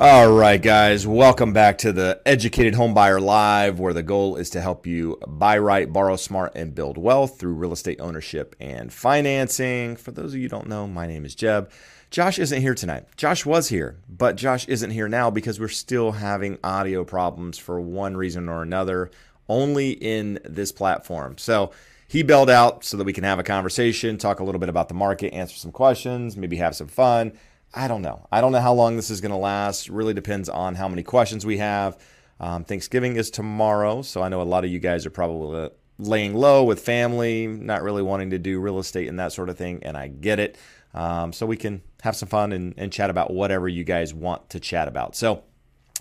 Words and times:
All 0.00 0.30
right, 0.30 0.62
guys, 0.62 1.08
welcome 1.08 1.52
back 1.52 1.78
to 1.78 1.92
the 1.92 2.22
Educated 2.24 2.74
Homebuyer 2.74 3.20
Live, 3.20 3.80
where 3.80 3.92
the 3.92 4.04
goal 4.04 4.36
is 4.36 4.48
to 4.50 4.60
help 4.60 4.86
you 4.86 5.18
buy 5.26 5.58
right, 5.58 5.92
borrow 5.92 6.14
smart, 6.14 6.52
and 6.54 6.72
build 6.72 6.96
wealth 6.96 7.40
through 7.40 7.54
real 7.54 7.72
estate 7.72 8.00
ownership 8.00 8.54
and 8.60 8.92
financing. 8.92 9.96
For 9.96 10.12
those 10.12 10.34
of 10.34 10.38
you 10.38 10.48
don't 10.48 10.68
know, 10.68 10.86
my 10.86 11.08
name 11.08 11.24
is 11.24 11.34
Jeb. 11.34 11.68
Josh 12.12 12.38
isn't 12.38 12.60
here 12.60 12.76
tonight. 12.76 13.08
Josh 13.16 13.44
was 13.44 13.70
here, 13.70 13.98
but 14.08 14.36
Josh 14.36 14.68
isn't 14.68 14.92
here 14.92 15.08
now 15.08 15.30
because 15.30 15.58
we're 15.58 15.66
still 15.66 16.12
having 16.12 16.58
audio 16.62 17.02
problems 17.02 17.58
for 17.58 17.80
one 17.80 18.16
reason 18.16 18.48
or 18.48 18.62
another, 18.62 19.10
only 19.48 19.90
in 19.90 20.38
this 20.44 20.70
platform. 20.70 21.38
So 21.38 21.72
he 22.06 22.22
bailed 22.22 22.50
out 22.50 22.84
so 22.84 22.96
that 22.98 23.04
we 23.04 23.12
can 23.12 23.24
have 23.24 23.40
a 23.40 23.42
conversation, 23.42 24.16
talk 24.16 24.38
a 24.38 24.44
little 24.44 24.60
bit 24.60 24.68
about 24.68 24.86
the 24.86 24.94
market, 24.94 25.34
answer 25.34 25.56
some 25.56 25.72
questions, 25.72 26.36
maybe 26.36 26.58
have 26.58 26.76
some 26.76 26.86
fun. 26.86 27.32
I 27.74 27.88
don't 27.88 28.02
know. 28.02 28.26
I 28.32 28.40
don't 28.40 28.52
know 28.52 28.60
how 28.60 28.72
long 28.72 28.96
this 28.96 29.10
is 29.10 29.20
going 29.20 29.30
to 29.30 29.36
last. 29.38 29.88
Really 29.88 30.14
depends 30.14 30.48
on 30.48 30.74
how 30.74 30.88
many 30.88 31.02
questions 31.02 31.44
we 31.44 31.58
have. 31.58 31.98
Um, 32.40 32.64
Thanksgiving 32.64 33.16
is 33.16 33.30
tomorrow, 33.30 34.02
so 34.02 34.22
I 34.22 34.28
know 34.28 34.40
a 34.40 34.44
lot 34.44 34.64
of 34.64 34.70
you 34.70 34.78
guys 34.78 35.04
are 35.06 35.10
probably 35.10 35.70
laying 35.98 36.34
low 36.34 36.64
with 36.64 36.80
family, 36.80 37.46
not 37.46 37.82
really 37.82 38.02
wanting 38.02 38.30
to 38.30 38.38
do 38.38 38.60
real 38.60 38.78
estate 38.78 39.08
and 39.08 39.18
that 39.18 39.32
sort 39.32 39.48
of 39.48 39.58
thing, 39.58 39.80
and 39.82 39.96
I 39.96 40.08
get 40.08 40.38
it. 40.38 40.56
Um, 40.94 41.32
so 41.32 41.46
we 41.46 41.56
can 41.56 41.82
have 42.02 42.16
some 42.16 42.28
fun 42.28 42.52
and, 42.52 42.74
and 42.76 42.92
chat 42.92 43.10
about 43.10 43.32
whatever 43.32 43.68
you 43.68 43.84
guys 43.84 44.14
want 44.14 44.48
to 44.50 44.60
chat 44.60 44.88
about. 44.88 45.16
So, 45.16 45.42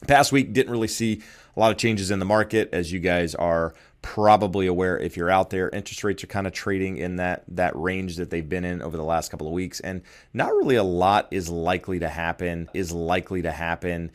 past 0.08 0.32
week 0.32 0.54
didn't 0.54 0.72
really 0.72 0.88
see 0.88 1.22
a 1.56 1.60
lot 1.60 1.72
of 1.72 1.78
changes 1.78 2.12
in 2.12 2.20
the 2.20 2.26
market, 2.26 2.70
as 2.72 2.92
you 2.92 3.00
guys 3.00 3.34
are 3.36 3.74
probably 4.02 4.68
aware 4.68 4.98
if 4.98 5.18
you're 5.18 5.30
out 5.30 5.50
there 5.50 5.70
interest 5.70 6.04
rates 6.04 6.24
are 6.24 6.28
kind 6.28 6.48
of 6.48 6.54
trading 6.54 6.98
in 6.98 7.16
that 7.18 7.44
that 7.48 7.76
range 7.76 8.16
that 8.16 8.30
they've 8.30 8.48
been 8.48 8.64
in 8.64 8.82
over 8.82 8.96
the 8.96 9.04
last 9.04 9.30
couple 9.30 9.48
of 9.48 9.54
weeks 9.54 9.80
and 9.80 10.02
not 10.34 10.54
really 10.56 10.76
a 10.76 10.84
lot 10.84 11.28
is 11.32 11.50
likely 11.50 12.00
to 12.00 12.08
happen 12.08 12.70
is 12.74 12.92
likely 12.92 13.42
to 13.42 13.52
happen 13.52 14.12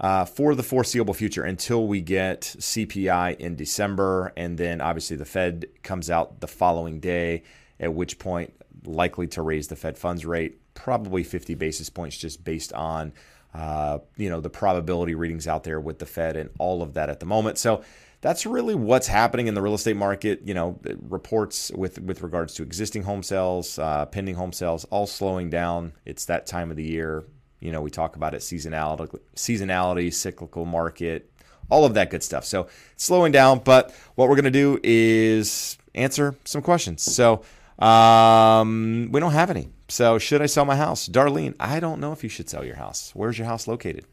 uh, 0.00 0.24
for 0.24 0.54
the 0.54 0.62
foreseeable 0.62 1.14
future 1.14 1.44
until 1.44 1.86
we 1.86 2.00
get 2.00 2.40
CPI 2.40 3.36
in 3.38 3.56
December 3.56 4.32
and 4.36 4.58
then 4.58 4.80
obviously 4.80 5.16
the 5.16 5.24
Fed 5.24 5.66
comes 5.82 6.10
out 6.10 6.40
the 6.40 6.48
following 6.48 7.00
day 7.00 7.42
at 7.80 7.94
which 7.94 8.18
point 8.18 8.52
likely 8.84 9.26
to 9.28 9.42
raise 9.42 9.68
the 9.68 9.76
Fed 9.76 9.96
funds 9.96 10.26
rate 10.26 10.58
probably 10.74 11.22
50 11.22 11.54
basis 11.54 11.88
points 11.88 12.16
just 12.16 12.44
based 12.44 12.72
on 12.72 13.12
uh, 13.54 13.98
you 14.16 14.30
know 14.30 14.40
the 14.40 14.50
probability 14.50 15.14
readings 15.14 15.46
out 15.46 15.64
there 15.64 15.80
with 15.80 15.98
the 15.98 16.06
Fed 16.06 16.36
and 16.36 16.50
all 16.58 16.82
of 16.82 16.94
that 16.94 17.10
at 17.10 17.20
the 17.20 17.26
moment. 17.26 17.58
So 17.58 17.82
that's 18.22 18.46
really 18.46 18.74
what's 18.74 19.08
happening 19.08 19.48
in 19.48 19.54
the 19.54 19.60
real 19.60 19.74
estate 19.74 19.96
market. 19.96 20.40
You 20.44 20.54
know, 20.54 20.80
reports 21.08 21.70
with 21.72 22.00
with 22.00 22.22
regards 22.22 22.54
to 22.54 22.62
existing 22.62 23.02
home 23.02 23.22
sales, 23.22 23.78
uh, 23.78 24.06
pending 24.06 24.36
home 24.36 24.52
sales, 24.52 24.84
all 24.86 25.06
slowing 25.06 25.50
down. 25.50 25.92
It's 26.06 26.24
that 26.26 26.46
time 26.46 26.70
of 26.70 26.76
the 26.78 26.84
year. 26.84 27.24
You 27.60 27.72
know, 27.72 27.82
we 27.82 27.90
talk 27.90 28.16
about 28.16 28.34
it 28.34 28.38
seasonality, 28.38 29.18
seasonality, 29.36 30.12
cyclical 30.12 30.64
market, 30.64 31.30
all 31.68 31.84
of 31.84 31.94
that 31.94 32.10
good 32.10 32.22
stuff. 32.22 32.44
So 32.44 32.68
it's 32.92 33.04
slowing 33.04 33.32
down. 33.32 33.58
But 33.58 33.94
what 34.14 34.28
we're 34.28 34.36
to 34.44 34.50
do 34.50 34.80
is 34.82 35.76
answer 35.94 36.34
some 36.44 36.62
questions. 36.62 37.02
So 37.02 37.44
um, 37.78 39.08
we 39.12 39.20
don't 39.20 39.32
have 39.32 39.50
any. 39.50 39.68
So 39.88 40.18
should 40.18 40.42
I 40.42 40.46
sell 40.46 40.64
my 40.64 40.76
house, 40.76 41.08
Darlene? 41.08 41.54
I 41.60 41.80
don't 41.80 42.00
know 42.00 42.12
if 42.12 42.22
you 42.22 42.28
should 42.28 42.48
sell 42.48 42.64
your 42.64 42.76
house. 42.76 43.10
Where's 43.14 43.36
your 43.36 43.46
house 43.46 43.68
located? 43.68 44.06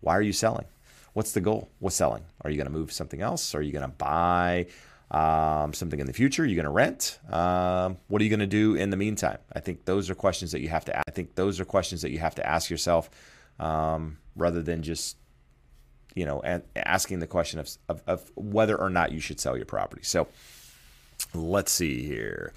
Why 0.00 0.14
are 0.16 0.22
you 0.22 0.32
selling? 0.32 0.66
What's 1.12 1.32
the 1.32 1.40
goal 1.40 1.70
with 1.80 1.94
selling? 1.94 2.24
Are 2.42 2.50
you 2.50 2.56
going 2.56 2.66
to 2.66 2.72
move 2.72 2.92
something 2.92 3.20
else? 3.20 3.54
Are 3.54 3.62
you 3.62 3.72
going 3.72 3.88
to 3.88 3.88
buy 3.96 4.66
um, 5.10 5.72
something 5.72 5.98
in 5.98 6.06
the 6.06 6.12
future? 6.12 6.42
Are 6.42 6.46
you 6.46 6.54
going 6.54 6.64
to 6.64 6.70
rent? 6.70 7.18
Um, 7.30 7.98
what 8.08 8.20
are 8.20 8.24
you 8.24 8.30
going 8.30 8.40
to 8.40 8.46
do 8.46 8.74
in 8.74 8.90
the 8.90 8.96
meantime? 8.96 9.38
I 9.52 9.60
think 9.60 9.84
those 9.84 10.10
are 10.10 10.14
questions 10.14 10.52
that 10.52 10.60
you 10.60 10.68
have 10.68 10.84
to. 10.86 10.98
I 10.98 11.10
think 11.10 11.34
those 11.34 11.60
are 11.60 11.64
questions 11.64 12.02
that 12.02 12.10
you 12.10 12.18
have 12.18 12.34
to 12.36 12.46
ask 12.46 12.70
yourself, 12.70 13.10
um, 13.58 14.18
rather 14.36 14.62
than 14.62 14.82
just 14.82 15.16
you 16.14 16.26
know 16.26 16.42
asking 16.74 17.20
the 17.20 17.26
question 17.26 17.60
of, 17.60 17.70
of, 17.88 18.02
of 18.06 18.30
whether 18.34 18.76
or 18.76 18.90
not 18.90 19.12
you 19.12 19.20
should 19.20 19.40
sell 19.40 19.56
your 19.56 19.66
property. 19.66 20.02
So 20.02 20.28
let's 21.34 21.72
see 21.72 22.02
here. 22.02 22.52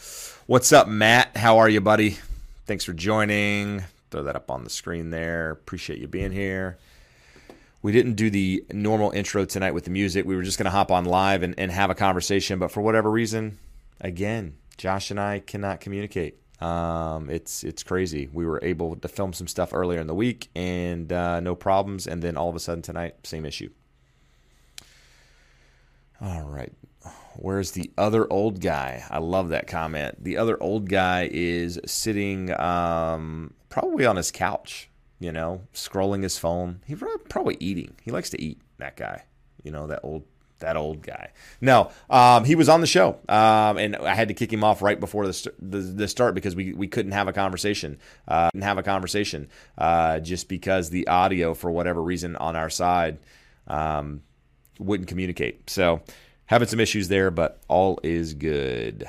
What's 0.46 0.72
up, 0.72 0.88
Matt? 0.88 1.36
How 1.36 1.58
are 1.58 1.70
you, 1.70 1.82
buddy? 1.82 2.18
Thanks 2.66 2.86
for 2.86 2.94
joining. 2.94 3.84
Throw 4.12 4.24
that 4.24 4.36
up 4.36 4.52
on 4.52 4.64
the 4.64 4.70
screen 4.70 5.10
there. 5.10 5.52
Appreciate 5.52 6.00
you 6.00 6.08
being 6.08 6.32
here 6.32 6.78
we 7.84 7.92
didn't 7.92 8.14
do 8.14 8.30
the 8.30 8.66
normal 8.72 9.12
intro 9.12 9.46
tonight 9.46 9.74
with 9.74 9.84
the 9.84 9.92
music. 9.92 10.26
We 10.26 10.38
were 10.38 10.42
just 10.42 10.58
going 10.58 10.66
to 10.66 10.72
hop 10.72 10.90
on 10.90 11.04
live 11.04 11.44
and, 11.44 11.54
and 11.58 11.70
have 11.70 11.90
a 11.90 11.96
conversation. 11.96 12.58
But 12.58 12.72
for 12.72 12.82
whatever 12.82 13.12
reason, 13.12 13.60
again, 14.02 14.56
Josh 14.78 15.12
and 15.12 15.20
I 15.20 15.40
cannot 15.40 15.82
communicate. 15.82 16.40
Um, 16.62 17.30
it's 17.30 17.64
it's 17.66 17.84
crazy. 17.84 18.30
We 18.32 18.46
were 18.46 18.60
able 18.64 18.96
to 18.96 19.08
film 19.10 19.34
some 19.34 19.48
stuff 19.48 19.74
earlier 19.74 20.00
in 20.00 20.08
the 20.08 20.16
week 20.16 20.50
and 20.56 21.12
uh, 21.12 21.42
no 21.42 21.56
problems, 21.56 22.08
and 22.08 22.22
then 22.22 22.38
all 22.38 22.50
of 22.50 22.56
a 22.56 22.60
sudden 22.60 22.82
tonight, 22.82 23.16
same 23.26 23.46
issue. 23.46 23.70
All 26.22 26.44
right, 26.44 26.72
where's 27.36 27.72
the 27.72 27.92
other 27.98 28.32
old 28.32 28.62
guy? 28.62 29.04
I 29.10 29.18
love 29.18 29.50
that 29.50 29.68
comment. 29.68 30.24
The 30.24 30.38
other 30.38 30.62
old 30.64 30.88
guy 30.88 31.28
is 31.30 31.82
sitting 31.86 32.58
um, 32.58 33.54
probably 33.68 34.06
on 34.06 34.16
his 34.16 34.32
couch 34.32 34.90
you 35.24 35.32
know, 35.32 35.62
scrolling 35.74 36.22
his 36.22 36.38
phone. 36.38 36.82
He's 36.86 37.02
probably 37.30 37.58
eating. 37.60 37.96
He 38.04 38.12
likes 38.12 38.30
to 38.32 38.42
eat. 38.42 38.60
That 38.78 38.98
guy, 38.98 39.24
you 39.64 39.72
know, 39.72 39.88
that 39.88 40.02
old 40.04 40.26
that 40.60 40.76
old 40.78 41.02
guy. 41.02 41.32
No, 41.62 41.92
um, 42.10 42.46
he 42.46 42.56
was 42.56 42.70
on 42.70 42.82
the 42.82 42.88
show, 42.88 43.18
um, 43.30 43.78
and 43.78 43.96
I 43.96 44.16
had 44.16 44.28
to 44.30 44.34
kick 44.34 44.52
him 44.52 44.64
off 44.64 44.82
right 44.82 45.00
before 45.00 45.26
the, 45.28 45.34
st- 45.34 45.56
the, 45.72 45.78
the 45.80 46.08
start 46.08 46.36
because 46.36 46.56
we, 46.56 46.74
we 46.74 46.88
couldn't 46.88 47.12
have 47.12 47.28
a 47.28 47.34
conversation. 47.34 48.00
Uh, 48.28 48.50
couldn't 48.50 48.64
have 48.64 48.78
a 48.78 48.84
conversation 48.84 49.50
uh, 49.78 50.20
just 50.20 50.48
because 50.48 50.90
the 50.90 51.08
audio, 51.08 51.54
for 51.54 51.72
whatever 51.72 52.02
reason, 52.02 52.36
on 52.38 52.56
our 52.56 52.70
side 52.70 53.20
um, 53.68 54.22
wouldn't 54.80 55.10
communicate. 55.10 55.70
So 55.70 56.02
having 56.46 56.68
some 56.68 56.80
issues 56.80 57.08
there, 57.08 57.32
but 57.32 57.60
all 57.68 58.00
is 58.04 58.34
good. 58.34 59.06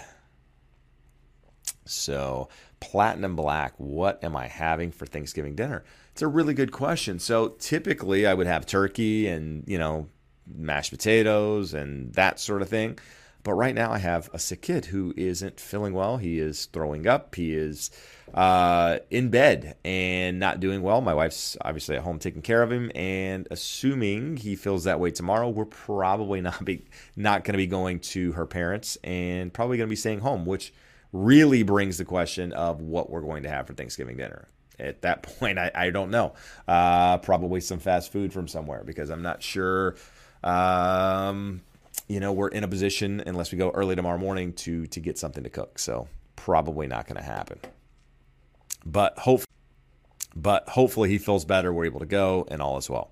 So 1.85 2.49
platinum 2.81 3.37
black, 3.37 3.75
what 3.79 4.23
am 4.25 4.37
I 4.37 4.47
having 4.49 4.91
for 4.91 5.07
Thanksgiving 5.07 5.55
dinner? 5.55 5.85
It's 6.15 6.23
a 6.23 6.29
really 6.29 6.55
good 6.55 6.71
question. 6.71 7.19
So 7.19 7.49
typically 7.59 8.25
I 8.25 8.35
would 8.35 8.47
have 8.47 8.67
turkey 8.67 9.27
and, 9.27 9.65
you 9.67 9.79
know, 9.79 10.07
mashed 10.47 10.93
potatoes 10.93 11.75
and 11.75 12.15
that 12.15 12.39
sort 12.39 12.63
of 12.63 12.69
thing. 12.69 13.01
But 13.43 13.55
right 13.55 13.75
now 13.75 13.91
I 13.91 13.99
have 13.99 14.31
a 14.33 14.39
sick 14.39 14.63
kid 14.63 14.85
who 14.85 15.13
isn't 15.17 15.59
feeling 15.59 15.93
well. 15.93 16.19
He 16.19 16.39
is 16.39 16.67
throwing 16.67 17.09
up. 17.09 17.35
He 17.35 17.53
is 17.53 17.91
uh, 18.33 18.99
in 19.11 19.31
bed 19.31 19.77
and 19.85 20.39
not 20.39 20.61
doing 20.61 20.83
well. 20.83 21.01
My 21.01 21.15
wife's 21.15 21.57
obviously 21.63 21.97
at 21.97 22.03
home 22.03 22.21
taking 22.21 22.43
care 22.43 22.63
of 22.63 22.71
him, 22.71 22.93
and 22.95 23.49
assuming 23.51 24.37
he 24.37 24.55
feels 24.55 24.85
that 24.85 25.01
way 25.01 25.11
tomorrow, 25.11 25.49
we're 25.49 25.65
probably 25.65 26.41
not 26.41 26.65
be 26.65 26.85
not 27.17 27.43
going 27.43 27.55
to 27.55 27.59
be 27.59 27.67
going 27.67 27.99
to 27.99 28.31
her 28.33 28.47
parents 28.47 28.97
and 29.03 29.53
probably 29.53 29.79
going 29.79 29.89
to 29.89 29.93
be 29.93 29.97
staying 29.97 30.21
home, 30.21 30.47
which 30.47 30.73
really 31.13 31.65
brings 31.65 31.99
the 31.99 32.05
question 32.05 32.53
of 32.53 32.81
what 32.81 33.11
we're 33.11 33.21
going 33.21 33.43
to 33.43 33.51
have 33.51 33.67
for 33.67 33.75
Thanksgiving 33.75 34.17
dinner. 34.17 34.47
At 34.79 35.03
that 35.03 35.23
point, 35.39 35.59
I, 35.59 35.71
I 35.75 35.91
don't 35.91 36.11
know. 36.11 36.35
Uh, 36.67 37.19
probably 37.19 37.61
some 37.61 37.79
fast 37.79 38.13
food 38.13 38.33
from 38.33 38.49
somewhere 38.49 38.83
because 38.85 39.11
I'm 39.11 39.23
not 39.23 39.43
sure. 39.43 39.97
Um, 40.43 41.63
you 42.09 42.21
know, 42.21 42.33
we're 42.33 42.49
in 42.49 42.65
a 42.65 42.69
position 42.69 43.23
unless 43.27 43.53
we 43.53 43.59
go 43.59 43.71
early 43.71 43.97
tomorrow 43.97 44.19
morning 44.19 44.53
to 44.53 44.87
to 44.89 45.01
get 45.01 45.19
something 45.19 45.45
to 45.45 45.51
cook. 45.51 45.79
So 45.79 46.09
probably 46.37 46.87
not 46.87 47.07
going 47.07 47.17
to 47.17 47.23
happen. 47.23 47.59
But 48.85 49.19
hope, 49.19 49.43
but 50.37 50.69
hopefully 50.69 51.09
he 51.09 51.19
feels 51.19 51.45
better. 51.45 51.73
We're 51.73 51.87
able 51.87 52.01
to 52.01 52.07
go 52.07 52.47
and 52.51 52.61
all 52.61 52.77
is 52.77 52.91
well. 52.91 53.11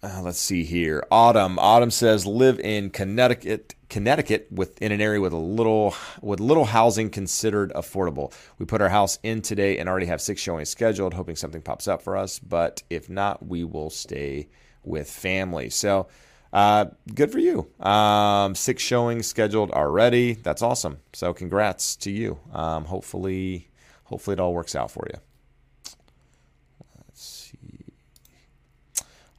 Uh, 0.00 0.20
let's 0.22 0.38
see 0.38 0.62
here. 0.62 1.04
Autumn. 1.10 1.58
Autumn 1.58 1.90
says 1.90 2.24
live 2.24 2.60
in 2.60 2.90
Connecticut. 2.90 3.74
Connecticut 3.88 4.46
within 4.50 4.92
an 4.92 5.00
area 5.00 5.20
with 5.20 5.32
a 5.32 5.36
little 5.36 5.94
with 6.20 6.38
little 6.40 6.66
housing 6.66 7.10
considered 7.10 7.72
affordable. 7.72 8.32
We 8.58 8.66
put 8.66 8.80
our 8.80 8.90
house 8.90 9.18
in 9.22 9.42
today 9.42 9.78
and 9.78 9.88
already 9.88 10.06
have 10.06 10.20
six 10.20 10.40
showings 10.40 10.68
scheduled, 10.68 11.14
hoping 11.14 11.34
something 11.34 11.62
pops 11.62 11.88
up 11.88 12.02
for 12.02 12.16
us. 12.16 12.38
But 12.38 12.82
if 12.90 13.10
not, 13.10 13.44
we 13.44 13.64
will 13.64 13.90
stay 13.90 14.48
with 14.84 15.10
family. 15.10 15.68
So 15.70 16.06
uh, 16.52 16.86
good 17.12 17.32
for 17.32 17.40
you. 17.40 17.68
Um, 17.80 18.54
six 18.54 18.82
showings 18.82 19.26
scheduled 19.26 19.72
already. 19.72 20.34
That's 20.34 20.62
awesome. 20.62 20.98
So 21.12 21.34
congrats 21.34 21.96
to 21.96 22.10
you. 22.10 22.38
Um, 22.52 22.84
hopefully, 22.84 23.68
hopefully 24.04 24.34
it 24.34 24.40
all 24.40 24.54
works 24.54 24.76
out 24.76 24.92
for 24.92 25.08
you. 25.12 25.18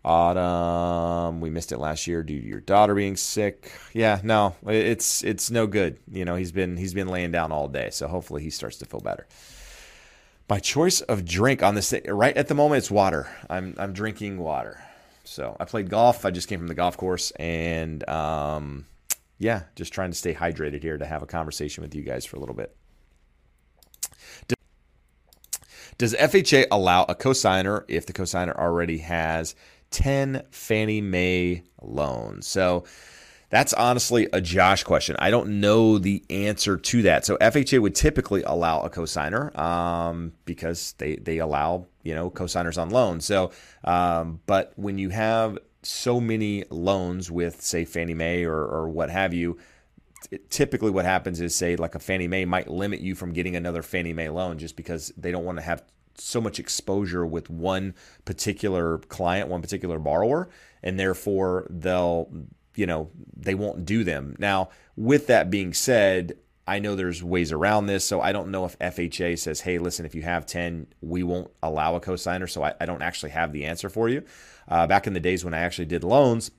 Autumn, 0.06 1.42
we 1.42 1.50
missed 1.50 1.74
it 1.74 1.78
last 1.78 2.08
year 2.08 2.24
due 2.24 2.40
to 2.40 2.48
your 2.48 2.62
daughter 2.62 2.96
being 2.96 3.18
sick. 3.18 3.72
Yeah, 3.94 4.22
no, 4.24 4.56
it's 4.66 5.24
it's 5.26 5.52
no 5.52 5.68
good. 5.68 6.00
You 6.10 6.24
know, 6.24 6.36
he's 6.36 6.54
been 6.54 6.78
he's 6.78 6.94
been 6.94 7.10
laying 7.10 7.32
down 7.32 7.52
all 7.52 7.68
day, 7.68 7.90
so 7.92 8.08
hopefully 8.08 8.42
he 8.42 8.50
starts 8.50 8.78
to 8.78 8.86
feel 8.86 9.02
better. 9.02 9.28
My 10.50 10.60
choice 10.60 11.02
of 11.02 11.26
drink 11.26 11.62
on 11.62 11.76
this 11.76 11.94
right 12.08 12.36
at 12.36 12.48
the 12.48 12.56
moment 12.56 12.80
it's 12.80 12.90
water. 12.90 13.30
I'm 13.50 13.76
I'm 13.78 13.92
drinking 13.92 14.38
water. 14.40 14.82
So 15.26 15.56
I 15.60 15.66
played 15.66 15.90
golf. 15.90 16.26
I 16.26 16.32
just 16.32 16.48
came 16.48 16.60
from 16.60 16.70
the 16.70 16.76
golf 16.76 16.96
course, 16.96 17.32
and 17.32 18.08
um, 18.10 18.86
yeah, 19.38 19.64
just 19.76 19.94
trying 19.94 20.12
to 20.12 20.18
stay 20.18 20.34
hydrated 20.34 20.82
here 20.82 20.98
to 20.98 21.06
have 21.06 21.22
a 21.22 21.28
conversation 21.28 21.84
with 21.84 21.94
you 21.94 22.04
guys 22.04 22.26
for 22.26 22.38
a 22.38 22.40
little 22.40 22.56
bit. 22.56 22.76
Does 26.00 26.16
FHA 26.16 26.68
allow 26.72 27.04
a 27.04 27.14
cosigner 27.14 27.84
if 27.90 28.06
the 28.06 28.14
cosigner 28.14 28.58
already 28.58 29.00
has 29.00 29.54
10 29.92 30.44
Fannie 30.52 31.02
Mae 31.02 31.64
loans? 31.82 32.48
So 32.48 32.86
that's 33.50 33.74
honestly 33.74 34.28
a 34.32 34.42
Josh 34.42 34.84
question. 34.84 35.16
I 35.20 35.32
don't 35.32 35.60
know 35.60 35.98
the 35.98 36.24
answer 36.30 36.78
to 36.78 37.02
that. 37.04 37.26
So 37.26 37.36
FHA 37.38 37.80
would 37.80 37.96
typically 37.96 38.44
allow 38.44 38.82
a 38.82 38.90
cosigner 38.90 39.58
um, 39.58 40.34
because 40.46 40.94
they 41.00 41.16
they 41.16 41.40
allow 41.40 41.88
you 42.04 42.14
know 42.14 42.30
cosigners 42.30 42.80
on 42.80 42.90
loans. 42.90 43.26
So, 43.26 43.52
um, 43.84 44.40
but 44.46 44.74
when 44.76 44.98
you 44.98 45.10
have 45.10 45.58
so 45.82 46.20
many 46.20 46.66
loans 46.70 47.32
with 47.32 47.62
say 47.62 47.86
Fannie 47.86 48.14
Mae 48.14 48.44
or, 48.44 48.58
or 48.58 48.90
what 48.90 49.10
have 49.10 49.34
you, 49.34 49.58
typically 50.50 50.92
what 50.92 51.06
happens 51.06 51.42
is 51.42 51.56
say 51.56 51.76
like 51.76 51.96
a 51.96 52.00
Fannie 52.00 52.28
Mae 52.28 52.46
might 52.46 52.70
limit 52.70 53.00
you 53.00 53.16
from 53.16 53.34
getting 53.34 53.56
another 53.56 53.82
Fannie 53.82 54.14
Mae 54.14 54.30
loan 54.30 54.60
just 54.60 54.76
because 54.76 55.12
they 55.18 55.32
don't 55.32 55.46
want 55.46 55.58
to 55.58 55.64
have 55.64 55.84
so 56.20 56.42
much 56.42 56.60
exposure 56.60 57.26
with 57.26 57.50
one 57.50 57.96
particular 58.26 58.98
client, 58.98 59.50
one 59.50 59.62
particular 59.62 60.00
borrower, 60.00 60.50
and 60.84 61.00
therefore 61.00 61.68
they'll 61.70 62.30
you 62.80 62.86
know, 62.86 63.10
they 63.36 63.56
won't 63.56 63.84
do 63.84 64.06
them. 64.06 64.38
Now, 64.40 64.70
with 64.96 65.28
that 65.28 65.50
being 65.50 65.74
said, 65.74 66.38
I 66.66 66.80
know 66.80 66.96
there's 66.96 67.22
ways 67.22 67.52
around 67.52 67.88
this. 67.88 68.06
So 68.06 68.22
I 68.22 68.32
don't 68.32 68.52
know 68.52 68.64
if 68.64 68.80
FHA 68.80 69.40
says, 69.40 69.60
hey, 69.62 69.80
listen, 69.80 70.06
if 70.06 70.16
you 70.16 70.22
have 70.22 70.46
10, 70.46 70.88
we 71.02 71.22
won't 71.24 71.52
allow 71.62 71.96
a 71.96 72.00
cosigner. 72.00 72.50
So 72.50 72.64
I, 72.64 72.74
I 72.80 72.86
don't 72.86 73.02
actually 73.02 73.32
have 73.32 73.52
the 73.52 73.66
answer 73.66 73.90
for 73.90 74.08
you. 74.08 74.24
Uh, 74.68 74.88
back 74.88 75.08
in 75.08 75.14
the 75.14 75.20
days 75.20 75.44
when 75.44 75.54
I 75.54 75.60
actually 75.60 75.88
did 75.88 76.04
loans, 76.04 76.52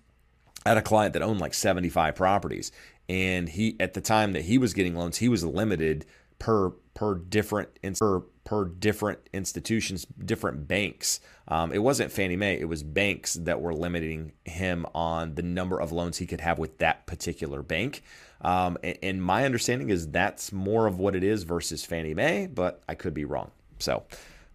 I 0.66 0.70
had 0.70 0.78
a 0.78 0.82
client 0.82 1.14
that 1.14 1.22
owned 1.22 1.40
like 1.40 1.54
75 1.54 2.16
properties. 2.16 2.72
And 3.08 3.48
he, 3.48 3.76
at 3.80 3.94
the 3.94 4.00
time 4.00 4.32
that 4.32 4.42
he 4.42 4.58
was 4.58 4.74
getting 4.74 4.96
loans, 4.96 5.18
he 5.18 5.28
was 5.28 5.42
limited 5.42 6.04
per 6.38 6.70
per 6.94 7.14
different 7.14 7.68
per 7.98 8.20
per 8.50 8.64
different 8.64 9.20
institutions, 9.32 10.04
different 10.24 10.66
banks. 10.66 11.20
Um, 11.46 11.72
it 11.72 11.78
wasn't 11.78 12.10
Fannie 12.10 12.34
Mae; 12.34 12.58
it 12.58 12.64
was 12.64 12.82
banks 12.82 13.34
that 13.34 13.60
were 13.60 13.72
limiting 13.72 14.32
him 14.44 14.86
on 14.92 15.36
the 15.36 15.42
number 15.42 15.80
of 15.80 15.92
loans 15.92 16.18
he 16.18 16.26
could 16.26 16.40
have 16.40 16.58
with 16.58 16.78
that 16.78 17.06
particular 17.06 17.62
bank. 17.62 18.02
Um, 18.40 18.76
and, 18.82 18.98
and, 19.04 19.22
my 19.22 19.44
understanding 19.44 19.88
is 19.90 20.08
that's 20.08 20.50
more 20.50 20.88
of 20.88 20.98
what 20.98 21.14
it 21.14 21.22
is 21.22 21.44
versus 21.44 21.84
Fannie 21.84 22.12
Mae, 22.12 22.48
but 22.48 22.82
I 22.88 22.96
could 22.96 23.14
be 23.14 23.24
wrong. 23.24 23.52
So, 23.78 24.02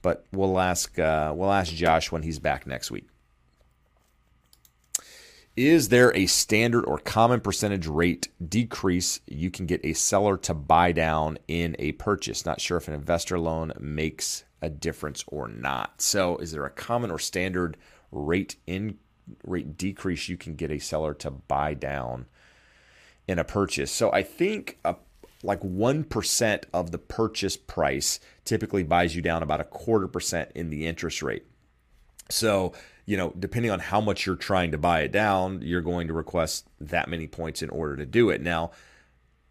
but 0.01 0.25
we'll 0.33 0.59
ask 0.59 1.00
uh, 1.00 1.31
we'll 1.33 1.53
ask 1.53 1.71
Josh 1.71 2.12
when 2.12 2.21
he's 2.21 2.38
back 2.38 2.68
next 2.68 2.91
week. 2.91 3.07
Is 5.55 5.87
there 5.87 6.13
a 6.15 6.25
standard 6.25 6.85
or 6.85 6.97
common 6.97 7.39
percentage 7.39 7.87
rate 7.87 8.27
decrease 8.45 9.21
you 9.25 9.49
can 9.49 9.65
get 9.65 9.85
a 9.85 9.93
seller 9.93 10.35
to 10.39 10.53
buy 10.53 10.91
down 10.91 11.37
in 11.47 11.77
a 11.79 11.93
purchase? 11.93 12.45
Not 12.45 12.59
sure 12.59 12.77
if 12.77 12.89
an 12.89 12.93
investor 12.93 13.39
loan 13.39 13.71
makes 13.79 14.43
a 14.61 14.69
difference 14.69 15.23
or 15.27 15.47
not. 15.47 16.01
So, 16.01 16.37
is 16.37 16.51
there 16.51 16.65
a 16.65 16.69
common 16.69 17.09
or 17.09 17.19
standard 17.19 17.77
rate 18.11 18.57
in 18.67 18.97
rate 19.45 19.77
decrease 19.77 20.27
you 20.27 20.35
can 20.35 20.55
get 20.55 20.71
a 20.71 20.79
seller 20.79 21.13
to 21.15 21.31
buy 21.31 21.73
down 21.73 22.25
in 23.25 23.39
a 23.39 23.45
purchase? 23.45 23.91
So, 23.91 24.11
I 24.11 24.23
think 24.23 24.77
a 24.83 24.95
like 25.41 25.61
1% 25.61 26.63
of 26.73 26.91
the 26.91 26.97
purchase 26.97 27.55
price 27.55 28.19
typically 28.45 28.83
buys 28.83 29.15
you 29.15 29.21
down 29.21 29.43
about 29.43 29.61
a 29.61 29.65
quarter 29.65 30.07
percent 30.07 30.51
in 30.55 30.69
the 30.69 30.87
interest 30.87 31.21
rate. 31.21 31.45
So, 32.29 32.73
you 33.05 33.17
know, 33.17 33.33
depending 33.37 33.71
on 33.71 33.79
how 33.79 34.01
much 34.01 34.25
you're 34.25 34.35
trying 34.35 34.71
to 34.71 34.77
buy 34.77 35.01
it 35.01 35.11
down, 35.11 35.61
you're 35.61 35.81
going 35.81 36.07
to 36.07 36.13
request 36.13 36.67
that 36.79 37.07
many 37.07 37.27
points 37.27 37.61
in 37.61 37.69
order 37.69 37.95
to 37.97 38.05
do 38.05 38.29
it. 38.29 38.41
Now, 38.41 38.71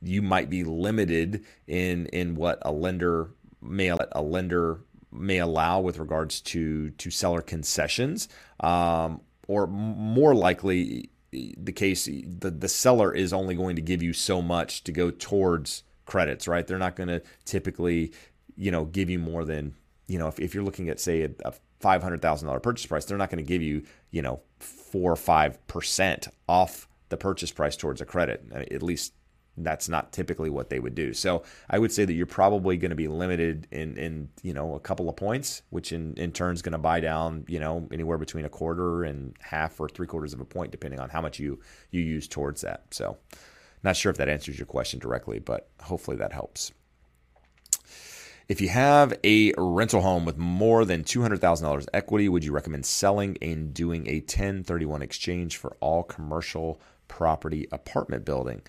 you 0.03 0.23
might 0.23 0.51
be 0.51 0.65
limited 0.65 1.45
in 1.67 2.07
in 2.07 2.35
what 2.35 2.59
a 2.63 2.73
lender 2.73 3.31
may 3.63 3.89
a 3.89 4.23
lender 4.23 4.81
may 5.11 5.39
allow 5.39 5.81
with 5.81 5.99
regards 5.99 6.41
to 6.41 6.91
to 6.91 7.11
seller 7.11 7.41
concessions, 7.41 8.29
um, 8.61 9.21
or 9.49 9.67
more 9.67 10.35
likely 10.35 11.11
the 11.33 11.73
case 11.73 12.05
the 12.07 12.51
the 12.51 12.69
seller 12.69 13.13
is 13.15 13.33
only 13.33 13.55
going 13.55 13.77
to 13.77 13.83
give 13.83 14.03
you 14.03 14.13
so 14.13 14.43
much 14.43 14.85
to 14.85 14.93
go 14.93 15.11
towards 15.11 15.85
credits, 16.07 16.47
right? 16.47 16.67
They're 16.67 16.79
not 16.79 16.97
going 16.97 17.09
to 17.09 17.23
typically, 17.45 18.13
you 18.57 18.71
know, 18.71 18.85
give 18.85 19.09
you 19.09 19.19
more 19.19 19.45
than 19.45 19.75
you 20.07 20.19
know 20.19 20.29
if, 20.29 20.39
if 20.39 20.55
you're 20.55 20.65
looking 20.65 20.89
at 20.89 21.01
say 21.01 21.23
a, 21.23 21.31
a 21.45 21.55
$500,000 21.85 22.63
purchase 22.63 22.87
price, 22.87 23.05
they're 23.05 23.19
not 23.19 23.31
going 23.31 23.45
to 23.45 23.49
give 23.49 23.63
you, 23.63 23.83
you 24.11 24.23
know, 24.23 24.41
4 24.59 25.13
or 25.13 25.15
5% 25.15 26.29
off 26.49 26.89
the 27.11 27.17
purchase 27.17 27.53
price 27.53 27.77
towards 27.77 28.01
a 28.01 28.05
credit. 28.05 28.45
At 28.53 28.83
least 28.83 29.13
that's 29.57 29.89
not 29.89 30.13
typically 30.13 30.51
what 30.51 30.69
they 30.71 30.81
would 30.81 30.95
do. 30.95 31.13
So 31.13 31.45
I 31.71 31.79
would 31.79 31.93
say 31.93 32.05
that 32.05 32.13
you're 32.13 32.27
probably 32.27 32.77
going 32.77 32.91
to 32.91 32.97
be 32.97 33.09
limited 33.09 33.69
in, 33.71 33.97
in 33.97 34.29
you 34.43 34.53
know, 34.53 34.75
a 34.75 34.81
couple 34.81 35.09
of 35.09 35.17
points, 35.17 35.63
which 35.71 35.93
in, 35.93 36.15
in 36.15 36.33
turn 36.33 36.55
is 36.55 36.63
going 36.63 36.73
to 36.73 36.79
buy 36.79 37.01
down, 37.01 37.45
you 37.49 37.61
know, 37.61 37.87
anywhere 37.93 38.19
between 38.19 38.45
a 38.45 38.49
quarter 38.49 39.05
and 39.05 39.35
half 39.41 39.79
or 39.79 39.89
three 39.89 40.07
quarters 40.07 40.33
of 40.33 40.41
a 40.41 40.45
point, 40.45 40.73
depending 40.73 40.99
on 40.99 41.09
how 41.09 41.21
much 41.21 41.39
you, 41.39 41.61
you 41.91 42.01
use 42.01 42.27
towards 42.27 42.63
that. 42.63 42.85
So 42.91 43.17
not 43.85 43.97
sure 43.97 44.11
if 44.11 44.17
that 44.17 44.29
answers 44.29 44.59
your 44.59 44.67
question 44.67 44.99
directly, 44.99 45.39
but 45.39 45.69
hopefully 45.81 46.17
that 46.17 46.33
helps. 46.33 46.73
If 48.47 48.61
you 48.61 48.69
have 48.69 49.15
a 49.25 49.55
rental 49.57 50.03
home 50.03 50.25
with 50.27 50.37
more 50.37 50.85
than 50.85 51.03
$200,000 51.03 51.87
equity, 51.95 52.29
would 52.29 52.45
you 52.45 52.53
recommend 52.53 52.85
selling 52.85 53.39
and 53.41 53.73
doing 53.73 54.07
a 54.07 54.21
1031 54.21 55.01
exchange 55.01 55.57
for 55.57 55.77
all 55.81 56.03
commercial 56.03 56.79
property 57.09 57.67
apartment 57.73 58.25
building? 58.27 58.61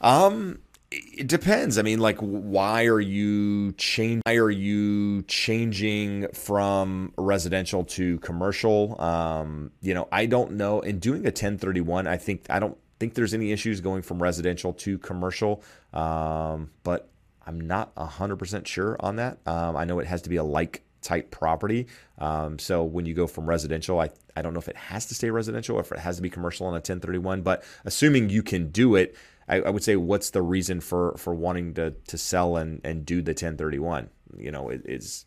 Um, 0.00 0.60
it 0.90 1.26
depends. 1.26 1.76
I 1.76 1.82
mean, 1.82 1.98
like, 1.98 2.18
why 2.18 2.86
are 2.86 3.00
you 3.00 3.72
change? 3.72 4.22
Why 4.24 4.36
are 4.36 4.50
you 4.50 5.22
changing 5.22 6.28
from 6.32 7.12
residential 7.18 7.84
to 7.84 8.18
commercial? 8.20 9.00
Um, 9.00 9.72
you 9.82 9.92
know, 9.92 10.08
I 10.10 10.26
don't 10.26 10.52
know. 10.52 10.80
In 10.80 11.00
doing 11.00 11.22
a 11.22 11.34
1031, 11.34 12.06
I 12.06 12.16
think 12.16 12.46
I 12.48 12.60
don't 12.60 12.78
think 12.98 13.14
there's 13.14 13.34
any 13.34 13.52
issues 13.52 13.80
going 13.80 14.02
from 14.02 14.22
residential 14.22 14.72
to 14.72 14.98
commercial. 14.98 15.62
Um, 15.92 16.70
but 16.82 17.10
I'm 17.46 17.60
not 17.60 17.94
100% 17.94 18.66
sure 18.66 18.96
on 19.00 19.16
that. 19.16 19.38
Um, 19.46 19.76
I 19.76 19.84
know 19.84 19.98
it 19.98 20.06
has 20.06 20.22
to 20.22 20.28
be 20.28 20.36
a 20.36 20.44
like 20.44 20.82
type 21.02 21.30
property. 21.30 21.86
Um, 22.18 22.58
so 22.58 22.82
when 22.82 23.06
you 23.06 23.14
go 23.14 23.26
from 23.26 23.46
residential, 23.46 24.00
I, 24.00 24.10
I 24.34 24.42
don't 24.42 24.54
know 24.54 24.60
if 24.60 24.68
it 24.68 24.76
has 24.76 25.06
to 25.06 25.14
stay 25.14 25.30
residential 25.30 25.76
or 25.76 25.80
if 25.80 25.92
it 25.92 25.98
has 25.98 26.16
to 26.16 26.22
be 26.22 26.30
commercial 26.30 26.66
on 26.66 26.72
a 26.72 26.76
1031, 26.76 27.42
but 27.42 27.62
assuming 27.84 28.30
you 28.30 28.42
can 28.42 28.70
do 28.70 28.96
it, 28.96 29.14
I, 29.46 29.60
I, 29.60 29.70
would 29.70 29.84
say 29.84 29.96
what's 29.96 30.30
the 30.30 30.40
reason 30.40 30.80
for, 30.80 31.14
for 31.18 31.34
wanting 31.34 31.74
to, 31.74 31.90
to 32.08 32.18
sell 32.18 32.56
and, 32.56 32.80
and 32.82 33.04
do 33.04 33.20
the 33.20 33.32
1031? 33.32 34.08
You 34.38 34.50
know, 34.50 34.70
it, 34.70 34.82
is 34.86 35.26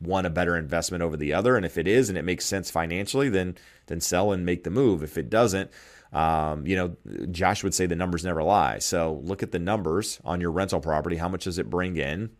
one 0.00 0.26
a 0.26 0.30
better 0.30 0.56
investment 0.56 1.02
over 1.02 1.16
the 1.16 1.32
other? 1.32 1.56
And 1.56 1.64
if 1.64 1.78
it 1.78 1.86
is, 1.86 2.08
and 2.08 2.18
it 2.18 2.24
makes 2.24 2.44
sense 2.44 2.70
financially, 2.70 3.28
then, 3.28 3.56
then 3.86 4.00
sell 4.00 4.32
and 4.32 4.44
make 4.44 4.64
the 4.64 4.70
move. 4.70 5.04
If 5.04 5.16
it 5.16 5.30
doesn't, 5.30 5.70
um, 6.12 6.66
you 6.66 6.76
know, 6.76 6.96
Josh 7.30 7.62
would 7.62 7.74
say 7.74 7.86
the 7.86 7.96
numbers 7.96 8.24
never 8.24 8.42
lie. 8.42 8.78
So 8.78 9.20
look 9.22 9.42
at 9.42 9.52
the 9.52 9.58
numbers 9.58 10.20
on 10.24 10.40
your 10.40 10.50
rental 10.50 10.80
property. 10.80 11.16
How 11.16 11.28
much 11.28 11.44
does 11.44 11.58
it 11.58 11.70
bring 11.70 11.96
in? 11.96 12.30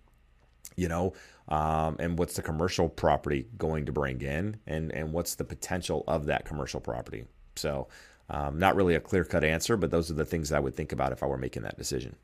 You 0.76 0.88
know, 0.88 1.12
um, 1.48 1.96
and 1.98 2.18
what's 2.18 2.34
the 2.34 2.42
commercial 2.42 2.88
property 2.88 3.46
going 3.58 3.86
to 3.86 3.92
bring 3.92 4.20
in, 4.22 4.60
and 4.66 4.92
and 4.92 5.12
what's 5.12 5.34
the 5.34 5.44
potential 5.44 6.04
of 6.06 6.26
that 6.26 6.44
commercial 6.44 6.80
property? 6.80 7.24
So, 7.56 7.88
um, 8.28 8.58
not 8.58 8.76
really 8.76 8.94
a 8.94 9.00
clear 9.00 9.24
cut 9.24 9.44
answer, 9.44 9.76
but 9.76 9.90
those 9.90 10.10
are 10.10 10.14
the 10.14 10.24
things 10.24 10.52
I 10.52 10.60
would 10.60 10.74
think 10.76 10.92
about 10.92 11.12
if 11.12 11.22
I 11.22 11.26
were 11.26 11.36
making 11.36 11.64
that 11.64 11.76
decision. 11.76 12.16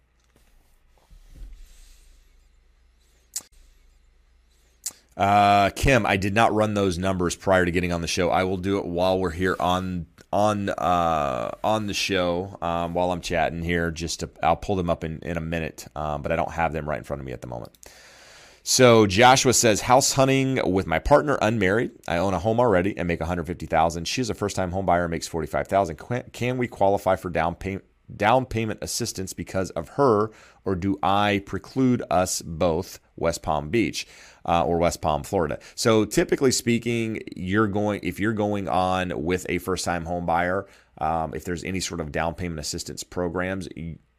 Uh, 5.16 5.70
Kim, 5.70 6.04
I 6.04 6.16
did 6.16 6.34
not 6.34 6.52
run 6.52 6.74
those 6.74 6.98
numbers 6.98 7.34
prior 7.34 7.64
to 7.64 7.70
getting 7.70 7.92
on 7.92 8.02
the 8.02 8.08
show. 8.08 8.30
I 8.30 8.44
will 8.44 8.58
do 8.58 8.78
it 8.78 8.84
while 8.84 9.18
we're 9.18 9.30
here 9.30 9.56
on 9.58 10.06
on 10.32 10.68
uh, 10.68 11.52
on 11.64 11.86
the 11.86 11.94
show 11.94 12.58
um, 12.60 12.92
while 12.92 13.12
I'm 13.12 13.22
chatting 13.22 13.62
here. 13.62 13.90
Just 13.90 14.20
to, 14.20 14.30
I'll 14.42 14.56
pull 14.56 14.76
them 14.76 14.90
up 14.90 15.04
in, 15.04 15.20
in 15.20 15.36
a 15.36 15.40
minute, 15.40 15.86
um, 15.96 16.20
but 16.20 16.32
I 16.32 16.36
don't 16.36 16.52
have 16.52 16.72
them 16.72 16.88
right 16.88 16.98
in 16.98 17.04
front 17.04 17.20
of 17.20 17.26
me 17.26 17.32
at 17.32 17.40
the 17.40 17.46
moment. 17.46 17.72
So 18.62 19.06
Joshua 19.06 19.52
says, 19.52 19.82
house 19.82 20.12
hunting 20.14 20.60
with 20.72 20.88
my 20.88 20.98
partner, 20.98 21.38
unmarried. 21.40 21.92
I 22.08 22.16
own 22.16 22.34
a 22.34 22.40
home 22.40 22.58
already 22.58 22.98
and 22.98 23.06
make 23.06 23.20
150,000. 23.20 24.08
She's 24.08 24.28
a 24.28 24.34
first-time 24.34 24.72
home 24.72 24.84
buyer, 24.84 25.06
makes 25.06 25.28
45,000. 25.28 25.96
Can 26.32 26.58
we 26.58 26.66
qualify 26.66 27.14
for 27.14 27.30
down 27.30 27.54
pay- 27.54 27.78
down 28.14 28.44
payment 28.44 28.80
assistance 28.82 29.32
because 29.32 29.70
of 29.70 29.90
her, 29.90 30.30
or 30.64 30.74
do 30.74 30.98
I 31.02 31.42
preclude 31.46 32.02
us 32.10 32.42
both 32.42 32.98
West 33.16 33.42
Palm 33.42 33.70
Beach 33.70 34.06
uh, 34.46 34.64
or 34.64 34.78
West 34.78 35.02
Palm, 35.02 35.22
Florida? 35.22 35.58
So 35.74 36.04
typically 36.04 36.52
speaking, 36.52 37.20
you're 37.36 37.66
going 37.66 38.00
if 38.02 38.18
you're 38.18 38.32
going 38.32 38.68
on 38.68 39.24
with 39.24 39.46
a 39.48 39.58
first 39.58 39.84
time 39.84 40.06
home 40.06 40.26
buyer, 40.26 40.66
um, 40.98 41.34
if 41.34 41.44
there's 41.44 41.64
any 41.64 41.80
sort 41.80 42.00
of 42.00 42.12
down 42.12 42.34
payment 42.34 42.60
assistance 42.60 43.02
programs. 43.02 43.68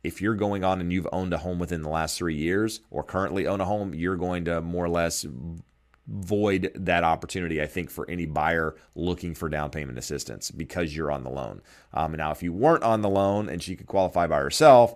If 0.04 0.22
you're 0.22 0.36
going 0.36 0.64
on 0.64 0.80
and 0.80 0.94
you've 0.94 1.08
owned 1.12 1.34
a 1.34 1.40
home 1.40 1.60
within 1.60 1.82
the 1.82 1.90
last 1.90 2.18
three 2.18 2.36
years 2.36 2.80
or 2.92 3.04
currently 3.04 3.46
own 3.48 3.60
a 3.60 3.66
home, 3.66 3.94
you're 3.94 4.16
going 4.16 4.46
to 4.46 4.62
more 4.62 4.86
or 4.86 4.90
less 4.90 5.26
void 6.08 6.72
that 6.76 7.04
opportunity, 7.04 7.62
I 7.62 7.66
think, 7.66 7.90
for 7.90 8.10
any 8.10 8.26
buyer 8.26 8.76
looking 8.96 9.36
for 9.36 9.50
down 9.50 9.70
payment 9.70 9.98
assistance 9.98 10.50
because 10.52 10.96
you're 10.96 11.12
on 11.12 11.24
the 11.24 11.30
loan. 11.30 11.62
Um, 11.94 12.14
now, 12.14 12.32
if 12.32 12.42
you 12.42 12.54
weren't 12.54 12.84
on 12.84 13.02
the 13.02 13.10
loan 13.10 13.50
and 13.50 13.62
she 13.62 13.76
could 13.76 13.88
qualify 13.88 14.28
by 14.28 14.40
herself, 14.40 14.96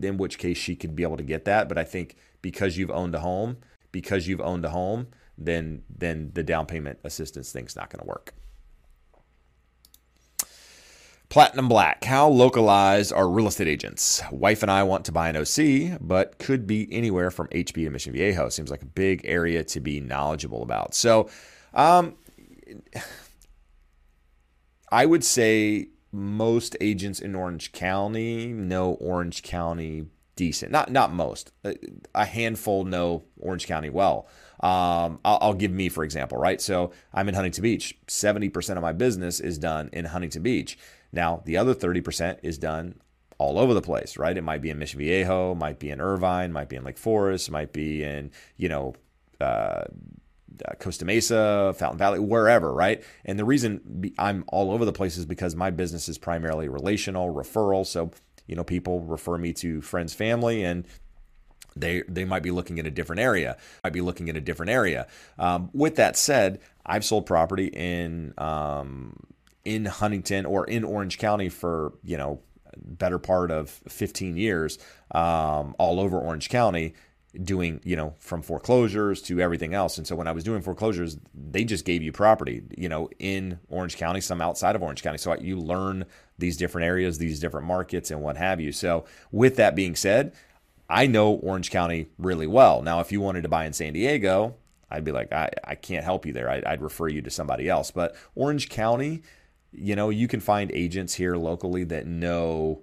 in 0.00 0.16
which 0.16 0.38
case 0.38 0.56
she 0.56 0.76
could 0.76 0.96
be 0.96 1.02
able 1.02 1.16
to 1.16 1.22
get 1.22 1.44
that. 1.44 1.68
But 1.68 1.78
I 1.78 1.84
think 1.84 2.16
because 2.42 2.76
you've 2.76 2.90
owned 2.90 3.14
a 3.14 3.20
home, 3.20 3.58
because 3.92 4.26
you've 4.26 4.40
owned 4.40 4.64
a 4.64 4.70
home, 4.70 5.08
then 5.36 5.82
then 5.88 6.30
the 6.34 6.42
down 6.42 6.66
payment 6.66 6.98
assistance 7.04 7.52
thing's 7.52 7.76
not 7.76 7.90
going 7.90 8.00
to 8.00 8.06
work. 8.06 8.34
Platinum 11.30 11.68
Black. 11.68 12.02
How 12.02 12.28
localized 12.28 13.12
are 13.12 13.28
real 13.28 13.46
estate 13.46 13.68
agents? 13.68 14.20
Wife 14.32 14.62
and 14.62 14.70
I 14.70 14.82
want 14.82 15.04
to 15.04 15.12
buy 15.12 15.28
an 15.28 15.36
OC, 15.36 15.98
but 16.00 16.38
could 16.40 16.66
be 16.66 16.88
anywhere 16.90 17.30
from 17.30 17.46
HB 17.48 17.72
to 17.72 17.90
Mission 17.90 18.12
Viejo. 18.12 18.48
Seems 18.48 18.68
like 18.68 18.82
a 18.82 18.86
big 18.86 19.20
area 19.24 19.62
to 19.62 19.78
be 19.78 20.00
knowledgeable 20.00 20.64
about. 20.64 20.92
So, 20.92 21.30
um, 21.72 22.16
I 24.90 25.06
would 25.06 25.22
say 25.22 25.90
most 26.10 26.76
agents 26.80 27.20
in 27.20 27.36
Orange 27.36 27.70
County 27.70 28.46
know 28.48 28.94
Orange 28.94 29.44
County 29.44 30.06
decent. 30.40 30.72
Not 30.72 30.90
not 30.90 31.12
most. 31.12 31.52
A 32.14 32.24
handful 32.24 32.84
know 32.84 33.24
Orange 33.38 33.66
County 33.66 33.90
well. 33.90 34.26
Um, 34.60 35.20
I'll, 35.22 35.38
I'll, 35.42 35.54
give 35.54 35.70
me 35.70 35.90
for 35.90 36.02
example, 36.02 36.38
right? 36.38 36.60
So 36.60 36.92
I'm 37.12 37.28
in 37.28 37.34
Huntington 37.34 37.62
Beach. 37.62 37.98
Seventy 38.08 38.48
percent 38.48 38.78
of 38.78 38.82
my 38.82 38.94
business 38.94 39.38
is 39.38 39.58
done 39.58 39.90
in 39.92 40.06
Huntington 40.06 40.42
Beach. 40.42 40.78
Now, 41.12 41.42
the 41.44 41.56
other 41.56 41.74
30% 41.74 42.38
is 42.44 42.56
done 42.56 43.00
all 43.36 43.58
over 43.58 43.74
the 43.74 43.82
place, 43.82 44.16
right? 44.16 44.36
It 44.36 44.44
might 44.44 44.62
be 44.62 44.70
in 44.70 44.78
Mission 44.78 45.00
Viejo, 45.00 45.54
might 45.56 45.78
be 45.78 45.90
in 45.90 46.00
Irvine, 46.00 46.52
might 46.52 46.68
be 46.68 46.76
in 46.76 46.84
Lake 46.84 46.98
Forest, 46.98 47.50
might 47.50 47.72
be 47.72 48.04
in, 48.04 48.30
you 48.56 48.68
know, 48.68 48.94
uh, 49.40 49.84
uh, 50.64 50.74
Costa 50.78 51.04
Mesa, 51.04 51.74
Fountain 51.76 51.98
Valley, 51.98 52.18
wherever, 52.18 52.72
right? 52.72 53.02
And 53.24 53.38
the 53.38 53.44
reason 53.44 54.12
I'm 54.18 54.44
all 54.48 54.70
over 54.70 54.84
the 54.84 54.92
place 54.92 55.16
is 55.16 55.24
because 55.24 55.56
my 55.56 55.70
business 55.70 56.08
is 56.08 56.18
primarily 56.18 56.68
relational, 56.68 57.32
referral. 57.32 57.86
So, 57.86 58.10
you 58.50 58.56
know, 58.56 58.64
people 58.64 59.00
refer 59.02 59.38
me 59.38 59.52
to 59.52 59.80
friends, 59.80 60.12
family, 60.12 60.64
and 60.64 60.84
they 61.76 62.02
they 62.08 62.24
might 62.24 62.42
be 62.42 62.50
looking 62.50 62.80
at 62.80 62.86
a 62.86 62.90
different 62.90 63.20
area. 63.20 63.56
Might 63.84 63.92
be 63.92 64.00
looking 64.00 64.28
at 64.28 64.36
a 64.36 64.40
different 64.40 64.70
area. 64.70 65.06
Um, 65.38 65.70
with 65.72 65.94
that 65.96 66.16
said, 66.16 66.58
I've 66.84 67.04
sold 67.04 67.26
property 67.26 67.66
in 67.66 68.34
um, 68.38 69.14
in 69.64 69.84
Huntington 69.84 70.46
or 70.46 70.64
in 70.64 70.82
Orange 70.82 71.18
County 71.18 71.48
for, 71.48 71.92
you 72.02 72.16
know, 72.16 72.40
better 72.76 73.20
part 73.20 73.52
of 73.52 73.70
15 73.70 74.36
years, 74.36 74.80
um, 75.12 75.76
all 75.78 76.00
over 76.00 76.18
Orange 76.18 76.48
County, 76.48 76.94
doing, 77.32 77.80
you 77.84 77.96
know, 77.96 78.14
from 78.18 78.42
foreclosures 78.42 79.22
to 79.22 79.40
everything 79.40 79.74
else. 79.74 79.98
And 79.98 80.06
so 80.06 80.16
when 80.16 80.26
I 80.26 80.32
was 80.32 80.44
doing 80.44 80.62
foreclosures, 80.62 81.16
they 81.34 81.64
just 81.64 81.84
gave 81.84 82.02
you 82.02 82.12
property, 82.12 82.62
you 82.76 82.88
know, 82.88 83.08
in 83.18 83.60
Orange 83.68 83.96
County, 83.96 84.20
some 84.20 84.40
outside 84.40 84.74
of 84.74 84.82
Orange 84.82 85.02
County. 85.02 85.18
So 85.18 85.34
you 85.36 85.58
learn 85.58 86.06
these 86.38 86.56
different 86.56 86.86
areas, 86.86 87.18
these 87.18 87.40
different 87.40 87.66
markets, 87.66 88.10
and 88.10 88.20
what 88.22 88.36
have 88.36 88.60
you. 88.60 88.72
So 88.72 89.04
with 89.30 89.56
that 89.56 89.76
being 89.76 89.94
said, 89.94 90.32
I 90.88 91.06
know 91.06 91.32
Orange 91.34 91.70
County 91.70 92.08
really 92.18 92.48
well. 92.48 92.82
Now, 92.82 93.00
if 93.00 93.12
you 93.12 93.20
wanted 93.20 93.42
to 93.42 93.48
buy 93.48 93.64
in 93.64 93.72
San 93.72 93.92
Diego, 93.92 94.56
I'd 94.90 95.04
be 95.04 95.12
like, 95.12 95.32
I, 95.32 95.50
I 95.62 95.76
can't 95.76 96.04
help 96.04 96.26
you 96.26 96.32
there. 96.32 96.50
I'd, 96.50 96.64
I'd 96.64 96.82
refer 96.82 97.06
you 97.06 97.22
to 97.22 97.30
somebody 97.30 97.68
else. 97.68 97.92
But 97.92 98.16
Orange 98.34 98.68
County, 98.68 99.22
you 99.72 99.94
know, 99.94 100.10
you 100.10 100.26
can 100.26 100.40
find 100.40 100.72
agents 100.72 101.14
here 101.14 101.36
locally 101.36 101.84
that 101.84 102.06
know 102.06 102.80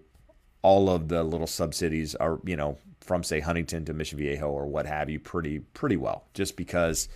all 0.62 0.90
of 0.90 1.10
the 1.10 1.24
little 1.24 1.48
subcities 1.48 2.16
are, 2.16 2.40
you 2.46 2.56
know, 2.56 2.78
from 3.08 3.24
say 3.24 3.40
Huntington 3.40 3.86
to 3.86 3.94
Mission 3.94 4.20
Viejo 4.20 4.50
or 4.50 4.66
what 4.66 4.86
have 4.86 5.10
you 5.10 5.20
pretty 5.20 5.60
pretty 5.60 5.98
well 5.98 6.26
just 6.34 6.58
because 6.58 7.08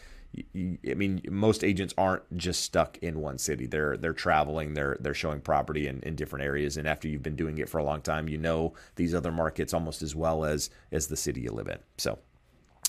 I 0.55 0.93
mean 0.95 1.21
most 1.29 1.63
agents 1.63 1.93
aren't 1.97 2.23
just 2.37 2.61
stuck 2.61 2.97
in 2.99 3.19
one 3.19 3.37
city. 3.37 3.67
They're 3.67 3.97
they're 3.97 4.13
traveling 4.13 4.73
they're 4.73 4.97
they're 5.01 5.13
showing 5.13 5.41
property 5.41 5.87
in, 5.87 5.99
in 6.01 6.15
different 6.15 6.45
areas 6.45 6.77
and 6.77 6.87
after 6.87 7.09
you've 7.09 7.21
been 7.21 7.35
doing 7.35 7.57
it 7.57 7.67
for 7.67 7.79
a 7.79 7.83
long 7.83 8.01
time 8.01 8.29
you 8.29 8.37
know 8.37 8.73
these 8.95 9.13
other 9.13 9.31
markets 9.31 9.73
almost 9.73 10.01
as 10.01 10.15
well 10.15 10.45
as 10.45 10.69
as 10.91 11.07
the 11.07 11.17
city 11.17 11.41
you 11.41 11.51
live 11.51 11.67
in. 11.67 11.79
So 11.97 12.17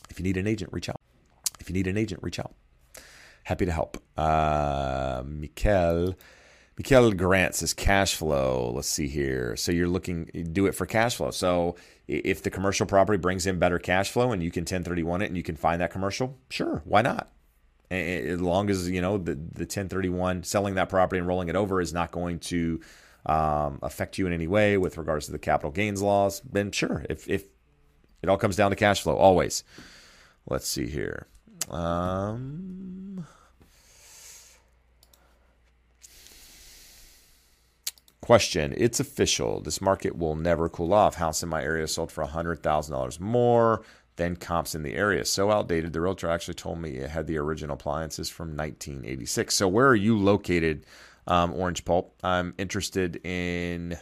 if 0.08 0.20
you 0.20 0.22
need 0.22 0.36
an 0.36 0.46
agent 0.46 0.72
reach 0.72 0.88
out. 0.88 1.00
If 1.58 1.68
you 1.68 1.74
need 1.74 1.88
an 1.88 1.98
agent 1.98 2.22
reach 2.22 2.38
out. 2.38 2.54
Happy 3.44 3.66
to 3.66 3.72
help. 3.72 4.00
Uh 4.16 5.24
Mikel 5.26 6.14
Mikael 6.82 7.12
Grant 7.12 7.54
says 7.54 7.72
cash 7.72 8.16
flow. 8.16 8.72
Let's 8.74 8.88
see 8.88 9.06
here. 9.06 9.54
So 9.54 9.70
you're 9.70 9.86
looking 9.86 10.24
do 10.50 10.66
it 10.66 10.74
for 10.74 10.84
cash 10.84 11.14
flow. 11.14 11.30
So 11.30 11.76
if 12.08 12.42
the 12.42 12.50
commercial 12.50 12.86
property 12.86 13.18
brings 13.18 13.46
in 13.46 13.60
better 13.60 13.78
cash 13.78 14.10
flow 14.10 14.32
and 14.32 14.42
you 14.42 14.50
can 14.50 14.62
1031 14.62 15.22
it 15.22 15.26
and 15.26 15.36
you 15.36 15.44
can 15.44 15.54
find 15.54 15.80
that 15.80 15.92
commercial, 15.92 16.36
sure, 16.50 16.82
why 16.84 17.02
not? 17.02 17.30
As 17.88 18.40
long 18.40 18.68
as 18.68 18.90
you 18.90 19.00
know 19.00 19.16
the 19.16 19.34
the 19.34 19.60
1031 19.60 20.42
selling 20.42 20.74
that 20.74 20.88
property 20.88 21.20
and 21.20 21.28
rolling 21.28 21.48
it 21.48 21.54
over 21.54 21.80
is 21.80 21.92
not 21.92 22.10
going 22.10 22.40
to 22.40 22.80
um, 23.26 23.78
affect 23.80 24.18
you 24.18 24.26
in 24.26 24.32
any 24.32 24.48
way 24.48 24.76
with 24.76 24.98
regards 24.98 25.26
to 25.26 25.32
the 25.32 25.38
capital 25.38 25.70
gains 25.70 26.02
laws, 26.02 26.42
then 26.50 26.72
sure. 26.72 27.06
If 27.08 27.28
if 27.28 27.44
it 28.22 28.28
all 28.28 28.38
comes 28.38 28.56
down 28.56 28.70
to 28.70 28.76
cash 28.76 29.02
flow, 29.02 29.16
always. 29.16 29.62
Let's 30.48 30.66
see 30.66 30.88
here. 30.88 31.28
Um, 31.70 33.24
Question 38.22 38.72
It's 38.76 39.00
official. 39.00 39.60
This 39.60 39.80
market 39.80 40.16
will 40.16 40.36
never 40.36 40.68
cool 40.68 40.94
off. 40.94 41.16
House 41.16 41.42
in 41.42 41.48
my 41.48 41.60
area 41.60 41.88
sold 41.88 42.12
for 42.12 42.24
$100,000 42.24 43.20
more 43.20 43.82
than 44.14 44.36
comps 44.36 44.76
in 44.76 44.84
the 44.84 44.94
area. 44.94 45.24
So 45.24 45.50
outdated. 45.50 45.92
The 45.92 46.00
realtor 46.00 46.28
actually 46.28 46.54
told 46.54 46.78
me 46.78 46.90
it 46.90 47.10
had 47.10 47.26
the 47.26 47.38
original 47.38 47.74
appliances 47.74 48.30
from 48.30 48.56
1986. 48.56 49.56
So, 49.56 49.66
where 49.66 49.88
are 49.88 49.96
you 49.96 50.16
located, 50.16 50.86
um, 51.26 51.52
Orange 51.52 51.84
Pulp? 51.84 52.14
I'm 52.22 52.54
interested 52.58 53.16
in 53.26 53.98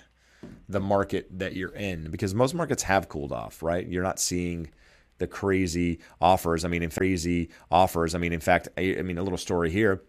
the 0.68 0.80
market 0.80 1.26
that 1.38 1.56
you're 1.56 1.74
in 1.74 2.10
because 2.10 2.34
most 2.34 2.54
markets 2.54 2.82
have 2.82 3.08
cooled 3.08 3.32
off, 3.32 3.62
right? 3.62 3.88
You're 3.88 4.02
not 4.02 4.20
seeing 4.20 4.70
the 5.16 5.26
crazy 5.26 5.98
offers. 6.20 6.66
I 6.66 6.68
mean, 6.68 6.82
in 6.82 6.90
crazy 6.90 7.48
offers. 7.70 8.14
I 8.14 8.18
mean, 8.18 8.34
in 8.34 8.40
fact, 8.40 8.68
I, 8.76 8.96
I 8.98 9.02
mean, 9.02 9.16
a 9.16 9.22
little 9.22 9.38
story 9.38 9.70
here. 9.70 10.02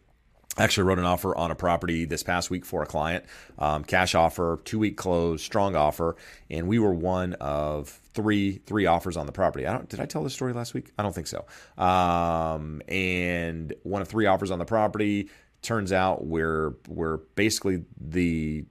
Actually 0.57 0.83
wrote 0.83 0.99
an 0.99 1.05
offer 1.05 1.35
on 1.35 1.49
a 1.49 1.55
property 1.55 2.05
this 2.05 2.23
past 2.23 2.49
week 2.49 2.65
for 2.65 2.83
a 2.83 2.85
client. 2.85 3.23
Um, 3.57 3.83
cash 3.83 4.15
offer, 4.15 4.59
two 4.65 4.79
week 4.79 4.97
close, 4.97 5.41
strong 5.41 5.75
offer, 5.75 6.15
and 6.49 6.67
we 6.67 6.77
were 6.77 6.93
one 6.93 7.33
of 7.35 7.87
three 8.13 8.57
three 8.65 8.85
offers 8.85 9.15
on 9.15 9.25
the 9.25 9.31
property. 9.31 9.65
I 9.65 9.73
don't 9.73 9.87
did 9.87 9.99
I 9.99 10.05
tell 10.05 10.23
this 10.23 10.33
story 10.33 10.53
last 10.53 10.73
week? 10.73 10.91
I 10.97 11.03
don't 11.03 11.15
think 11.15 11.27
so. 11.27 11.45
Um, 11.81 12.81
and 12.87 13.73
one 13.83 14.01
of 14.01 14.07
three 14.07 14.25
offers 14.25 14.51
on 14.51 14.59
the 14.59 14.65
property. 14.65 15.29
Turns 15.61 15.93
out 15.93 16.25
we're 16.25 16.75
we're 16.87 17.17
basically 17.35 17.85
the 17.99 18.65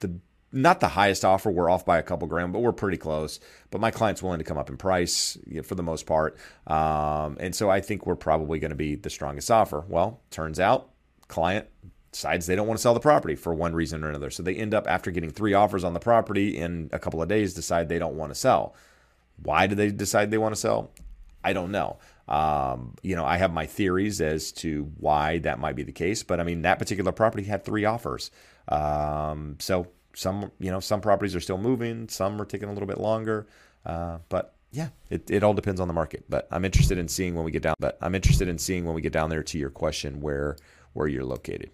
the 0.00 0.18
not 0.52 0.80
the 0.80 0.88
highest 0.88 1.24
offer. 1.24 1.50
We're 1.50 1.70
off 1.70 1.86
by 1.86 1.98
a 1.98 2.02
couple 2.02 2.28
grand, 2.28 2.52
but 2.52 2.58
we're 2.58 2.72
pretty 2.72 2.98
close. 2.98 3.40
But 3.70 3.80
my 3.80 3.90
client's 3.90 4.22
willing 4.22 4.38
to 4.38 4.44
come 4.44 4.58
up 4.58 4.68
in 4.68 4.76
price 4.76 5.38
for 5.64 5.76
the 5.76 5.82
most 5.82 6.04
part, 6.06 6.36
um, 6.66 7.38
and 7.40 7.54
so 7.54 7.70
I 7.70 7.80
think 7.80 8.06
we're 8.06 8.16
probably 8.16 8.58
going 8.58 8.70
to 8.70 8.76
be 8.76 8.96
the 8.96 9.08
strongest 9.08 9.50
offer. 9.50 9.84
Well, 9.88 10.20
turns 10.30 10.60
out 10.60 10.91
client 11.32 11.66
decides 12.12 12.46
they 12.46 12.54
don't 12.54 12.66
want 12.66 12.78
to 12.78 12.82
sell 12.82 12.94
the 12.94 13.00
property 13.00 13.34
for 13.34 13.54
one 13.54 13.74
reason 13.74 14.04
or 14.04 14.10
another. 14.10 14.30
So 14.30 14.42
they 14.42 14.54
end 14.54 14.74
up, 14.74 14.86
after 14.86 15.10
getting 15.10 15.30
three 15.30 15.54
offers 15.54 15.82
on 15.82 15.94
the 15.94 16.00
property 16.00 16.58
in 16.58 16.90
a 16.92 16.98
couple 16.98 17.22
of 17.22 17.28
days, 17.28 17.54
decide 17.54 17.88
they 17.88 17.98
don't 17.98 18.16
want 18.16 18.30
to 18.30 18.38
sell. 18.38 18.74
Why 19.42 19.66
do 19.66 19.74
they 19.74 19.90
decide 19.90 20.30
they 20.30 20.38
want 20.38 20.54
to 20.54 20.60
sell? 20.60 20.90
I 21.42 21.54
don't 21.54 21.72
know. 21.72 21.98
Um, 22.28 22.94
you 23.02 23.16
know, 23.16 23.24
I 23.24 23.38
have 23.38 23.52
my 23.52 23.66
theories 23.66 24.20
as 24.20 24.52
to 24.52 24.92
why 24.98 25.38
that 25.38 25.58
might 25.58 25.74
be 25.74 25.82
the 25.82 25.92
case, 25.92 26.22
but 26.22 26.38
I 26.38 26.44
mean, 26.44 26.62
that 26.62 26.78
particular 26.78 27.12
property 27.12 27.44
had 27.44 27.64
three 27.64 27.84
offers. 27.84 28.30
Um, 28.68 29.56
so 29.58 29.88
some, 30.14 30.52
you 30.60 30.70
know, 30.70 30.80
some 30.80 31.00
properties 31.00 31.34
are 31.34 31.40
still 31.40 31.58
moving, 31.58 32.08
some 32.08 32.40
are 32.40 32.44
taking 32.44 32.68
a 32.68 32.72
little 32.72 32.86
bit 32.86 32.98
longer. 32.98 33.48
Uh, 33.84 34.18
but 34.28 34.54
yeah, 34.70 34.88
it, 35.10 35.30
it 35.30 35.42
all 35.42 35.54
depends 35.54 35.80
on 35.80 35.88
the 35.88 35.94
market. 35.94 36.24
But 36.28 36.46
I'm 36.50 36.64
interested 36.64 36.98
in 36.98 37.08
seeing 37.08 37.34
when 37.34 37.44
we 37.44 37.50
get 37.50 37.62
down. 37.62 37.74
But 37.78 37.98
I'm 38.00 38.14
interested 38.14 38.48
in 38.48 38.58
seeing 38.58 38.84
when 38.84 38.94
we 38.94 39.02
get 39.02 39.12
down 39.12 39.30
there 39.30 39.42
to 39.42 39.58
your 39.58 39.70
question 39.70 40.20
where 40.20 40.56
where 40.92 41.08
you're 41.08 41.24
located. 41.24 41.70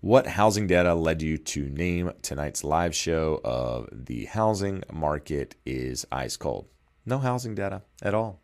What 0.00 0.26
housing 0.26 0.66
data 0.66 0.94
led 0.94 1.22
you 1.22 1.38
to 1.38 1.68
name 1.68 2.12
tonight's 2.22 2.62
live 2.62 2.94
show 2.94 3.40
of 3.44 3.88
the 3.92 4.26
housing 4.26 4.82
market 4.92 5.56
is 5.64 6.06
ice 6.12 6.36
cold? 6.36 6.66
No 7.04 7.18
housing 7.18 7.54
data 7.54 7.82
at 8.02 8.14
all. 8.14 8.40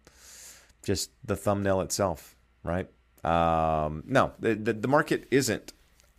Just 0.82 1.10
the 1.24 1.36
thumbnail 1.36 1.80
itself, 1.82 2.36
right? 2.64 2.88
Um, 3.24 4.02
no, 4.06 4.32
the, 4.40 4.54
the, 4.54 4.72
the 4.72 4.88
market 4.88 5.28
isn't 5.30 5.72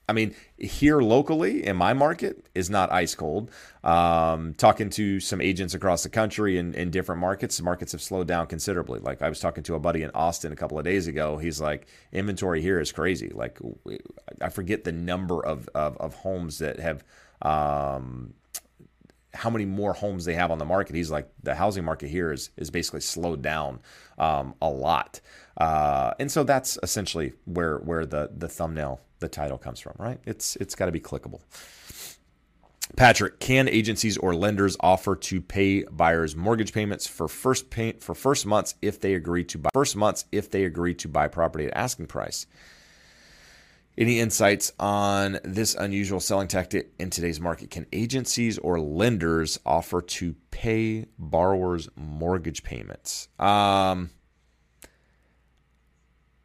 I 0.08 0.12
mean, 0.12 0.36
here 0.58 1.00
locally 1.00 1.66
in 1.66 1.78
my 1.78 1.94
market 1.94 2.46
is 2.54 2.70
not 2.70 2.92
ice 2.92 3.16
cold. 3.16 3.50
Um, 3.86 4.54
talking 4.56 4.90
to 4.92 5.22
some 5.22 5.40
agents 5.40 5.74
across 5.74 6.04
the 6.04 6.10
country 6.10 6.58
in, 6.58 6.74
in 6.74 6.92
different 6.92 7.22
markets, 7.22 7.62
markets 7.62 7.94
have 7.94 8.02
slowed 8.02 8.28
down 8.28 8.48
considerably. 8.48 9.00
Like 9.00 9.22
I 9.22 9.30
was 9.30 9.40
talking 9.40 9.64
to 9.64 9.76
a 9.76 9.80
buddy 9.80 10.04
in 10.04 10.12
Austin 10.14 10.52
a 10.52 10.58
couple 10.58 10.78
of 10.78 10.84
days 10.84 11.08
ago. 11.08 11.38
He's 11.38 11.62
like, 11.62 11.88
inventory 12.12 12.62
here 12.62 12.82
is 12.82 12.92
crazy. 12.92 13.30
Like 13.30 13.60
I 14.42 14.50
forget 14.50 14.84
the 14.84 14.92
number 14.92 15.44
of, 15.46 15.70
of, 15.74 15.96
of 15.98 16.16
homes 16.16 16.60
that 16.60 16.80
have, 16.80 17.04
um, 17.42 18.34
how 19.34 19.50
many 19.50 19.66
more 19.66 19.94
homes 19.94 20.26
they 20.26 20.34
have 20.34 20.52
on 20.52 20.58
the 20.58 20.66
market. 20.66 20.96
He's 20.96 21.12
like, 21.12 21.30
the 21.42 21.56
housing 21.56 21.86
market 21.86 22.10
here 22.10 22.32
is, 22.32 22.50
is 22.58 22.70
basically 22.70 23.02
slowed 23.02 23.42
down 23.42 23.80
um, 24.18 24.54
a 24.62 24.70
lot. 24.70 25.22
Uh, 25.58 26.14
and 26.20 26.30
so 26.30 26.44
that's 26.44 26.78
essentially 26.84 27.34
where, 27.46 27.78
where 27.78 28.06
the, 28.06 28.30
the 28.36 28.50
thumbnail 28.50 29.00
the 29.24 29.30
title 29.30 29.58
comes 29.58 29.80
from, 29.80 29.94
right? 29.98 30.20
It's 30.26 30.56
it's 30.58 30.76
got 30.76 30.86
to 30.86 30.92
be 30.92 31.00
clickable. 31.00 31.40
Patrick, 32.98 33.40
can 33.40 33.70
agencies 33.70 34.18
or 34.18 34.36
lenders 34.36 34.76
offer 34.82 35.16
to 35.16 35.42
pay 35.42 35.84
buyers 35.84 36.36
mortgage 36.36 36.74
payments 36.74 37.08
for 37.08 37.28
first 37.28 37.70
pay, 37.70 37.94
for 37.94 38.14
first 38.14 38.46
months 38.46 38.76
if 38.82 39.00
they 39.00 39.14
agree 39.16 39.46
to 39.46 39.58
buy 39.58 39.70
first 39.74 39.96
months 39.96 40.26
if 40.32 40.52
they 40.52 40.66
agree 40.66 40.94
to 40.96 41.08
buy 41.08 41.28
property 41.28 41.66
at 41.66 41.76
asking 41.76 42.08
price? 42.08 42.46
Any 43.98 44.20
insights 44.20 44.74
on 44.80 45.40
this 45.44 45.76
unusual 45.76 46.20
selling 46.20 46.48
tactic 46.48 46.92
in 47.00 47.10
today's 47.10 47.40
market? 47.40 47.70
Can 47.70 47.86
agencies 47.94 48.58
or 48.58 48.80
lenders 48.80 49.60
offer 49.66 50.02
to 50.02 50.36
pay 50.52 51.06
borrowers 51.18 51.88
mortgage 51.96 52.64
payments? 52.64 53.30
Um, 53.40 54.10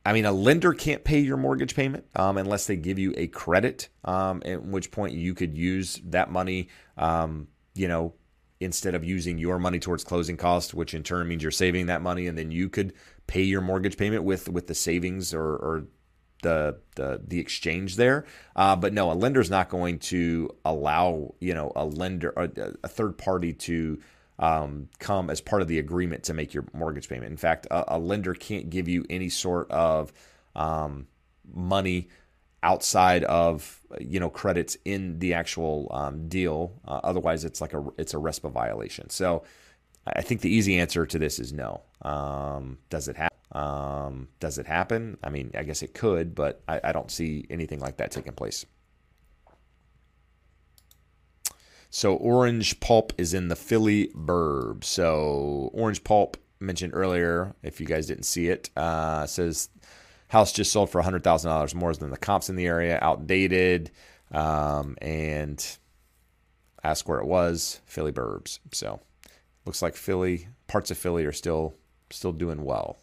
I 0.09 0.15
mean, 0.15 0.25
a 0.25 0.33
lender 0.33 0.73
can't 0.73 1.05
pay 1.05 1.19
your 1.19 1.37
mortgage 1.37 1.77
payment 1.77 2.07
um, 2.17 2.39
unless 2.39 2.67
they 2.67 2.77
give 2.77 2.99
you 2.99 3.13
a 3.19 3.27
credit, 3.27 3.91
um, 4.07 4.43
at 4.47 4.65
which 4.65 4.91
point 4.91 5.13
you 5.13 5.35
could 5.35 5.55
use 5.55 6.01
that 6.07 6.31
money, 6.31 6.71
um, 6.97 7.49
you 7.75 7.89
know, 7.89 8.15
instead 8.59 8.95
of 8.95 9.05
using 9.05 9.37
your 9.37 9.59
money 9.59 9.79
towards 9.79 10.05
closing 10.05 10.39
costs, 10.39 10.73
which 10.73 10.95
in 10.95 11.03
turn 11.03 11.29
means 11.29 11.43
you're 11.43 11.53
saving 11.53 11.87
that 11.87 12.01
money, 12.01 12.27
and 12.27 12.39
then 12.39 12.51
you 12.51 12.71
could 12.71 12.95
pay 13.27 13.43
your 13.43 13.61
mortgage 13.61 13.99
payment 13.99 14.25
with 14.25 14.49
with 14.49 14.67
the 14.67 14.75
savings 14.75 15.35
or, 15.35 15.45
or 15.45 15.85
the, 16.43 16.79
the 16.97 17.21
the 17.29 17.39
exchange 17.39 17.97
there. 17.97 18.25
Uh, 18.57 18.77
but 18.77 18.95
no, 18.95 19.13
a 19.13 19.15
lender's 19.15 19.51
not 19.51 19.69
going 19.69 19.99
to 19.99 20.49
allow 20.65 21.35
you 21.39 21.53
know 21.53 21.71
a 21.77 21.85
lender 21.85 22.33
a, 22.35 22.49
a 22.83 22.89
third 22.89 23.19
party 23.19 23.53
to 23.53 24.01
um, 24.39 24.89
come 24.99 25.31
as 25.31 25.41
part 25.41 25.63
of 25.63 25.69
the 25.69 25.79
agreement 25.79 26.25
to 26.25 26.35
make 26.35 26.55
your 26.55 26.65
mortgage 26.73 27.09
payment. 27.09 27.31
In 27.31 27.37
fact, 27.37 27.67
a, 27.71 27.97
a 27.97 27.99
lender 27.99 28.35
can't 28.35 28.71
give 28.71 28.89
you 28.89 29.05
any 29.11 29.29
sort 29.29 29.71
of 29.71 30.13
um, 30.55 31.07
money 31.53 32.09
outside 32.63 33.23
of 33.25 33.81
you 34.01 34.19
know 34.19 34.31
credits 34.31 34.77
in 34.85 35.19
the 35.19 35.35
actual 35.35 35.89
um, 35.93 36.29
deal. 36.29 36.73
Uh, 36.87 37.01
otherwise, 37.03 37.45
it's 37.45 37.61
like 37.61 37.75
a 37.75 37.85
it's 37.99 38.15
a 38.15 38.19
RESPA 38.19 38.51
violation. 38.51 39.11
So, 39.11 39.43
I 40.07 40.23
think 40.23 40.41
the 40.41 40.51
easy 40.51 40.79
answer 40.79 41.07
to 41.07 41.19
this 41.19 41.39
is 41.39 41.53
no. 41.53 41.83
Um, 42.03 42.79
does 42.91 43.09
it 43.09 43.17
happen? 43.17 43.37
Um, 43.53 44.29
does 44.41 44.59
it 44.59 44.67
happen? 44.67 45.17
I 45.23 45.31
mean, 45.31 45.53
I 45.57 45.63
guess 45.63 45.83
it 45.83 45.95
could, 45.95 46.35
but 46.35 46.63
I, 46.69 46.81
I 46.85 46.93
don't 46.93 47.11
see 47.11 47.47
anything 47.51 47.81
like 47.81 47.97
that 47.97 48.11
taking 48.11 48.35
place. 48.35 48.67
So 51.91 52.15
orange 52.17 52.81
pulp 52.81 53.13
is 53.19 53.35
in 53.35 53.49
the 53.49 53.57
Philly 53.57 54.09
burb. 54.15 54.85
So 54.85 55.71
orange 55.73 56.05
pulp 56.05 56.37
mentioned 56.61 56.93
earlier, 56.95 57.55
if 57.63 57.81
you 57.81 57.87
guys 57.87 58.07
didn't 58.07 58.25
see 58.25 58.49
it, 58.49 58.71
uh, 58.77 59.27
says 59.27 59.71
house 60.29 60.53
just 60.53 60.73
sold 60.73 60.91
for 60.91 61.01
hundred 61.01 61.25
thousand 61.25 61.51
dollars 61.51 61.75
more 61.75 61.95
than 61.95 62.11
the 62.11 62.17
comps 62.17 62.51
in 62.51 62.57
the 62.57 62.67
area, 62.67 62.99
outdated, 63.01 63.91
um, 64.33 64.97
and 65.01 65.79
ask 66.85 67.09
where 67.09 67.21
it 67.21 67.27
was, 67.27 67.81
Philly 67.87 68.13
burbs. 68.13 68.59
So 68.73 69.01
looks 69.65 69.83
like 69.83 69.97
Philly 69.97 70.49
parts 70.67 70.91
of 70.91 70.99
Philly 70.99 71.25
are 71.25 71.33
still 71.33 71.75
still 72.11 72.33
doing 72.33 72.65
well. 72.65 72.99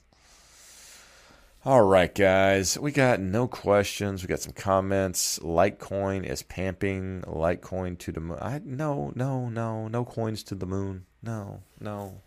All 1.65 1.81
right, 1.81 2.13
guys, 2.13 2.77
we 2.77 2.91
got 2.91 3.19
no 3.19 3.47
questions. 3.47 4.21
We 4.21 4.27
got 4.27 4.39
some 4.39 4.53
comments. 4.53 5.39
Litecoin 5.39 6.23
is 6.23 6.43
pamping 6.43 7.23
Litecoin 7.25 7.97
to 7.97 8.11
the 8.11 8.19
moon. 8.19 8.37
I 8.39 8.61
no, 8.63 9.11
no, 9.15 9.49
no, 9.49 9.87
no 9.87 10.05
coins 10.05 10.43
to 10.43 10.53
the 10.53 10.67
moon. 10.67 11.07
No, 11.23 11.63
no, 11.79 12.21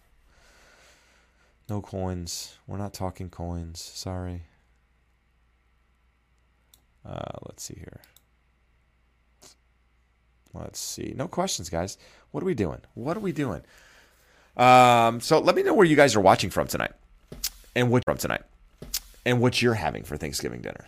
no 1.68 1.80
coins. 1.80 2.58
We're 2.66 2.78
not 2.78 2.92
talking 2.92 3.30
coins. 3.30 3.80
Sorry. 3.80 4.42
Uh, 7.06 7.38
let's 7.46 7.62
see 7.62 7.76
here. 7.76 8.00
Let's 10.52 10.80
see. 10.80 11.12
No 11.14 11.28
questions, 11.28 11.70
guys. 11.70 11.96
What 12.32 12.42
are 12.42 12.46
we 12.46 12.54
doing? 12.54 12.80
What 12.94 13.16
are 13.16 13.20
we 13.20 13.30
doing? 13.30 13.62
Um, 14.56 15.20
so 15.20 15.38
let 15.38 15.54
me 15.54 15.62
know 15.62 15.74
where 15.74 15.86
you 15.86 15.94
guys 15.94 16.16
are 16.16 16.20
watching 16.20 16.50
from 16.50 16.66
tonight, 16.66 16.94
and 17.76 17.88
what 17.88 18.02
from 18.04 18.18
tonight 18.18 18.42
and 19.28 19.40
what 19.40 19.60
you're 19.60 19.74
having 19.74 20.04
for 20.04 20.16
Thanksgiving 20.16 20.62
dinner. 20.62 20.86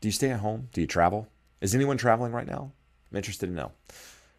Do 0.00 0.06
you 0.06 0.12
stay 0.12 0.30
at 0.30 0.38
home? 0.38 0.68
Do 0.72 0.80
you 0.80 0.86
travel? 0.86 1.26
Is 1.60 1.74
anyone 1.74 1.96
traveling 1.96 2.32
right 2.32 2.46
now? 2.46 2.70
I'm 3.10 3.16
interested 3.16 3.48
to 3.48 3.52
know 3.52 3.72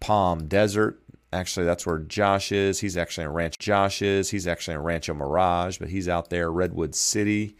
Palm 0.00 0.46
Desert. 0.48 1.02
Actually, 1.32 1.64
that's 1.64 1.86
where 1.86 1.98
Josh 1.98 2.52
is. 2.52 2.80
He's 2.80 2.96
actually 2.96 3.24
in 3.24 3.32
Ranch. 3.32 3.58
Josh 3.58 4.02
is. 4.02 4.30
He's 4.30 4.46
actually 4.46 4.74
in 4.74 4.82
Rancho 4.82 5.14
Mirage, 5.14 5.78
but 5.78 5.88
he's 5.88 6.08
out 6.08 6.28
there, 6.30 6.50
Redwood 6.50 6.94
City. 6.94 7.56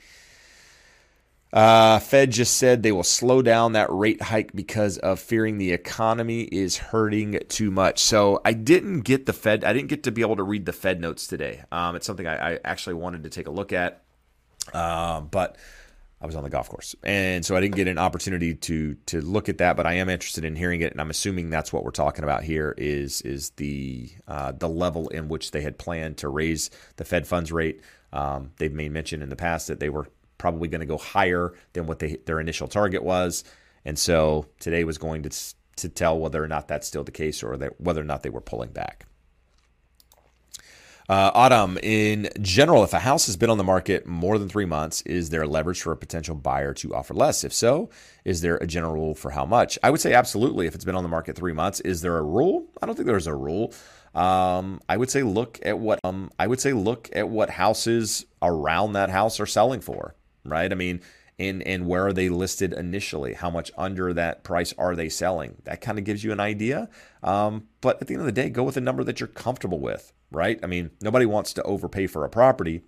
Uh, 1.53 1.99
Fed 1.99 2.31
just 2.31 2.57
said 2.57 2.83
they 2.83 2.93
will 2.93 3.03
slow 3.03 3.43
down 3.43 3.73
that 3.73 3.89
rate 3.91 4.23
hike 4.23 4.55
because 4.55 4.97
of 4.99 5.21
fearing 5.21 5.59
the 5.59 5.73
economy 5.73 6.43
is 6.45 6.79
hurting 6.79 7.41
too 7.49 7.71
much. 7.71 7.99
So 7.99 8.41
I 8.43 8.55
didn't 8.55 9.01
get 9.01 9.27
the 9.27 9.35
Fed. 9.35 9.63
I 9.63 9.75
didn't 9.75 9.89
get 9.89 10.03
to 10.05 10.13
be 10.13 10.23
able 10.23 10.37
to 10.37 10.43
read 10.43 10.65
the 10.65 10.73
Fed 10.73 11.01
notes 11.01 11.27
today. 11.27 11.63
Um, 11.71 11.95
it's 11.95 12.07
something 12.07 12.27
I, 12.27 12.55
I, 12.55 12.59
actually 12.65 12.95
wanted 12.95 13.25
to 13.25 13.31
take 13.31 13.49
a 13.49 13.51
look 13.51 13.73
at, 13.73 14.03
uh, 14.73 15.21
but 15.21 15.57
I 16.23 16.27
was 16.27 16.37
on 16.37 16.45
the 16.45 16.51
golf 16.51 16.69
course, 16.69 16.95
and 17.03 17.45
so 17.45 17.57
I 17.57 17.61
didn't 17.61 17.75
get 17.75 17.89
an 17.89 17.99
opportunity 17.99 18.55
to 18.55 18.95
to 19.07 19.21
look 19.21 19.49
at 19.49 19.59
that. 19.59 19.77
But 19.77 19.87
I 19.87 19.95
am 19.95 20.09
interested 20.09 20.45
in 20.45 20.55
hearing 20.55 20.81
it, 20.81 20.93
and 20.93 21.01
I'm 21.01 21.11
assuming 21.11 21.51
that's 21.51 21.73
what 21.73 21.83
we're 21.83 21.91
talking 21.91 22.23
about 22.23 22.45
here 22.45 22.77
is 22.79 23.23
is 23.23 23.51
the 23.51 24.09
uh, 24.29 24.53
the 24.53 24.69
level 24.69 25.09
in 25.09 25.27
which 25.27 25.51
they 25.51 25.63
had 25.63 25.79
planned 25.79 26.19
to 26.19 26.29
raise 26.29 26.71
the 26.97 27.05
Fed 27.05 27.27
funds 27.27 27.51
rate. 27.51 27.81
Um, 28.13 28.53
they've 28.59 28.73
made 28.73 28.93
mention 28.93 29.21
in 29.21 29.31
the 29.31 29.37
past 29.37 29.67
that 29.67 29.81
they 29.81 29.89
were 29.89 30.07
probably 30.39 30.69
going 30.69 30.81
to 30.81 30.87
go 30.87 30.99
higher 30.99 31.55
than 31.73 31.87
what 31.87 31.99
they, 31.99 32.19
their 32.27 32.39
initial 32.39 32.69
target 32.69 33.03
was, 33.03 33.43
and 33.85 33.99
so 33.99 34.47
today 34.61 34.85
was 34.85 34.99
going 34.99 35.25
to 35.25 35.31
to 35.77 35.89
tell 35.89 36.17
whether 36.17 36.43
or 36.43 36.49
not 36.49 36.69
that's 36.69 36.87
still 36.87 37.03
the 37.03 37.11
case 37.11 37.43
or 37.43 37.57
that 37.57 37.81
whether 37.81 38.01
or 38.01 38.05
not 38.05 38.23
they 38.23 38.31
were 38.31 38.41
pulling 38.41 38.71
back. 38.71 39.07
Uh, 41.09 41.31
Autumn, 41.35 41.79
in 41.83 42.29
general, 42.41 42.85
if 42.85 42.93
a 42.93 43.01
house 43.01 43.27
has 43.27 43.37
been 43.37 43.51
on 43.51 43.59
the 43.59 43.65
market 43.65 44.07
more 44.07 44.39
than 44.39 44.49
three 44.49 44.65
months, 44.65 45.03
is 45.03 45.31
there 45.31 45.47
leverage 45.47 45.83
for 45.83 45.93
a 45.93 45.97
potential 45.97 46.35
buyer 46.35 46.73
to 46.75 46.95
offer 46.95 47.13
less? 47.13 47.45
If 47.45 47.53
so, 47.53 47.91
is 48.25 48.41
there 48.41 48.57
a 48.59 48.67
general 48.67 48.95
rule 48.95 49.15
for 49.15 49.31
how 49.31 49.45
much? 49.45 49.79
I 49.83 49.91
would 49.91 50.01
say 50.01 50.15
absolutely. 50.15 50.67
If 50.67 50.75
it's 50.75 50.85
been 50.85 50.95
on 50.95 51.03
the 51.03 51.09
market 51.09 51.37
three 51.37 51.53
months, 51.53 51.81
is 51.81 52.03
there 52.03 52.17
a 52.19 52.23
rule? 52.23 52.67
I 52.81 52.87
don't 52.87 52.95
think 52.95 53.07
there's 53.07 53.27
a 53.27 53.35
rule. 53.35 53.73
Um, 54.15 54.81
I 54.89 54.97
would 54.97 55.11
say 55.11 55.23
look 55.23 55.59
at 55.65 55.79
what 55.79 55.99
um, 56.05 56.31
I 56.39 56.47
would 56.47 56.61
say 56.61 56.73
look 56.73 57.09
at 57.15 57.29
what 57.29 57.51
houses 57.51 58.27
around 58.43 58.93
that 58.93 59.11
house 59.11 59.41
are 59.41 59.47
selling 59.47 59.81
for, 59.81 60.15
right? 60.45 60.71
I 60.71 60.75
mean, 60.75 61.01
and 61.39 61.63
and 61.63 61.87
where 61.87 62.07
are 62.07 62.13
they 62.13 62.29
listed 62.29 62.73
initially? 62.73 63.35
How 63.35 63.51
much 63.51 63.71
under 63.77 64.13
that 64.13 64.45
price 64.45 64.75
are 64.77 64.95
they 64.95 65.09
selling? 65.09 65.57
That 65.65 65.81
kind 65.81 65.99
of 65.99 66.05
gives 66.05 66.23
you 66.23 66.33
an 66.33 66.41
idea. 66.41 66.89
Um, 67.23 67.69
but 67.81 68.01
at 68.01 68.07
the 68.07 68.15
end 68.15 68.21
of 68.21 68.27
the 68.27 68.33
day, 68.33 68.51
go 68.51 68.63
with 68.63 68.77
a 68.77 68.83
number 68.83 69.03
that 69.05 69.19
you're 69.19 69.29
comfortable 69.29 69.81
with, 69.81 70.13
right? 70.33 70.59
I 70.63 70.67
mean, 70.67 70.91
nobody 71.01 71.27
wants 71.27 71.53
to 71.55 71.63
overpay 71.63 72.07
for 72.07 72.25
a 72.25 72.29
property. 72.29 72.83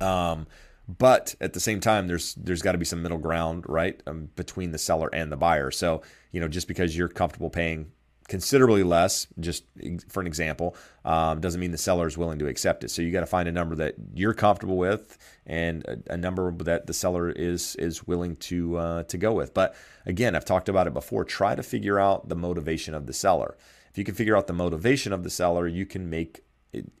Um, 0.00 0.46
but 0.88 1.34
at 1.40 1.52
the 1.52 1.60
same 1.60 1.80
time, 1.80 2.06
there's 2.06 2.34
there's 2.34 2.62
got 2.62 2.72
to 2.72 2.78
be 2.78 2.84
some 2.84 3.02
middle 3.02 3.18
ground, 3.18 3.64
right, 3.68 4.02
um, 4.06 4.30
between 4.36 4.72
the 4.72 4.78
seller 4.78 5.10
and 5.12 5.30
the 5.30 5.36
buyer. 5.36 5.70
So 5.70 6.02
you 6.32 6.40
know, 6.40 6.48
just 6.48 6.68
because 6.68 6.96
you're 6.96 7.08
comfortable 7.08 7.50
paying 7.50 7.92
considerably 8.28 8.82
less, 8.82 9.26
just 9.40 9.64
for 10.08 10.20
an 10.20 10.26
example, 10.26 10.76
um, 11.04 11.40
doesn't 11.40 11.60
mean 11.60 11.72
the 11.72 11.78
seller 11.78 12.06
is 12.06 12.16
willing 12.16 12.38
to 12.38 12.46
accept 12.46 12.84
it. 12.84 12.90
So 12.90 13.02
you 13.02 13.10
got 13.10 13.20
to 13.20 13.26
find 13.26 13.48
a 13.48 13.52
number 13.52 13.74
that 13.76 13.94
you're 14.14 14.34
comfortable 14.34 14.76
with 14.76 15.18
and 15.46 15.84
a, 15.86 16.14
a 16.14 16.16
number 16.16 16.52
that 16.52 16.86
the 16.86 16.92
seller 16.92 17.30
is 17.30 17.74
is 17.76 18.06
willing 18.06 18.36
to 18.36 18.76
uh, 18.76 19.02
to 19.04 19.18
go 19.18 19.32
with. 19.32 19.52
But 19.52 19.74
again, 20.06 20.34
I've 20.34 20.44
talked 20.44 20.68
about 20.68 20.86
it 20.86 20.94
before. 20.94 21.24
Try 21.24 21.54
to 21.54 21.62
figure 21.62 21.98
out 21.98 22.28
the 22.28 22.36
motivation 22.36 22.94
of 22.94 23.06
the 23.06 23.12
seller. 23.12 23.56
If 23.90 23.98
you 23.98 24.04
can 24.04 24.14
figure 24.14 24.36
out 24.36 24.46
the 24.46 24.52
motivation 24.52 25.12
of 25.12 25.22
the 25.22 25.30
seller, 25.30 25.66
you 25.66 25.84
can 25.84 26.08
make 26.08 26.44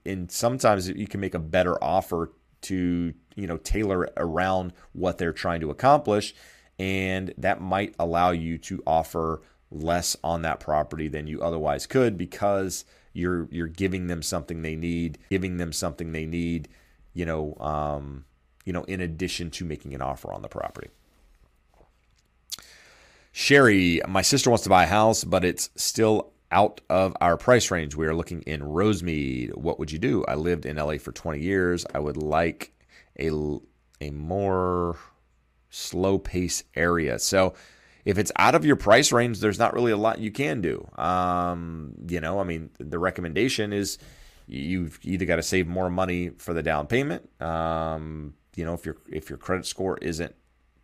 and 0.04 0.30
sometimes 0.30 0.88
you 0.88 1.06
can 1.06 1.20
make 1.20 1.34
a 1.34 1.38
better 1.38 1.82
offer 1.82 2.32
to 2.60 3.14
you 3.36 3.46
know 3.46 3.56
tailor 3.58 4.08
around 4.16 4.72
what 4.92 5.18
they're 5.18 5.32
trying 5.32 5.60
to 5.60 5.70
accomplish, 5.70 6.34
and 6.78 7.34
that 7.38 7.60
might 7.60 7.94
allow 7.98 8.30
you 8.30 8.58
to 8.58 8.82
offer 8.86 9.42
less 9.70 10.16
on 10.24 10.42
that 10.42 10.60
property 10.60 11.08
than 11.08 11.26
you 11.26 11.42
otherwise 11.42 11.86
could 11.86 12.16
because 12.16 12.84
you're 13.12 13.48
you're 13.50 13.66
giving 13.66 14.06
them 14.06 14.22
something 14.22 14.62
they 14.62 14.76
need, 14.76 15.18
giving 15.30 15.56
them 15.56 15.72
something 15.72 16.12
they 16.12 16.26
need, 16.26 16.68
you 17.14 17.26
know, 17.26 17.54
um, 17.60 18.24
you 18.64 18.72
know, 18.72 18.84
in 18.84 19.00
addition 19.00 19.50
to 19.50 19.64
making 19.64 19.94
an 19.94 20.02
offer 20.02 20.32
on 20.32 20.42
the 20.42 20.48
property. 20.48 20.88
Sherry, 23.32 24.00
my 24.08 24.22
sister 24.22 24.50
wants 24.50 24.64
to 24.64 24.70
buy 24.70 24.84
a 24.84 24.88
house, 24.88 25.22
but 25.22 25.44
it's 25.44 25.70
still 25.76 26.32
out 26.50 26.80
of 26.88 27.16
our 27.20 27.36
price 27.36 27.70
range. 27.70 27.94
We 27.94 28.06
are 28.06 28.14
looking 28.14 28.42
in 28.42 28.60
Rosemead. 28.60 29.56
What 29.56 29.78
would 29.78 29.92
you 29.92 29.98
do? 29.98 30.24
I 30.26 30.34
lived 30.34 30.66
in 30.66 30.76
LA 30.76 30.98
for 30.98 31.12
20 31.12 31.40
years. 31.40 31.84
I 31.94 31.98
would 31.98 32.16
like 32.16 32.72
a 33.18 33.30
a 34.00 34.10
more 34.10 34.96
slow 35.70 36.18
pace 36.18 36.62
area. 36.74 37.18
So 37.18 37.54
if 38.04 38.16
it's 38.16 38.32
out 38.36 38.54
of 38.54 38.64
your 38.64 38.76
price 38.76 39.12
range, 39.12 39.40
there's 39.40 39.58
not 39.58 39.74
really 39.74 39.92
a 39.92 39.96
lot 39.96 40.18
you 40.18 40.30
can 40.30 40.60
do. 40.60 40.88
Um, 40.96 41.94
you 42.08 42.20
know, 42.20 42.40
I 42.40 42.44
mean, 42.44 42.70
the 42.78 42.98
recommendation 42.98 43.72
is 43.72 43.98
you've 44.46 44.98
either 45.02 45.26
got 45.26 45.36
to 45.36 45.42
save 45.42 45.66
more 45.66 45.90
money 45.90 46.30
for 46.38 46.54
the 46.54 46.62
down 46.62 46.86
payment. 46.86 47.28
Um, 47.42 48.34
you 48.56 48.64
know, 48.64 48.74
if 48.74 48.86
your 48.86 48.96
if 49.08 49.28
your 49.28 49.38
credit 49.38 49.66
score 49.66 49.98
isn't 49.98 50.34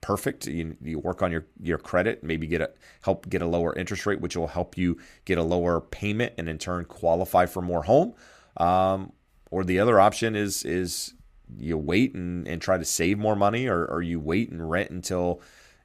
perfect, 0.05 0.47
you, 0.47 0.77
you 0.83 0.99
work 0.99 1.23
on 1.23 1.33
your 1.33 1.47
your 1.63 1.79
credit, 1.79 2.23
maybe 2.23 2.47
get 2.47 2.61
a 2.61 2.71
help 3.03 3.29
get 3.31 3.41
a 3.41 3.47
lower 3.47 3.75
interest 3.75 4.05
rate, 4.05 4.21
which 4.21 4.37
will 4.37 4.49
help 4.49 4.77
you 4.77 4.99
get 5.25 5.39
a 5.39 5.43
lower 5.43 5.81
payment 5.81 6.35
and 6.37 6.47
in 6.47 6.59
turn 6.59 6.85
qualify 6.85 7.47
for 7.47 7.63
more 7.63 7.83
home. 7.83 8.15
Um, 8.59 9.13
or 9.51 9.65
the 9.65 9.81
other 9.81 9.99
option 9.99 10.37
is 10.37 10.63
is 10.65 11.15
you 11.59 11.79
wait 11.79 12.15
and, 12.15 12.47
and 12.47 12.61
try 12.61 12.77
to 12.77 12.85
save 12.85 13.19
more 13.19 13.35
money, 13.35 13.67
or, 13.67 13.87
or 13.87 14.03
you 14.03 14.21
wait 14.21 14.51
and 14.51 14.71
rent 14.71 14.91
until 14.91 15.41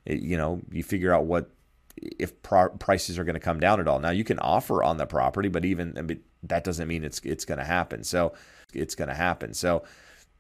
you 0.06 0.38
know, 0.38 0.62
you 0.72 0.84
figure 0.84 1.14
out 1.14 1.26
what 1.26 1.50
if 1.96 2.42
prices 2.42 3.20
are 3.20 3.24
going 3.24 3.36
to 3.36 3.40
come 3.40 3.60
down 3.60 3.80
at 3.80 3.88
all. 3.88 4.00
Now 4.00 4.12
you 4.12 4.24
can 4.24 4.40
offer 4.40 4.84
on 4.84 4.98
the 4.98 5.06
property, 5.06 5.50
but 5.50 5.66
even 5.66 5.98
I 5.98 6.02
mean, 6.02 6.22
that 6.44 6.64
doesn't 6.64 6.88
mean 6.88 7.04
it's 7.04 7.20
it's 7.24 7.46
going 7.46 7.60
to 7.60 7.66
happen. 7.66 8.04
So 8.04 8.34
it's 8.74 8.96
going 8.96 9.10
to 9.10 9.16
happen. 9.16 9.54
So 9.54 9.84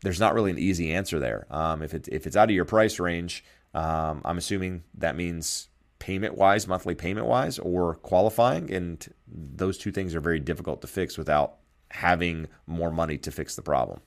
there's 0.01 0.19
not 0.19 0.33
really 0.33 0.51
an 0.51 0.59
easy 0.59 0.93
answer 0.93 1.19
there. 1.19 1.45
Um, 1.49 1.81
if 1.81 1.93
it's 1.93 2.07
if 2.09 2.27
it's 2.27 2.35
out 2.35 2.49
of 2.49 2.55
your 2.55 2.65
price 2.65 2.99
range, 2.99 3.43
um, 3.73 4.21
I'm 4.25 4.37
assuming 4.37 4.83
that 4.95 5.15
means 5.15 5.69
payment 5.99 6.37
wise, 6.37 6.67
monthly 6.67 6.95
payment 6.95 7.27
wise, 7.27 7.59
or 7.59 7.95
qualifying, 7.95 8.71
and 8.73 9.13
those 9.27 9.77
two 9.77 9.91
things 9.91 10.15
are 10.15 10.21
very 10.21 10.39
difficult 10.39 10.81
to 10.81 10.87
fix 10.87 11.17
without 11.17 11.57
having 11.91 12.47
more 12.67 12.91
money 12.91 13.17
to 13.17 13.31
fix 13.31 13.55
the 13.55 13.61
problem. 13.61 14.01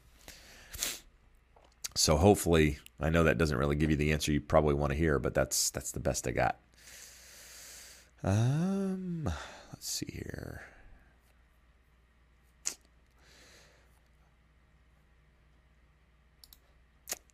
So 1.94 2.16
hopefully 2.16 2.79
I 3.01 3.11
know 3.11 3.25
that 3.25 3.38
doesn't 3.38 3.59
really 3.59 3.77
give 3.77 3.90
you 3.90 3.96
the 3.96 4.12
answer 4.12 4.33
you 4.33 4.40
probably 4.40 4.75
want 4.75 4.92
to 4.92 4.98
hear, 4.98 5.18
but 5.18 5.35
that's 5.35 5.70
that's 5.70 5.92
the 5.92 6.01
best 6.01 6.27
I 6.27 6.31
got. 6.31 6.59
Um, 8.25 9.25
let's 9.72 9.88
see 9.88 10.11
here. 10.11 10.62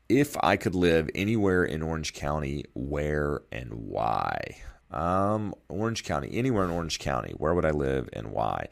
If 0.09 0.37
I 0.43 0.57
could 0.57 0.75
live 0.75 1.11
anywhere 1.15 1.65
in 1.65 1.83
Orange 1.83 2.15
County, 2.15 2.65
where 2.73 3.43
and 3.53 3.75
why? 3.75 4.57
Um, 4.91 5.55
Orange 5.69 6.03
County, 6.03 6.31
anywhere 6.33 6.65
in 6.65 6.71
Orange 6.71 6.99
County, 6.99 7.35
where 7.37 7.53
would 7.53 7.67
I 7.67 7.73
live 7.73 8.09
and 8.15 8.33
why? 8.33 8.69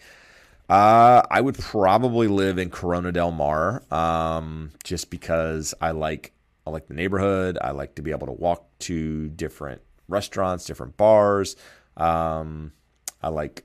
Uh, 0.71 1.21
I 1.31 1.43
would 1.43 1.59
probably 1.59 2.27
live 2.27 2.59
in 2.59 2.71
Corona 2.71 3.13
Del 3.13 3.33
Mar, 3.33 3.83
um, 3.93 4.73
just 4.83 5.11
because 5.11 5.75
I 5.79 5.91
like 5.91 6.33
I 6.67 6.71
like 6.71 6.89
the 6.89 6.95
neighborhood. 6.95 7.59
I 7.61 7.73
like 7.73 7.97
to 7.97 8.03
be 8.03 8.13
able 8.13 8.29
to 8.29 8.33
walk 8.33 8.67
to 8.81 9.29
different 9.29 9.83
restaurants, 10.09 10.65
different 10.65 10.97
bars. 10.97 11.55
Um, 11.99 12.73
I 13.23 13.29
like 13.29 13.65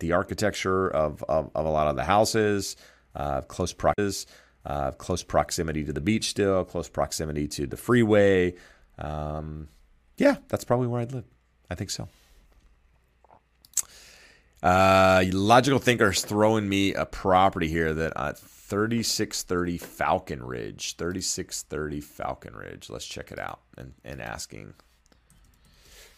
the 0.00 0.12
architecture 0.12 0.88
of, 0.88 1.22
of, 1.28 1.50
of, 1.54 1.66
a 1.66 1.70
lot 1.70 1.86
of 1.88 1.96
the 1.96 2.04
houses, 2.04 2.76
uh, 3.14 3.40
close 3.42 3.72
proximity, 3.72 4.26
uh, 4.66 4.92
close 4.92 5.22
proximity 5.22 5.84
to 5.84 5.92
the 5.92 6.00
beach 6.00 6.30
still, 6.30 6.64
close 6.64 6.88
proximity 6.88 7.46
to 7.48 7.66
the 7.66 7.76
freeway. 7.76 8.54
Um, 8.98 9.68
yeah, 10.16 10.36
that's 10.48 10.64
probably 10.64 10.86
where 10.86 11.00
I'd 11.00 11.12
live. 11.12 11.24
I 11.70 11.74
think 11.74 11.90
so. 11.90 12.08
Uh, 14.62 15.24
logical 15.32 15.78
thinker's 15.78 16.24
throwing 16.24 16.66
me 16.66 16.94
a 16.94 17.04
property 17.04 17.68
here 17.68 17.92
that 17.92 18.14
uh, 18.16 18.32
3630 18.32 19.76
Falcon 19.76 20.42
Ridge. 20.42 20.96
3630 20.96 22.00
Falcon 22.00 22.56
Ridge. 22.56 22.88
Let's 22.88 23.04
check 23.04 23.30
it 23.30 23.38
out 23.38 23.60
and, 23.76 23.92
and 24.04 24.22
asking. 24.22 24.72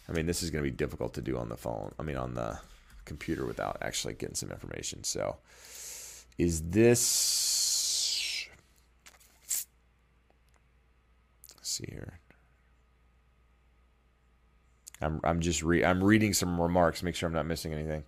I 0.09 0.13
mean, 0.13 0.27
this 0.27 0.45
is 0.45 0.51
going 0.51 0.65
to 0.65 0.71
be 0.71 0.77
difficult 0.77 1.15
to 1.15 1.21
do 1.21 1.37
on 1.39 1.49
the 1.49 1.57
phone. 1.57 1.93
I 1.99 2.05
mean, 2.05 2.17
on 2.17 2.35
the 2.35 2.61
computer 3.05 3.45
without 3.45 3.79
actually 3.83 4.15
getting 4.15 4.37
some 4.37 4.53
information. 4.53 5.03
So, 5.03 5.39
is 6.39 6.63
this. 6.71 8.47
Let's 9.39 9.67
see 11.69 11.87
here. 11.89 12.21
I'm, 15.01 15.21
I'm 15.25 15.41
just 15.41 15.63
re- 15.63 15.85
I'm 15.85 16.03
reading 16.03 16.33
some 16.33 16.61
remarks. 16.61 17.03
Make 17.03 17.15
sure 17.15 17.27
I'm 17.27 17.35
not 17.35 17.47
missing 17.47 17.73
anything. 17.73 18.05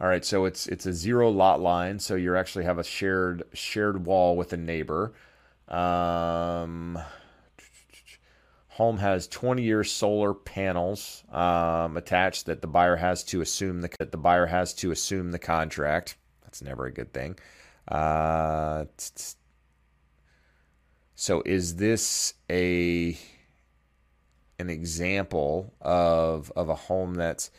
All 0.00 0.08
right, 0.08 0.24
so 0.24 0.46
it's 0.46 0.66
it's 0.66 0.84
a 0.86 0.92
zero 0.92 1.30
lot 1.30 1.60
line, 1.60 1.98
so 2.00 2.16
you 2.16 2.36
actually 2.36 2.64
have 2.64 2.78
a 2.78 2.82
shared 2.84 3.44
shared 3.52 4.04
wall 4.04 4.36
with 4.36 4.52
a 4.52 4.56
neighbor. 4.56 5.12
Um, 5.68 6.98
home 8.68 8.98
has 8.98 9.28
20 9.28 9.62
year 9.62 9.84
solar 9.84 10.34
panels 10.34 11.22
um, 11.30 11.96
attached 11.96 12.46
that 12.46 12.62
the 12.62 12.66
buyer 12.66 12.96
has 12.96 13.22
to 13.24 13.40
assume 13.40 13.80
the 13.80 13.90
that 13.98 14.10
the 14.10 14.18
buyer 14.18 14.46
has 14.46 14.74
to 14.74 14.90
assume 14.90 15.30
the 15.30 15.38
contract. 15.38 16.16
That's 16.42 16.62
never 16.62 16.86
a 16.86 16.92
good 16.92 17.12
thing. 17.12 17.38
Uh, 17.88 18.84
so 21.14 21.42
is 21.44 21.76
this 21.76 22.34
a 22.50 23.18
an 24.58 24.70
example 24.70 25.74
of 25.80 26.52
of 26.54 26.68
a 26.68 26.74
home 26.74 27.14
that's 27.14 27.50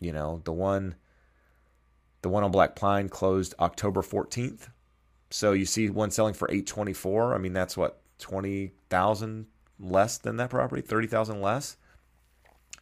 you 0.00 0.12
know, 0.12 0.42
the 0.44 0.52
one, 0.52 0.96
the 2.22 2.28
one 2.28 2.44
on 2.44 2.50
Black 2.50 2.76
Pine 2.76 3.08
closed 3.08 3.54
October 3.58 4.02
14th. 4.02 4.68
So 5.30 5.52
you 5.52 5.64
see 5.64 5.88
one 5.88 6.10
selling 6.10 6.34
for 6.34 6.50
824. 6.50 7.34
I 7.34 7.38
mean, 7.38 7.52
that's 7.52 7.76
what 7.76 8.02
20,000 8.18 9.46
less 9.80 10.18
than 10.18 10.36
that 10.36 10.50
property, 10.50 10.82
30,000 10.82 11.40
less. 11.40 11.76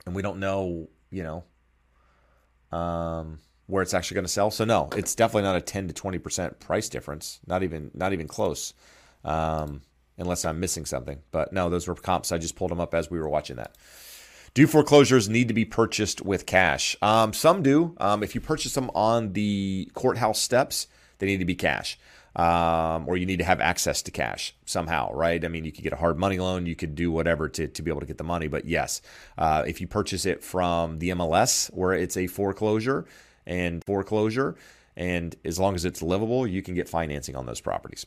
And 0.05 0.14
we 0.14 0.22
don't 0.22 0.38
know, 0.38 0.88
you 1.11 1.22
know, 1.22 2.77
um, 2.77 3.40
where 3.66 3.83
it's 3.83 3.94
actually 3.94 4.16
going 4.16 4.25
to 4.25 4.33
sell. 4.33 4.51
So 4.51 4.64
no, 4.64 4.88
it's 4.96 5.14
definitely 5.14 5.42
not 5.42 5.57
a 5.57 5.61
10 5.61 5.88
to 5.88 5.94
20% 5.94 6.59
price 6.61 6.88
difference. 6.88 7.40
Not 7.46 7.62
even, 7.62 7.90
not 7.94 8.12
even 8.12 8.29
close. 8.29 8.72
Um, 9.25 9.83
unless 10.18 10.44
I'm 10.44 10.61
missing 10.61 10.85
something. 10.85 11.18
But 11.31 11.53
no, 11.53 11.68
those 11.68 11.88
were 11.88 11.94
comps. 11.94 12.33
I 12.33 12.38
just 12.38 12.57
pulled 12.57 12.70
them 12.70 12.81
up 12.81 12.94
as 12.94 13.11
we 13.11 13.18
were 13.18 13.29
watching 13.29 13.57
that. 13.57 13.77
Do 14.55 14.66
foreclosures 14.66 15.29
need 15.29 15.49
to 15.49 15.55
be 15.55 15.66
purchased 15.66 16.25
with 16.25 16.46
cash? 16.46 16.96
Um, 17.03 17.33
some 17.35 17.62
do. 17.62 17.94
Um, 17.99 18.22
if 18.22 18.35
you 18.35 18.40
purchase 18.40 18.75
them 18.75 18.90
on 18.94 19.35
the 19.35 19.90
courthouse 19.92 20.40
steps, 20.40 20.87
they 21.18 21.27
need 21.27 21.38
to 21.38 21.44
be 21.44 21.55
cash. 21.55 21.99
Um, 22.37 23.09
or 23.09 23.16
you 23.16 23.25
need 23.25 23.38
to 23.38 23.44
have 23.44 23.62
access 23.62 24.03
to 24.03 24.11
cash 24.11 24.55
somehow, 24.66 25.11
right? 25.14 25.42
I 25.42 25.49
mean, 25.49 25.64
you 25.64 25.72
could 25.72 25.83
get 25.83 25.94
a 25.94 25.96
hard 25.96 26.18
money 26.18 26.38
loan, 26.38 26.66
you 26.66 26.77
could 26.77 26.94
do 26.94 27.11
whatever 27.11 27.49
to, 27.49 27.66
to 27.66 27.83
be 27.83 27.90
able 27.90 28.01
to 28.01 28.07
get 28.07 28.18
the 28.18 28.25
money. 28.25 28.46
But 28.46 28.66
yes, 28.66 29.01
uh, 29.38 29.64
if 29.66 29.81
you 29.81 29.87
purchase 29.87 30.27
it 30.27 30.44
from 30.44 30.99
the 30.99 31.11
MLS 31.11 31.68
where 31.72 31.94
it's 31.94 32.14
a 32.14 32.27
foreclosure 32.27 33.07
and 33.46 33.83
foreclosure, 33.85 34.55
and 34.96 35.35
as 35.46 35.59
long 35.59 35.75
as 35.75 35.87
it's 35.87 36.03
livable, 36.03 36.46
you 36.46 36.61
can 36.61 36.75
get 36.75 36.90
financing 36.90 37.37
on 37.37 37.46
those 37.46 37.61
properties. 37.61 38.05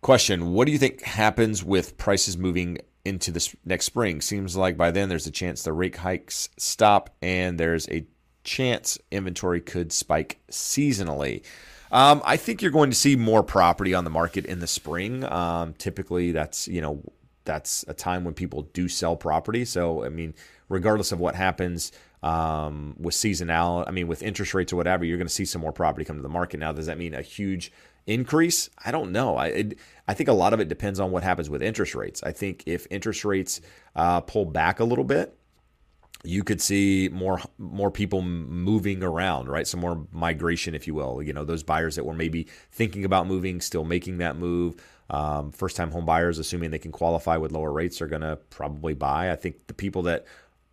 Question 0.00 0.52
What 0.52 0.66
do 0.66 0.72
you 0.72 0.78
think 0.78 1.02
happens 1.02 1.64
with 1.64 1.96
prices 1.96 2.38
moving 2.38 2.78
into 3.04 3.32
this 3.32 3.54
next 3.64 3.86
spring? 3.86 4.20
Seems 4.20 4.56
like 4.56 4.76
by 4.76 4.90
then 4.90 5.08
there's 5.08 5.26
a 5.26 5.32
chance 5.32 5.62
the 5.62 5.72
rate 5.72 5.96
hikes 5.96 6.48
stop 6.56 7.10
and 7.20 7.58
there's 7.58 7.88
a 7.88 8.06
chance 8.44 8.98
inventory 9.10 9.60
could 9.60 9.92
spike 9.92 10.38
seasonally. 10.50 11.44
Um, 11.90 12.22
I 12.24 12.36
think 12.36 12.62
you're 12.62 12.70
going 12.70 12.90
to 12.90 12.96
see 12.96 13.16
more 13.16 13.42
property 13.42 13.94
on 13.94 14.04
the 14.04 14.10
market 14.10 14.44
in 14.44 14.60
the 14.60 14.66
spring. 14.66 15.24
Um, 15.24 15.74
typically, 15.74 16.32
that's 16.32 16.68
you 16.68 16.80
know 16.80 17.02
that's 17.44 17.84
a 17.88 17.94
time 17.94 18.24
when 18.24 18.34
people 18.34 18.62
do 18.72 18.88
sell 18.88 19.16
property. 19.16 19.64
So 19.64 20.04
I 20.04 20.08
mean, 20.08 20.34
regardless 20.68 21.12
of 21.12 21.20
what 21.20 21.34
happens 21.34 21.92
um, 22.22 22.94
with 22.98 23.14
seasonality, 23.14 23.88
I 23.88 23.90
mean 23.90 24.06
with 24.06 24.22
interest 24.22 24.54
rates 24.54 24.72
or 24.72 24.76
whatever, 24.76 25.04
you're 25.04 25.18
going 25.18 25.28
to 25.28 25.32
see 25.32 25.46
some 25.46 25.62
more 25.62 25.72
property 25.72 26.04
come 26.04 26.16
to 26.16 26.22
the 26.22 26.28
market. 26.28 26.60
Now, 26.60 26.72
does 26.72 26.86
that 26.86 26.98
mean 26.98 27.14
a 27.14 27.22
huge 27.22 27.72
increase? 28.06 28.68
I 28.84 28.90
don't 28.90 29.12
know. 29.12 29.36
I 29.36 29.46
it, 29.48 29.78
I 30.06 30.14
think 30.14 30.28
a 30.28 30.34
lot 30.34 30.52
of 30.52 30.60
it 30.60 30.68
depends 30.68 31.00
on 31.00 31.10
what 31.10 31.22
happens 31.22 31.48
with 31.48 31.62
interest 31.62 31.94
rates. 31.94 32.22
I 32.22 32.32
think 32.32 32.64
if 32.66 32.86
interest 32.90 33.24
rates 33.24 33.60
uh, 33.96 34.20
pull 34.20 34.44
back 34.44 34.80
a 34.80 34.84
little 34.84 35.04
bit, 35.04 35.34
you 36.24 36.42
could 36.42 36.60
see 36.60 37.08
more 37.12 37.40
more 37.58 37.90
people 37.90 38.22
moving 38.22 39.02
around, 39.02 39.48
right? 39.48 39.66
Some 39.66 39.80
more 39.80 40.06
migration, 40.12 40.74
if 40.74 40.86
you 40.86 40.94
will. 40.94 41.22
You 41.22 41.32
know, 41.32 41.44
those 41.44 41.62
buyers 41.62 41.96
that 41.96 42.04
were 42.04 42.14
maybe 42.14 42.48
thinking 42.72 43.04
about 43.04 43.26
moving, 43.26 43.60
still 43.60 43.84
making 43.84 44.18
that 44.18 44.36
move. 44.36 44.76
Um, 45.10 45.52
first 45.52 45.76
time 45.76 45.90
home 45.90 46.04
buyers, 46.04 46.38
assuming 46.38 46.70
they 46.70 46.78
can 46.78 46.92
qualify 46.92 47.36
with 47.36 47.52
lower 47.52 47.72
rates, 47.72 48.02
are 48.02 48.08
going 48.08 48.22
to 48.22 48.36
probably 48.50 48.94
buy. 48.94 49.30
I 49.30 49.36
think 49.36 49.66
the 49.66 49.74
people 49.74 50.02
that 50.02 50.26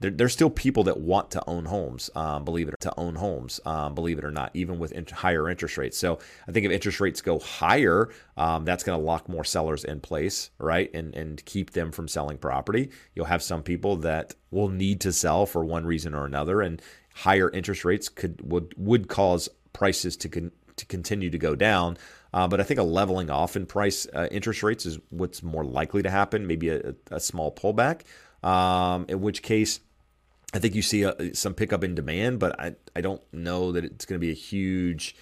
there, 0.06 0.12
there's 0.12 0.34
still 0.34 0.52
people 0.52 0.84
that 0.84 1.00
want 1.00 1.32
to 1.32 1.44
own 1.50 1.66
homes, 1.66 2.12
um, 2.14 2.46
believe 2.46 2.70
it 2.70 2.76
to 2.82 2.94
own 2.96 3.16
homes, 3.16 3.60
um, 3.66 3.96
believe 3.96 4.20
it 4.20 4.24
or 4.24 4.30
not, 4.30 4.52
even 4.54 4.78
with 4.78 4.94
higher 5.10 5.50
interest 5.50 5.80
rates. 5.80 5.98
So 5.98 6.20
I 6.48 6.52
think 6.52 6.64
if 6.64 6.72
interest 6.72 7.00
rates 7.00 7.22
go 7.22 7.40
higher, 7.40 8.10
um, 8.38 8.66
that's 8.66 8.84
going 8.84 9.00
to 9.00 9.04
lock 9.04 9.28
more 9.28 9.44
sellers 9.44 9.84
in 9.84 10.00
place, 10.00 10.52
right, 10.60 10.94
and 10.94 11.16
and 11.16 11.44
keep 11.46 11.72
them 11.72 11.92
from 11.92 12.08
selling 12.08 12.38
property. 12.38 12.92
You'll 13.16 13.26
have 13.26 13.42
some 13.42 13.64
people 13.64 13.96
that 13.98 14.36
will 14.52 14.70
need 14.70 15.02
to 15.02 15.12
sell 15.12 15.48
for 15.48 15.66
one 15.66 15.88
reason 15.88 16.14
or 16.14 16.26
another, 16.26 16.62
and 16.62 16.80
higher 17.16 17.50
interest 17.50 17.84
rates 17.84 18.08
could 18.08 18.40
would 18.48 18.76
would 18.78 19.08
cause 19.08 19.50
prices 19.74 20.16
to 20.18 20.30
con- 20.30 20.52
to 20.76 20.86
continue 20.86 21.32
to 21.32 21.40
go 21.40 21.56
down. 21.56 21.98
Uh, 22.32 22.48
but 22.48 22.60
I 22.60 22.64
think 22.64 22.80
a 22.80 22.84
leveling 22.84 23.32
off 23.32 23.56
in 23.56 23.66
price 23.66 24.06
uh, 24.14 24.28
interest 24.30 24.62
rates 24.62 24.86
is 24.86 25.00
what's 25.10 25.42
more 25.42 25.66
likely 25.66 26.04
to 26.04 26.12
happen. 26.12 26.46
Maybe 26.46 26.70
a, 26.70 26.94
a 27.10 27.20
small 27.20 27.52
pullback. 27.52 28.02
Um, 28.44 29.08
in 29.10 29.22
which 29.22 29.42
case, 29.42 29.80
I 30.54 30.60
think 30.60 30.76
you 30.76 30.82
see 30.82 31.04
a, 31.04 31.34
some 31.36 31.54
pickup 31.54 31.84
in 31.84 31.96
demand, 31.96 32.40
but 32.40 32.60
I, 32.60 32.76
I 32.96 33.02
don't 33.02 33.22
know 33.34 33.72
that 33.74 33.84
it's 33.84 34.06
going 34.06 34.20
to 34.20 34.26
be 34.26 34.32
a 34.32 34.36
huge, 34.36 35.16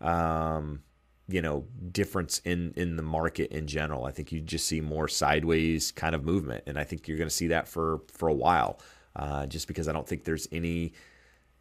um, 0.00 0.82
you 1.28 1.42
know, 1.42 1.66
difference 1.92 2.40
in 2.44 2.72
in 2.76 2.96
the 2.96 3.02
market 3.02 3.50
in 3.50 3.66
general. 3.66 4.04
I 4.04 4.12
think 4.12 4.32
you 4.32 4.40
just 4.40 4.66
see 4.66 4.80
more 4.80 5.08
sideways 5.08 5.92
kind 5.92 6.14
of 6.14 6.24
movement, 6.24 6.64
and 6.66 6.78
I 6.78 6.84
think 6.84 7.06
you're 7.06 7.18
going 7.18 7.28
to 7.28 7.34
see 7.34 7.48
that 7.48 7.68
for 7.68 8.00
for 8.12 8.28
a 8.28 8.34
while, 8.34 8.80
uh, 9.14 9.46
just 9.46 9.68
because 9.68 9.88
I 9.88 9.92
don't 9.92 10.08
think 10.08 10.24
there's 10.24 10.48
any 10.52 10.94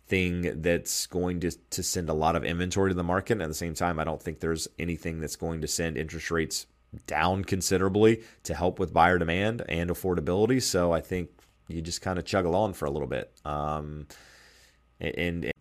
thing 0.08 0.62
that's 0.62 1.06
going 1.08 1.42
to, 1.42 1.52
to 1.52 1.84
send 1.84 2.10
a 2.10 2.14
lot 2.14 2.36
of 2.36 2.46
inventory 2.46 2.92
to 2.92 2.96
the 2.96 3.04
market. 3.04 3.34
And 3.34 3.42
at 3.42 3.50
the 3.50 3.54
same 3.54 3.74
time, 3.74 4.00
I 4.00 4.06
don't 4.06 4.22
think 4.22 4.40
there's 4.40 4.68
anything 4.80 5.20
that's 5.20 5.36
going 5.36 5.62
to 5.62 5.68
send 5.68 5.98
interest 5.98 6.32
rates 6.32 6.66
down 7.06 7.44
considerably 7.44 8.24
to 8.44 8.54
help 8.54 8.80
with 8.80 8.94
buyer 8.94 9.18
demand 9.18 9.64
and 9.68 9.90
affordability. 9.90 10.62
So 10.62 10.94
I 10.94 11.02
think 11.02 11.30
you 11.68 11.82
just 11.82 12.02
kind 12.02 12.18
of 12.18 12.26
chug 12.26 12.46
along 12.46 12.74
for 12.74 12.86
a 12.86 12.92
little 12.92 13.08
bit. 13.08 13.32
Um, 13.46 14.08
and, 15.00 15.16
and 15.16 15.52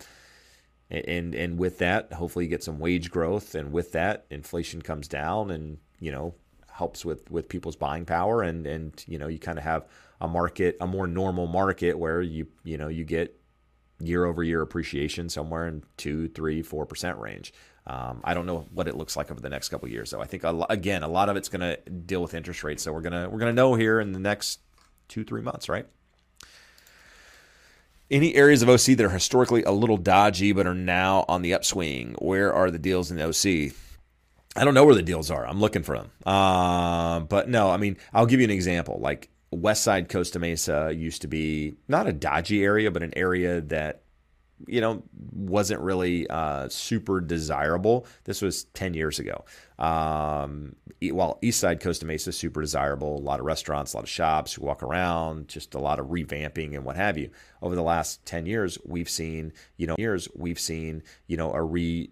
and 0.89 1.35
and 1.35 1.59
with 1.59 1.79
that, 1.79 2.13
hopefully 2.13 2.45
you 2.45 2.49
get 2.49 2.63
some 2.63 2.79
wage 2.79 3.11
growth, 3.11 3.55
and 3.55 3.71
with 3.71 3.91
that, 3.91 4.25
inflation 4.29 4.81
comes 4.81 5.07
down, 5.07 5.51
and 5.51 5.77
you 5.99 6.11
know 6.11 6.33
helps 6.71 7.03
with 7.03 7.29
with 7.29 7.49
people's 7.49 7.75
buying 7.75 8.05
power, 8.05 8.41
and 8.41 8.65
and 8.65 9.03
you 9.07 9.17
know 9.17 9.27
you 9.27 9.39
kind 9.39 9.57
of 9.57 9.63
have 9.63 9.85
a 10.21 10.27
market, 10.27 10.77
a 10.79 10.87
more 10.87 11.07
normal 11.07 11.47
market 11.47 11.97
where 11.97 12.21
you 12.21 12.47
you 12.63 12.77
know 12.77 12.87
you 12.87 13.03
get 13.03 13.39
year 13.99 14.25
over 14.25 14.43
year 14.43 14.61
appreciation 14.61 15.27
somewhere 15.27 15.67
in 15.67 15.83
two, 15.97 16.29
three, 16.29 16.61
four 16.61 16.85
percent 16.85 17.17
range. 17.19 17.53
Um, 17.85 18.21
I 18.23 18.33
don't 18.33 18.45
know 18.45 18.67
what 18.73 18.87
it 18.87 18.95
looks 18.95 19.15
like 19.15 19.31
over 19.31 19.39
the 19.39 19.49
next 19.49 19.69
couple 19.69 19.87
years, 19.87 20.11
though. 20.11 20.21
I 20.21 20.25
think 20.25 20.43
a, 20.43 20.65
again, 20.69 21.03
a 21.03 21.07
lot 21.07 21.29
of 21.29 21.37
it's 21.37 21.47
going 21.47 21.61
to 21.61 21.77
deal 21.89 22.21
with 22.21 22.33
interest 22.33 22.63
rates. 22.63 22.83
So 22.83 22.91
we're 22.91 23.01
gonna 23.01 23.29
we're 23.29 23.39
gonna 23.39 23.53
know 23.53 23.75
here 23.75 23.99
in 23.99 24.11
the 24.11 24.19
next 24.19 24.59
two, 25.07 25.23
three 25.23 25.41
months, 25.41 25.69
right? 25.69 25.87
Any 28.09 28.35
areas 28.35 28.61
of 28.61 28.69
OC 28.69 28.97
that 28.97 29.01
are 29.01 29.09
historically 29.09 29.63
a 29.63 29.71
little 29.71 29.97
dodgy 29.97 30.53
but 30.53 30.65
are 30.65 30.73
now 30.73 31.25
on 31.27 31.41
the 31.41 31.53
upswing? 31.53 32.15
Where 32.19 32.53
are 32.53 32.71
the 32.71 32.79
deals 32.79 33.11
in 33.11 33.17
the 33.17 33.25
OC? 33.25 33.73
I 34.55 34.63
don't 34.63 34.73
know 34.73 34.85
where 34.85 34.95
the 34.95 35.03
deals 35.03 35.29
are. 35.29 35.45
I'm 35.45 35.59
looking 35.59 35.83
for 35.83 35.97
them. 35.97 36.11
Uh, 36.25 37.19
but 37.19 37.49
no, 37.49 37.69
I 37.69 37.77
mean, 37.77 37.97
I'll 38.13 38.25
give 38.25 38.39
you 38.39 38.45
an 38.45 38.51
example. 38.51 38.99
Like 39.01 39.29
West 39.51 39.83
Side 39.83 40.07
Costa 40.07 40.39
Mesa 40.39 40.93
used 40.95 41.21
to 41.23 41.27
be 41.27 41.75
not 41.87 42.07
a 42.07 42.13
dodgy 42.13 42.63
area, 42.63 42.91
but 42.91 43.03
an 43.03 43.13
area 43.17 43.59
that 43.61 44.03
you 44.65 44.81
know, 44.81 45.03
wasn't 45.33 45.81
really 45.81 46.27
uh, 46.29 46.67
super 46.69 47.21
desirable. 47.21 48.07
This 48.23 48.41
was 48.41 48.63
10 48.73 48.93
years 48.93 49.19
ago. 49.19 49.45
Um, 49.77 50.75
while 51.01 51.37
East 51.43 51.59
Side 51.59 51.79
Costa 51.79 52.05
Mesa 52.05 52.31
super 52.31 52.61
desirable, 52.61 53.17
a 53.17 53.19
lot 53.19 53.39
of 53.39 53.45
restaurants, 53.45 53.93
a 53.93 53.97
lot 53.97 54.03
of 54.03 54.09
shops, 54.09 54.57
you 54.57 54.63
walk 54.63 54.81
around, 54.81 55.47
just 55.47 55.75
a 55.75 55.79
lot 55.79 55.99
of 55.99 56.07
revamping 56.07 56.73
and 56.75 56.83
what 56.83 56.95
have 56.95 57.17
you. 57.17 57.29
Over 57.61 57.75
the 57.75 57.83
last 57.83 58.25
10 58.25 58.47
years, 58.47 58.79
we've 58.83 59.09
seen, 59.09 59.53
you 59.77 59.85
know, 59.85 59.95
years 59.99 60.27
we've 60.35 60.59
seen, 60.59 61.03
you 61.27 61.37
know, 61.37 61.53
a 61.53 61.61
re 61.61 62.09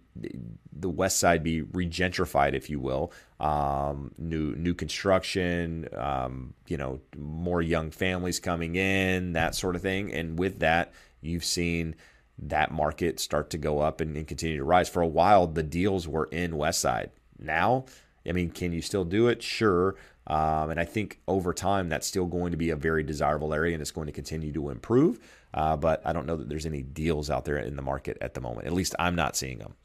the 0.72 0.90
west 0.90 1.20
side 1.20 1.44
be 1.44 1.62
regentrified, 1.62 2.54
if 2.54 2.70
you 2.70 2.80
will. 2.80 3.12
Um, 3.40 4.12
new 4.18 4.56
new 4.56 4.74
construction, 4.74 5.90
um, 5.96 6.54
you 6.68 6.78
know, 6.78 7.02
more 7.18 7.62
young 7.62 7.92
families 7.92 8.40
coming 8.40 8.76
in, 8.76 9.34
that 9.34 9.56
sort 9.56 9.76
of 9.76 9.82
thing. 9.82 10.14
And 10.14 10.38
with 10.38 10.60
that, 10.60 10.94
you've 11.22 11.44
seen 11.44 11.96
that 12.38 12.72
market 12.72 13.20
start 13.20 13.50
to 13.52 13.58
go 13.58 13.80
up 13.80 14.02
and, 14.02 14.16
and 14.18 14.28
continue 14.28 14.58
to 14.58 14.64
rise. 14.64 14.90
For 14.90 15.02
a 15.02 15.08
while, 15.08 15.48
the 15.48 15.64
deals 15.64 16.08
were 16.08 16.26
in 16.32 16.58
West 16.58 16.82
Side. 16.82 17.12
Now, 17.40 17.86
I 18.28 18.32
mean, 18.32 18.50
can 18.50 18.74
you 18.74 18.82
still 18.82 19.06
do 19.06 19.28
it? 19.28 19.42
Sure. 19.42 19.96
Um, 20.28 20.72
and 20.72 20.80
I 20.80 20.86
think 20.86 21.20
over 21.28 21.54
time, 21.54 21.90
that's 21.90 22.08
still 22.08 22.26
going 22.26 22.52
to 22.52 22.58
be 22.58 22.72
a 22.72 22.76
very 22.76 23.04
desirable 23.04 23.54
area 23.54 23.74
and 23.74 23.82
it's 23.82 23.92
going 23.92 24.08
to 24.08 24.12
continue 24.12 24.52
to 24.54 24.70
improve. 24.70 25.20
Uh, 25.54 25.78
but 25.78 26.02
I 26.06 26.14
don't 26.14 26.26
know 26.26 26.36
that 26.36 26.50
there's 26.50 26.66
any 26.66 26.82
deals 26.82 27.30
out 27.30 27.46
there 27.46 27.58
in 27.58 27.76
the 27.76 27.82
market 27.82 28.18
at 28.22 28.34
the 28.34 28.42
moment. 28.42 28.68
At 28.68 28.74
least 28.74 28.96
I'm 29.00 29.16
not 29.16 29.36
seeing 29.36 29.60
them. 29.60 29.76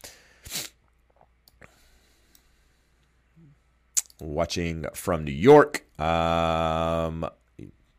Watching 4.20 4.86
from 4.94 5.24
New 5.24 5.32
York. 5.32 5.84
Um, 6.00 7.28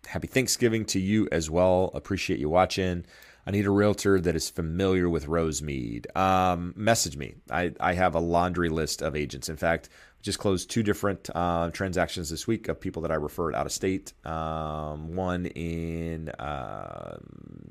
happy 0.06 0.28
Thanksgiving 0.28 0.86
to 0.86 1.00
you 1.00 1.28
as 1.32 1.50
well. 1.50 1.92
Appreciate 1.94 2.40
you 2.40 2.50
watching. 2.50 3.06
I 3.46 3.52
need 3.52 3.66
a 3.66 3.72
realtor 3.72 4.20
that 4.22 4.36
is 4.36 4.50
familiar 4.50 5.10
with 5.10 5.26
Rosemead. 5.26 6.16
Um, 6.16 6.74
message 6.76 7.18
me. 7.18 7.36
I, 7.50 7.74
I 7.80 7.94
have 7.94 8.16
a 8.16 8.20
laundry 8.20 8.70
list 8.70 9.02
of 9.02 9.16
agents. 9.16 9.50
In 9.50 9.58
fact, 9.58 9.90
just 10.22 10.38
closed 10.38 10.70
two 10.70 10.84
different 10.84 11.30
uh, 11.34 11.72
transactions 11.72 12.30
this 12.30 12.46
week 12.46 12.68
of 12.68 12.80
people 12.80 13.02
that 13.02 13.12
I 13.12 13.16
referred 13.16 13.56
out 13.56 13.66
of 13.66 13.72
state. 13.72 14.14
Um, 14.26 15.16
one 15.16 15.48
in 15.48 16.30
uh, 16.30 17.18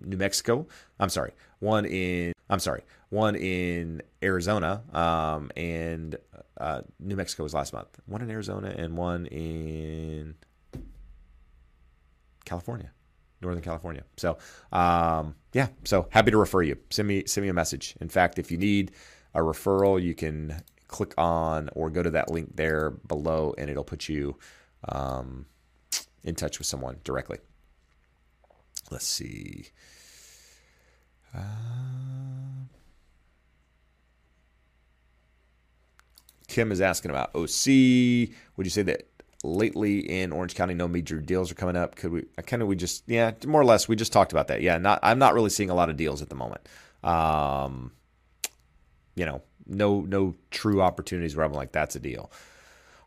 New 0.04 0.16
Mexico. 0.16 0.66
I'm 0.98 1.10
sorry. 1.10 1.32
One 1.60 1.84
in. 1.84 2.32
I'm 2.48 2.58
sorry. 2.58 2.82
One 3.10 3.36
in 3.36 4.02
Arizona. 4.22 4.82
Um, 4.92 5.52
and 5.56 6.16
uh, 6.58 6.82
New 6.98 7.14
Mexico 7.14 7.44
was 7.44 7.54
last 7.54 7.72
month. 7.72 8.00
One 8.06 8.22
in 8.22 8.30
Arizona 8.30 8.74
and 8.76 8.96
one 8.96 9.26
in 9.26 10.34
California. 12.44 12.90
Northern 13.40 13.62
California. 13.62 14.04
So, 14.16 14.38
um, 14.72 15.34
yeah, 15.52 15.68
so 15.84 16.08
happy 16.10 16.30
to 16.30 16.36
refer 16.36 16.62
you. 16.62 16.76
Send 16.90 17.08
me 17.08 17.24
send 17.26 17.42
me 17.42 17.48
a 17.48 17.54
message. 17.54 17.94
In 18.00 18.08
fact, 18.08 18.38
if 18.38 18.50
you 18.50 18.58
need 18.58 18.92
a 19.34 19.40
referral, 19.40 20.02
you 20.02 20.14
can 20.14 20.62
click 20.88 21.14
on 21.16 21.70
or 21.74 21.88
go 21.88 22.02
to 22.02 22.10
that 22.10 22.30
link 22.30 22.56
there 22.56 22.90
below, 22.90 23.54
and 23.56 23.70
it'll 23.70 23.84
put 23.84 24.08
you 24.08 24.36
um, 24.88 25.46
in 26.24 26.34
touch 26.34 26.58
with 26.58 26.66
someone 26.66 26.98
directly. 27.04 27.38
Let's 28.90 29.06
see. 29.06 29.66
Uh, 31.34 31.40
Kim 36.48 36.72
is 36.72 36.80
asking 36.80 37.12
about 37.12 37.30
OC. 37.34 38.34
Would 38.56 38.66
you 38.66 38.70
say 38.70 38.82
that 38.82 39.09
lately 39.42 39.98
in 39.98 40.32
Orange 40.32 40.54
County, 40.54 40.74
no 40.74 40.88
major 40.88 41.20
deals 41.20 41.50
are 41.50 41.54
coming 41.54 41.76
up. 41.76 41.96
Could 41.96 42.12
we 42.12 42.26
kind 42.46 42.62
of 42.62 42.68
we 42.68 42.76
just 42.76 43.04
yeah, 43.06 43.32
more 43.46 43.60
or 43.60 43.64
less 43.64 43.88
we 43.88 43.96
just 43.96 44.12
talked 44.12 44.32
about 44.32 44.48
that. 44.48 44.62
Yeah, 44.62 44.78
not 44.78 44.98
I'm 45.02 45.18
not 45.18 45.34
really 45.34 45.50
seeing 45.50 45.70
a 45.70 45.74
lot 45.74 45.90
of 45.90 45.96
deals 45.96 46.22
at 46.22 46.28
the 46.28 46.34
moment. 46.34 46.68
Um, 47.02 47.92
you 49.14 49.24
know, 49.24 49.42
no 49.66 50.00
no 50.02 50.34
true 50.50 50.82
opportunities 50.82 51.36
where 51.36 51.46
I'm 51.46 51.52
like 51.52 51.72
that's 51.72 51.96
a 51.96 52.00
deal. 52.00 52.30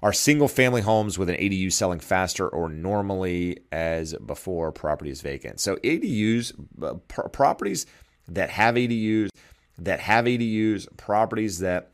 Are 0.02 0.12
single 0.12 0.50
family 0.50 0.82
homes 0.82 1.18
with 1.18 1.30
an 1.30 1.38
ADU 1.38 1.72
selling 1.72 2.02
faster 2.02 2.50
or 2.50 2.68
normally 2.68 3.60
as 3.72 4.14
before 4.16 4.74
property 4.74 5.12
is 5.12 5.22
vacant? 5.22 5.62
So 5.62 5.78
ADUs 5.78 6.52
uh, 6.82 6.96
pr- 7.08 7.30
properties 7.30 7.86
that 8.28 8.50
have 8.50 8.76
ADUs 8.76 9.30
that 9.78 10.02
have 10.02 10.26
ADUs 10.26 10.88
properties 10.98 11.60
that 11.60 11.93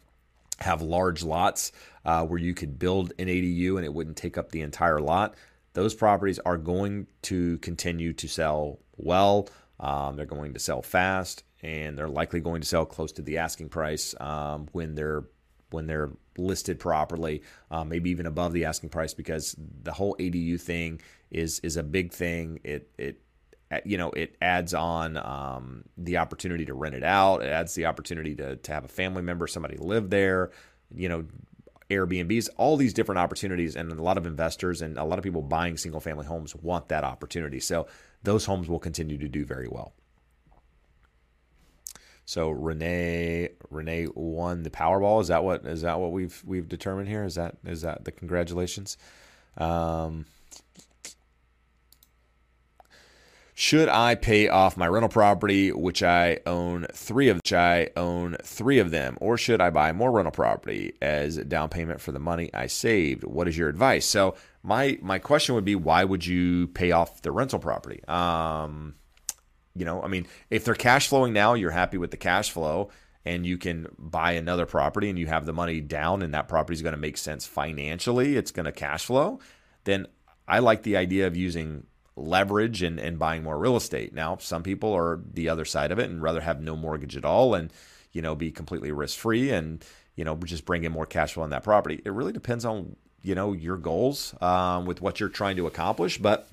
have 0.62 0.82
large 0.82 1.24
lots 1.24 1.72
uh, 2.06 2.26
where 2.26 2.40
you 2.40 2.54
could 2.54 2.80
build 2.80 3.14
an 3.20 3.28
ADU 3.28 3.76
and 3.76 3.86
it 3.86 3.94
wouldn't 3.94 4.18
take 4.18 4.38
up 4.38 4.52
the 4.52 4.62
entire 4.62 5.00
lot. 5.00 5.36
Those 5.74 5.94
properties 5.94 6.40
are 6.40 6.58
going 6.58 7.08
to 7.24 7.58
continue 7.60 8.14
to 8.14 8.28
sell 8.28 8.80
well. 8.98 9.50
Um, 9.80 10.16
they're 10.16 10.26
going 10.26 10.54
to 10.54 10.60
sell 10.60 10.82
fast, 10.82 11.44
and 11.62 11.98
they're 11.98 12.10
likely 12.10 12.42
going 12.42 12.62
to 12.62 12.68
sell 12.68 12.86
close 12.86 13.12
to 13.14 13.22
the 13.22 13.38
asking 13.38 13.70
price 13.70 14.14
um, 14.20 14.68
when 14.72 14.96
they're 14.96 15.24
when 15.72 15.86
they're 15.86 16.10
listed 16.36 16.80
properly, 16.80 17.44
uh, 17.70 17.84
maybe 17.84 18.10
even 18.10 18.26
above 18.26 18.54
the 18.54 18.66
asking 18.66 18.90
price, 18.90 19.14
because 19.14 19.56
the 19.84 19.92
whole 19.92 20.16
ADU 20.20 20.60
thing 20.60 21.00
is 21.32 21.60
is 21.60 21.78
a 21.78 21.84
big 21.84 22.12
thing. 22.12 22.60
It 22.64 22.90
it 22.98 23.22
you 23.86 23.98
know 23.98 24.12
it 24.12 24.36
adds 24.42 24.74
on 24.74 25.18
um, 25.18 25.84
the 25.98 26.18
opportunity 26.18 26.66
to 26.66 26.74
rent 26.74 26.96
it 26.96 27.04
out. 27.04 27.44
It 27.44 27.50
adds 27.50 27.76
the 27.76 27.86
opportunity 27.86 28.36
to 28.36 28.56
to 28.56 28.72
have 28.72 28.86
a 28.86 28.90
family 28.90 29.22
member, 29.22 29.48
somebody 29.48 29.78
live 29.78 30.10
there. 30.10 30.52
You 30.94 31.10
know, 31.10 31.26
Airbnbs, 31.90 32.50
all 32.58 32.78
these 32.78 32.94
different 32.94 33.20
opportunities, 33.20 33.76
and 33.76 33.92
a 33.92 34.02
lot 34.02 34.18
of 34.18 34.26
investors 34.26 34.82
and 34.82 34.98
a 34.98 35.04
lot 35.04 35.20
of 35.20 35.24
people 35.24 35.42
buying 35.42 35.78
single 35.78 36.00
family 36.00 36.26
homes 36.26 36.56
want 36.56 36.90
that 36.90 37.04
opportunity. 37.04 37.60
So 37.60 37.88
those 38.24 38.46
homes 38.46 38.68
will 38.68 38.80
continue 38.80 39.18
to 39.18 39.28
do 39.28 39.46
very 39.46 39.68
well. 39.68 39.94
So 42.26 42.52
Renee 42.52 43.50
Renee 43.72 44.08
won 44.14 44.62
the 44.62 44.70
Powerball. 44.70 45.22
Is 45.22 45.30
that 45.30 45.44
what 45.44 45.66
is 45.66 45.82
that 45.82 46.00
what 46.00 46.12
we've 46.12 46.40
we've 46.46 46.70
determined 46.70 47.08
here? 47.08 47.24
Is 47.24 47.36
that 47.36 47.58
is 47.66 47.82
that 47.82 48.06
the 48.06 48.12
congratulations? 48.12 48.98
Um, 49.58 50.26
Should 53.60 53.90
I 53.90 54.16
pay 54.16 54.48
off 54.48 54.78
my 54.78 54.88
rental 54.88 55.10
property, 55.10 55.74
which 55.74 56.02
I 56.02 56.40
own 56.46 56.88
three 56.94 57.28
of, 57.28 57.40
which 57.40 57.52
I 57.52 57.90
own 57.98 58.38
three 58.42 58.80
of 58.80 58.90
them, 58.90 59.18
or 59.20 59.38
should 59.38 59.60
I 59.60 59.70
buy 59.70 59.92
more 59.92 60.14
rental 60.14 60.32
property 60.32 60.94
as 61.02 61.36
down 61.36 61.68
payment 61.68 62.00
for 62.00 62.14
the 62.14 62.22
money 62.22 62.50
I 62.54 62.68
saved? 62.68 63.26
What 63.26 63.50
is 63.50 63.58
your 63.58 63.68
advice? 63.68 64.06
So 64.06 64.36
my 64.64 64.98
my 65.02 65.20
question 65.20 65.56
would 65.56 65.66
be, 65.66 65.76
why 65.76 66.06
would 66.06 66.26
you 66.26 66.68
pay 66.68 66.92
off 66.92 67.22
the 67.22 67.34
rental 67.34 67.60
property? 67.60 68.02
Um, 68.08 68.96
you 69.76 69.84
know, 69.84 70.02
I 70.02 70.08
mean, 70.08 70.26
if 70.50 70.64
they're 70.64 70.74
cash 70.74 71.10
flowing 71.10 71.34
now, 71.34 71.54
you're 71.54 71.70
happy 71.70 71.98
with 71.98 72.12
the 72.12 72.18
cash 72.18 72.52
flow, 72.52 72.92
and 73.26 73.46
you 73.46 73.58
can 73.58 73.88
buy 74.00 74.32
another 74.32 74.68
property, 74.68 75.10
and 75.10 75.20
you 75.20 75.28
have 75.28 75.46
the 75.46 75.52
money 75.52 75.82
down, 75.82 76.22
and 76.22 76.34
that 76.34 76.48
property 76.48 76.76
is 76.76 76.82
going 76.82 76.96
to 76.96 76.98
make 76.98 77.18
sense 77.18 77.46
financially. 77.46 78.38
It's 78.38 78.52
going 78.52 78.68
to 78.68 78.72
cash 78.72 79.04
flow. 79.04 79.42
Then 79.84 80.08
I 80.48 80.60
like 80.60 80.84
the 80.84 80.96
idea 80.96 81.28
of 81.28 81.36
using 81.36 81.88
leverage 82.20 82.82
and, 82.82 83.00
and 83.00 83.18
buying 83.18 83.44
more 83.44 83.58
real 83.58 83.76
estate. 83.76 84.14
Now, 84.14 84.38
some 84.38 84.64
people 84.64 84.94
are 84.94 85.20
the 85.34 85.50
other 85.50 85.66
side 85.66 85.92
of 85.92 86.00
it 86.00 86.10
and 86.10 86.22
rather 86.22 86.42
have 86.42 86.62
no 86.62 86.76
mortgage 86.76 87.18
at 87.18 87.26
all 87.26 87.56
and, 87.56 87.72
you 88.12 88.22
know, 88.22 88.36
be 88.36 88.52
completely 88.52 88.92
risk 88.92 89.18
free 89.18 89.52
and, 89.52 89.84
you 90.16 90.24
know, 90.24 90.36
just 90.36 90.66
bring 90.66 90.84
in 90.84 90.92
more 90.92 91.06
cash 91.06 91.34
flow 91.34 91.44
on 91.44 91.50
that 91.52 91.64
property. 91.64 92.02
It 92.06 92.12
really 92.12 92.34
depends 92.34 92.66
on, 92.66 92.96
you 93.22 93.36
know, 93.36 93.54
your 93.54 93.78
goals 93.78 94.36
um, 94.42 94.86
with 94.86 95.02
what 95.02 95.20
you're 95.20 95.30
trying 95.30 95.56
to 95.58 95.68
accomplish. 95.68 96.18
But 96.18 96.48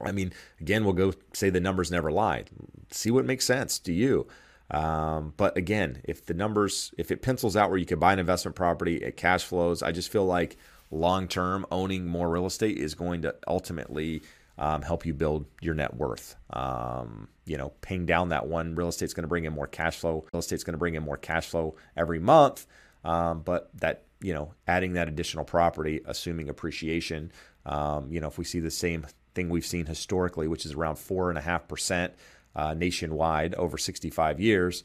I 0.00 0.12
mean, 0.12 0.32
again, 0.60 0.84
we'll 0.84 0.94
go 0.94 1.12
say 1.32 1.50
the 1.50 1.60
numbers 1.60 1.90
never 1.90 2.10
lie. 2.10 2.44
See 2.90 3.10
what 3.10 3.24
makes 3.24 3.44
sense 3.44 3.78
to 3.80 3.92
you. 3.92 4.26
Um, 4.70 5.34
but 5.36 5.56
again, 5.56 6.00
if 6.04 6.24
the 6.24 6.34
numbers, 6.34 6.92
if 6.98 7.10
it 7.10 7.22
pencils 7.22 7.54
out 7.56 7.70
where 7.70 7.78
you 7.78 7.86
can 7.86 7.98
buy 7.98 8.12
an 8.12 8.18
investment 8.18 8.56
property, 8.56 9.04
at 9.04 9.16
cash 9.16 9.44
flows, 9.44 9.82
I 9.82 9.92
just 9.92 10.10
feel 10.10 10.24
like 10.24 10.56
long 10.90 11.28
term 11.28 11.66
owning 11.70 12.06
more 12.06 12.28
real 12.28 12.46
estate 12.46 12.78
is 12.78 12.94
going 12.94 13.22
to 13.22 13.34
ultimately 13.46 14.22
um, 14.58 14.82
help 14.82 15.04
you 15.04 15.14
build 15.14 15.46
your 15.60 15.74
net 15.74 15.94
worth. 15.94 16.36
Um, 16.50 17.28
you 17.44 17.56
know, 17.56 17.72
paying 17.80 18.06
down 18.06 18.28
that 18.28 18.46
one 18.46 18.74
real 18.74 18.88
estate's 18.88 19.14
going 19.14 19.22
to 19.24 19.28
bring 19.28 19.44
in 19.44 19.52
more 19.52 19.66
cash 19.66 19.96
flow. 19.96 20.24
Real 20.32 20.40
estate's 20.40 20.64
going 20.64 20.74
to 20.74 20.78
bring 20.78 20.94
in 20.94 21.02
more 21.02 21.16
cash 21.16 21.46
flow 21.46 21.74
every 21.96 22.18
month. 22.18 22.66
Um, 23.04 23.40
but 23.42 23.70
that, 23.80 24.04
you 24.20 24.32
know, 24.32 24.54
adding 24.66 24.94
that 24.94 25.08
additional 25.08 25.44
property, 25.44 26.00
assuming 26.06 26.48
appreciation, 26.48 27.32
um, 27.66 28.10
you 28.10 28.20
know, 28.20 28.28
if 28.28 28.38
we 28.38 28.44
see 28.44 28.60
the 28.60 28.70
same 28.70 29.06
thing 29.34 29.48
we've 29.48 29.66
seen 29.66 29.86
historically, 29.86 30.48
which 30.48 30.64
is 30.64 30.72
around 30.72 30.96
four 30.96 31.28
and 31.28 31.38
a 31.38 31.42
half 31.42 31.68
percent 31.68 32.14
uh, 32.54 32.72
nationwide 32.74 33.54
over 33.54 33.76
65 33.76 34.40
years, 34.40 34.84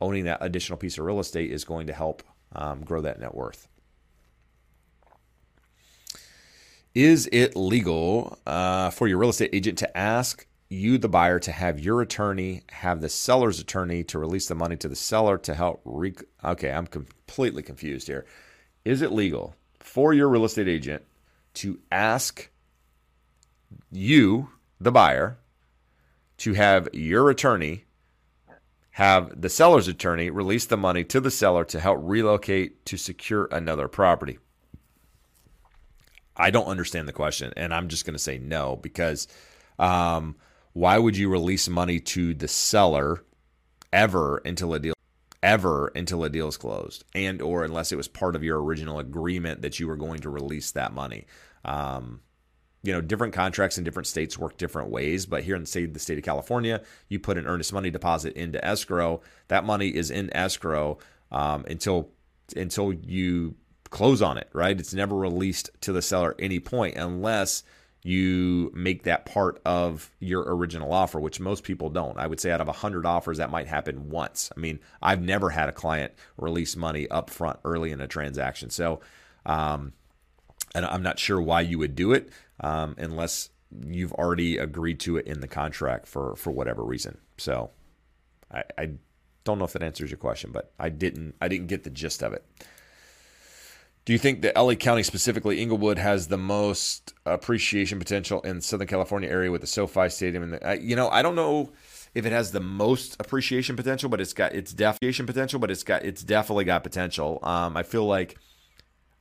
owning 0.00 0.24
that 0.24 0.38
additional 0.40 0.76
piece 0.76 0.98
of 0.98 1.04
real 1.04 1.20
estate 1.20 1.50
is 1.50 1.64
going 1.64 1.86
to 1.86 1.92
help 1.92 2.22
um, 2.52 2.82
grow 2.82 3.00
that 3.00 3.20
net 3.20 3.34
worth. 3.34 3.68
Is 6.94 7.28
it 7.32 7.56
legal 7.56 8.38
uh, 8.46 8.90
for 8.90 9.08
your 9.08 9.18
real 9.18 9.30
estate 9.30 9.50
agent 9.52 9.78
to 9.78 9.96
ask 9.96 10.46
you, 10.68 10.96
the 10.96 11.08
buyer, 11.08 11.40
to 11.40 11.50
have 11.50 11.80
your 11.80 12.00
attorney 12.00 12.62
have 12.70 13.00
the 13.00 13.08
seller's 13.08 13.58
attorney 13.58 14.04
to 14.04 14.18
release 14.18 14.46
the 14.46 14.54
money 14.54 14.76
to 14.76 14.88
the 14.88 14.94
seller 14.94 15.36
to 15.38 15.54
help? 15.54 15.80
Re- 15.84 16.14
okay, 16.44 16.70
I'm 16.70 16.86
completely 16.86 17.64
confused 17.64 18.06
here. 18.06 18.24
Is 18.84 19.02
it 19.02 19.10
legal 19.10 19.56
for 19.80 20.14
your 20.14 20.28
real 20.28 20.44
estate 20.44 20.68
agent 20.68 21.02
to 21.54 21.80
ask 21.90 22.48
you, 23.90 24.50
the 24.80 24.92
buyer, 24.92 25.38
to 26.38 26.54
have 26.54 26.88
your 26.92 27.28
attorney 27.28 27.86
have 28.90 29.40
the 29.40 29.48
seller's 29.48 29.88
attorney 29.88 30.30
release 30.30 30.66
the 30.66 30.76
money 30.76 31.02
to 31.02 31.20
the 31.20 31.30
seller 31.30 31.64
to 31.64 31.80
help 31.80 31.98
relocate 32.00 32.86
to 32.86 32.96
secure 32.96 33.48
another 33.50 33.88
property? 33.88 34.38
I 36.36 36.50
don't 36.50 36.66
understand 36.66 37.08
the 37.08 37.12
question, 37.12 37.52
and 37.56 37.72
I'm 37.72 37.88
just 37.88 38.04
going 38.04 38.14
to 38.14 38.18
say 38.18 38.38
no 38.38 38.76
because 38.76 39.28
um, 39.78 40.36
why 40.72 40.98
would 40.98 41.16
you 41.16 41.28
release 41.28 41.68
money 41.68 42.00
to 42.00 42.34
the 42.34 42.48
seller 42.48 43.24
ever 43.92 44.38
until 44.44 44.74
a 44.74 44.78
deal 44.78 44.94
ever 45.42 45.92
until 45.94 46.24
a 46.24 46.30
deal 46.30 46.48
is 46.48 46.56
closed? 46.56 47.04
And 47.14 47.40
or 47.40 47.64
unless 47.64 47.92
it 47.92 47.96
was 47.96 48.08
part 48.08 48.34
of 48.34 48.42
your 48.42 48.62
original 48.62 48.98
agreement 48.98 49.62
that 49.62 49.78
you 49.78 49.86
were 49.86 49.96
going 49.96 50.20
to 50.20 50.30
release 50.30 50.72
that 50.72 50.92
money. 50.92 51.26
Um, 51.64 52.20
you 52.84 52.92
know 52.92 53.00
different 53.00 53.32
contracts 53.32 53.78
in 53.78 53.84
different 53.84 54.06
states 54.06 54.38
work 54.38 54.58
different 54.58 54.90
ways 54.90 55.24
but 55.24 55.42
here 55.42 55.56
in 55.56 55.62
the 55.62 55.66
state, 55.66 55.94
the 55.94 55.98
state 55.98 56.18
of 56.18 56.24
california 56.24 56.82
you 57.08 57.18
put 57.18 57.38
an 57.38 57.46
earnest 57.46 57.72
money 57.72 57.90
deposit 57.90 58.34
into 58.34 58.62
escrow. 58.62 59.22
That 59.48 59.64
money 59.64 59.88
is 59.88 60.10
in 60.10 60.34
escrow 60.36 60.98
um, 61.32 61.64
until 61.66 62.10
until 62.54 62.92
you 62.92 63.54
close 63.94 64.20
on 64.20 64.36
it 64.36 64.48
right 64.52 64.80
it's 64.80 64.92
never 64.92 65.14
released 65.14 65.70
to 65.80 65.92
the 65.92 66.02
seller 66.02 66.32
at 66.32 66.44
any 66.44 66.58
point 66.58 66.96
unless 66.96 67.62
you 68.04 68.70
make 68.74 69.04
that 69.04 69.24
part 69.24 69.60
of 69.64 70.10
your 70.20 70.42
original 70.54 70.92
offer, 70.92 71.18
which 71.18 71.40
most 71.40 71.64
people 71.64 71.88
don't. 71.88 72.18
I 72.18 72.26
would 72.26 72.38
say 72.38 72.50
out 72.50 72.60
of 72.60 72.66
100 72.66 73.06
offers, 73.06 73.38
that 73.38 73.50
might 73.50 73.66
happen 73.66 74.10
once. 74.10 74.52
I 74.54 74.60
mean, 74.60 74.78
I've 75.00 75.22
never 75.22 75.48
had 75.48 75.70
a 75.70 75.72
client 75.72 76.12
release 76.36 76.76
money 76.76 77.08
up 77.08 77.30
front 77.30 77.58
early 77.64 77.92
in 77.92 78.02
a 78.02 78.06
transaction. 78.06 78.68
So, 78.68 79.00
um, 79.46 79.94
and 80.74 80.84
I'm 80.84 81.02
not 81.02 81.18
sure 81.18 81.40
why 81.40 81.62
you 81.62 81.78
would 81.78 81.94
do 81.96 82.12
it 82.12 82.28
um, 82.60 82.94
unless 82.98 83.48
you've 83.86 84.12
already 84.12 84.58
agreed 84.58 85.00
to 85.00 85.16
it 85.16 85.26
in 85.26 85.40
the 85.40 85.48
contract 85.48 86.06
for, 86.06 86.36
for 86.36 86.50
whatever 86.50 86.84
reason. 86.84 87.16
So, 87.38 87.70
I, 88.52 88.64
I 88.76 88.90
don't 89.44 89.58
know 89.58 89.64
if 89.64 89.72
that 89.72 89.82
answers 89.82 90.10
your 90.10 90.18
question, 90.18 90.50
but 90.52 90.72
I 90.78 90.90
didn't 90.90 91.34
I 91.40 91.48
didn't 91.48 91.68
get 91.68 91.84
the 91.84 91.90
gist 91.90 92.22
of 92.22 92.34
it. 92.34 92.44
Do 94.04 94.12
you 94.12 94.18
think 94.18 94.42
that 94.42 94.54
LA 94.54 94.74
County, 94.74 95.02
specifically 95.02 95.62
Inglewood, 95.62 95.96
has 95.96 96.28
the 96.28 96.36
most 96.36 97.14
appreciation 97.24 97.98
potential 97.98 98.40
in 98.42 98.60
Southern 98.60 98.86
California 98.86 99.30
area 99.30 99.50
with 99.50 99.62
the 99.62 99.66
SoFi 99.66 100.10
Stadium? 100.10 100.42
And 100.42 100.52
the, 100.52 100.78
you 100.80 100.94
know, 100.94 101.08
I 101.08 101.22
don't 101.22 101.34
know 101.34 101.72
if 102.14 102.26
it 102.26 102.32
has 102.32 102.52
the 102.52 102.60
most 102.60 103.16
appreciation 103.18 103.76
potential, 103.76 104.10
but 104.10 104.20
it's 104.20 104.34
got 104.34 104.54
its 104.54 104.72
definition 104.74 105.24
potential, 105.24 105.58
but 105.58 105.70
it's 105.70 105.82
got 105.82 106.04
it's 106.04 106.22
definitely 106.22 106.64
got 106.64 106.82
potential. 106.82 107.38
Um, 107.42 107.78
I 107.78 107.82
feel 107.82 108.04
like, 108.04 108.36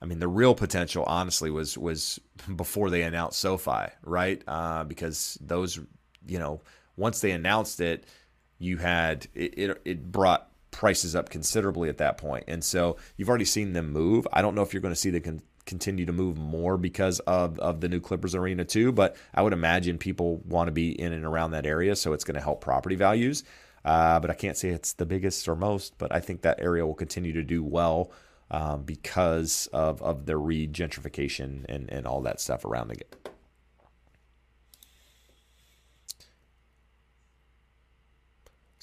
I 0.02 0.06
mean, 0.06 0.20
the 0.20 0.28
real 0.28 0.54
potential, 0.54 1.06
honestly, 1.08 1.50
was 1.50 1.78
was 1.78 2.20
before 2.54 2.90
they 2.90 3.04
announced 3.04 3.40
SoFi, 3.40 3.88
right? 4.04 4.44
Uh, 4.46 4.84
because 4.84 5.38
those, 5.40 5.80
you 6.28 6.40
know, 6.40 6.62
once 6.98 7.22
they 7.22 7.32
announced 7.32 7.80
it, 7.80 8.06
you 8.60 8.78
had 8.78 9.28
it, 9.34 9.58
it, 9.58 9.82
it 9.86 10.12
brought 10.12 10.50
prices 10.74 11.16
up 11.16 11.30
considerably 11.30 11.88
at 11.88 12.00
that 12.00 12.18
point. 12.18 12.44
And 12.50 12.62
so 12.64 12.98
you've 13.16 13.30
already 13.30 13.46
seen 13.46 13.72
them 13.72 13.94
move. 13.94 14.28
I 14.34 14.42
don't 14.42 14.56
know 14.56 14.64
if 14.64 14.74
you're 14.74 14.82
going 14.82 14.94
to 14.94 15.00
see 15.00 15.12
them 15.12 15.22
con- 15.22 15.42
continue 15.66 16.06
to 16.06 16.12
move 16.12 16.38
more 16.38 16.78
because 16.78 17.20
of, 17.22 17.58
of 17.60 17.80
the 17.80 17.88
new 17.88 18.02
Clippers 18.02 18.36
arena 18.36 18.66
too, 18.66 18.92
but 18.92 19.16
I 19.34 19.42
would 19.42 19.54
imagine 19.54 19.98
people 19.98 20.42
want 20.46 20.68
to 20.68 20.74
be 20.74 21.00
in 21.00 21.14
and 21.14 21.24
around 21.24 21.52
that 21.52 21.66
area. 21.66 21.96
So 21.96 22.12
it's 22.12 22.26
going 22.26 22.36
to 22.36 22.42
help 22.42 22.60
property 22.60 22.96
values. 22.96 23.46
Uh, 23.86 24.20
but 24.20 24.30
I 24.30 24.34
can't 24.34 24.58
say 24.58 24.70
it's 24.70 24.94
the 24.94 25.06
biggest 25.06 25.48
or 25.48 25.56
most, 25.56 25.98
but 25.98 26.14
I 26.14 26.20
think 26.20 26.42
that 26.42 26.60
area 26.60 26.86
will 26.86 26.94
continue 26.96 27.34
to 27.34 27.44
do 27.44 27.64
well 27.64 28.12
um, 28.52 28.84
because 28.84 29.68
of, 29.74 30.02
of 30.02 30.26
the 30.26 30.34
regentrification 30.34 31.66
and, 31.70 31.90
and 31.92 32.08
all 32.08 32.22
that 32.22 32.40
stuff 32.40 32.66
around 32.66 32.92
it. 32.92 33.33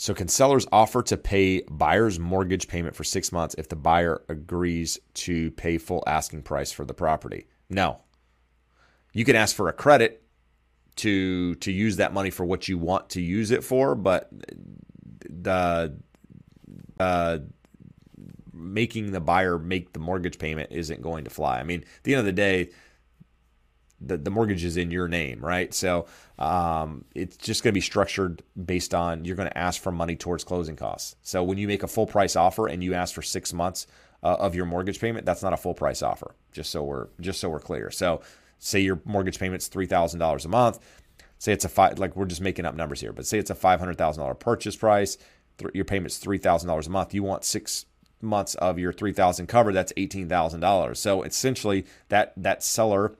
So, 0.01 0.15
can 0.15 0.29
sellers 0.29 0.67
offer 0.73 1.03
to 1.03 1.19
pay 1.19 1.61
buyer's 1.71 2.19
mortgage 2.19 2.69
payment 2.69 2.97
for 2.97 3.05
six 3.05 3.33
months 3.33 3.55
if 3.59 3.69
the 3.69 3.77
buyer 3.77 4.23
agrees 4.31 4.99
to 5.13 5.51
pay 5.51 5.77
full 5.77 6.03
asking 6.07 6.41
price 6.41 6.73
for 6.73 6.87
the 6.87 6.95
property? 6.95 7.49
No. 7.69 8.01
You 9.13 9.27
can 9.27 9.37
ask 9.37 9.55
for 9.55 9.69
a 9.69 9.75
credit 9.75 10.23
to 10.97 11.55
to 11.57 11.71
use 11.71 11.97
that 11.97 12.15
money 12.15 12.31
for 12.31 12.47
what 12.47 12.67
you 12.67 12.79
want 12.79 13.11
to 13.11 13.21
use 13.21 13.51
it 13.51 13.63
for, 13.63 13.95
but 13.95 14.31
the 15.29 15.95
uh, 16.99 17.39
making 18.55 19.13
the 19.13 19.21
buyer 19.21 19.59
make 19.59 19.93
the 19.93 19.99
mortgage 19.99 20.39
payment 20.39 20.73
isn't 20.73 21.03
going 21.03 21.25
to 21.25 21.31
fly. 21.31 21.59
I 21.59 21.63
mean, 21.63 21.81
at 21.83 22.05
the 22.05 22.15
end 22.15 22.21
of 22.21 22.25
the 22.25 22.33
day, 22.33 22.71
the, 24.01 24.17
the 24.17 24.31
mortgage 24.31 24.65
is 24.65 24.77
in 24.77 24.91
your 24.91 25.09
name, 25.09 25.45
right? 25.45 25.73
So 25.75 26.07
um, 26.39 27.05
it's 27.15 27.37
just 27.37 27.63
going 27.63 27.73
to 27.73 27.77
be 27.77 27.83
structured 27.83 28.43
based 28.65 28.95
on 28.95 29.25
you're 29.25 29.37
going 29.37 29.49
to 29.49 29.59
ask 29.59 29.81
for 29.81 29.93
money 29.93 30.17
towards 30.17 30.45
closing 30.45 30.77
costs. 30.77 31.17
So 31.23 31.43
when 31.43 31.59
you 31.59 31.69
make 31.69 31.83
a 31.83 31.89
full 31.89 32.07
price 32.07 32.37
offer 32.37 32.67
and 32.67 32.83
you 32.83 32.95
ask 32.95 33.15
for 33.15 33.23
six 33.23 33.53
months 33.53 33.87
uh, 34.23 34.37
of 34.39 34.55
your 34.55 34.67
mortgage 34.67 35.01
payment, 35.01 35.27
that's 35.27 35.43
not 35.43 35.53
a 35.53 35.57
full 35.57 35.75
price 35.75 36.03
offer. 36.03 36.35
Just 36.53 36.71
so 36.71 36.83
we're 36.83 37.09
just 37.21 37.41
so 37.41 37.49
we're 37.49 37.61
clear. 37.61 37.91
So 37.91 38.23
say 38.59 38.81
your 38.81 39.01
mortgage 39.05 39.39
payment's 39.39 39.69
three 39.69 39.87
thousand 39.87 40.19
dollars 40.19 40.45
a 40.45 40.49
month. 40.49 40.79
Say 41.39 41.53
it's 41.53 41.65
a 41.65 41.69
five 41.69 41.99
like 41.99 42.17
we're 42.17 42.27
just 42.27 42.41
making 42.41 42.67
up 42.67 42.75
numbers 42.75 43.01
here, 43.01 43.13
but 43.13 43.27
say 43.27 43.39
it's 43.39 43.51
a 43.51 43.55
five 43.55 43.79
hundred 43.79 43.99
thousand 43.99 44.23
dollar 44.23 44.35
purchase 44.35 44.77
price. 44.77 45.17
Th- 45.59 45.71
your 45.75 45.85
payment's 45.85 46.19
three 46.19 46.39
thousand 46.39 46.69
dollars 46.69 46.87
a 46.87 46.91
month. 46.91 47.15
You 47.15 47.23
want 47.23 47.45
six 47.45 47.87
months 48.23 48.55
of 48.57 48.79
your 48.79 48.93
three 48.93 49.13
thousand 49.13 49.47
covered. 49.47 49.73
That's 49.73 49.93
eighteen 49.97 50.29
thousand 50.29 50.61
dollars. 50.61 50.99
So 50.99 51.23
essentially 51.23 51.87
that 52.09 52.33
that 52.37 52.63
seller 52.63 53.15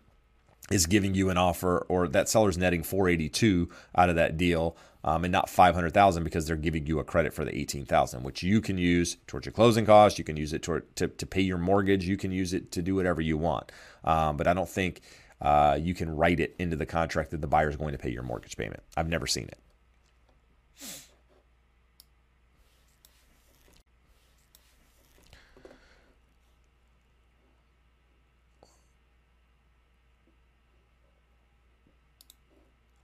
is 0.71 0.87
giving 0.87 1.15
you 1.15 1.31
an 1.31 1.37
offer 1.37 1.85
or 1.89 2.07
that 2.09 2.29
seller's 2.29 2.57
netting 2.57 2.83
482 2.83 3.69
out 3.97 4.09
of 4.09 4.17
that 4.17 4.37
deal 4.37 4.77
um, 5.03 5.25
and 5.25 5.33
not 5.33 5.51
500,000 5.51 6.23
because 6.23 6.47
they're 6.47 6.57
giving 6.57 6.87
you 6.87 6.99
a 7.01 7.05
credit 7.05 7.33
for 7.35 7.45
the 7.45 7.57
18,000 7.57 8.23
which 8.23 8.43
you 8.43 8.61
can 8.61 8.79
use 8.79 9.17
towards 9.27 9.47
your 9.47 9.53
closing 9.53 9.85
costs. 9.85 10.19
You 10.19 10.25
can 10.25 10.37
use 10.37 10.53
it 10.53 10.63
toward, 10.63 10.95
to, 10.97 11.09
to 11.09 11.27
pay 11.27 11.41
your 11.41 11.59
mortgage. 11.59 12.07
You 12.07 12.17
can 12.17 12.31
use 12.31 12.53
it 12.53 12.71
to 12.73 12.83
do 12.83 12.95
whatever 12.95 13.21
you 13.21 13.37
want. 13.37 13.73
Um, 14.05 14.37
but 14.37 14.47
I 14.47 14.55
don't 14.55 14.69
think 14.69 15.01
uh, 15.41 15.79
you 15.81 15.95
can 15.95 16.15
write 16.15 16.39
it 16.39 16.55
into 16.59 16.77
the 16.77 16.87
contract 16.87 17.31
that 17.33 17.41
the 17.41 17.47
buyer 17.47 17.69
is 17.69 17.77
going 17.77 17.93
to 17.93 17.99
pay 17.99 18.11
your 18.11 18.23
mortgage 18.23 18.57
payment. 18.57 18.83
I've 18.97 19.09
never 19.09 19.27
seen 19.27 19.45
it 19.45 19.59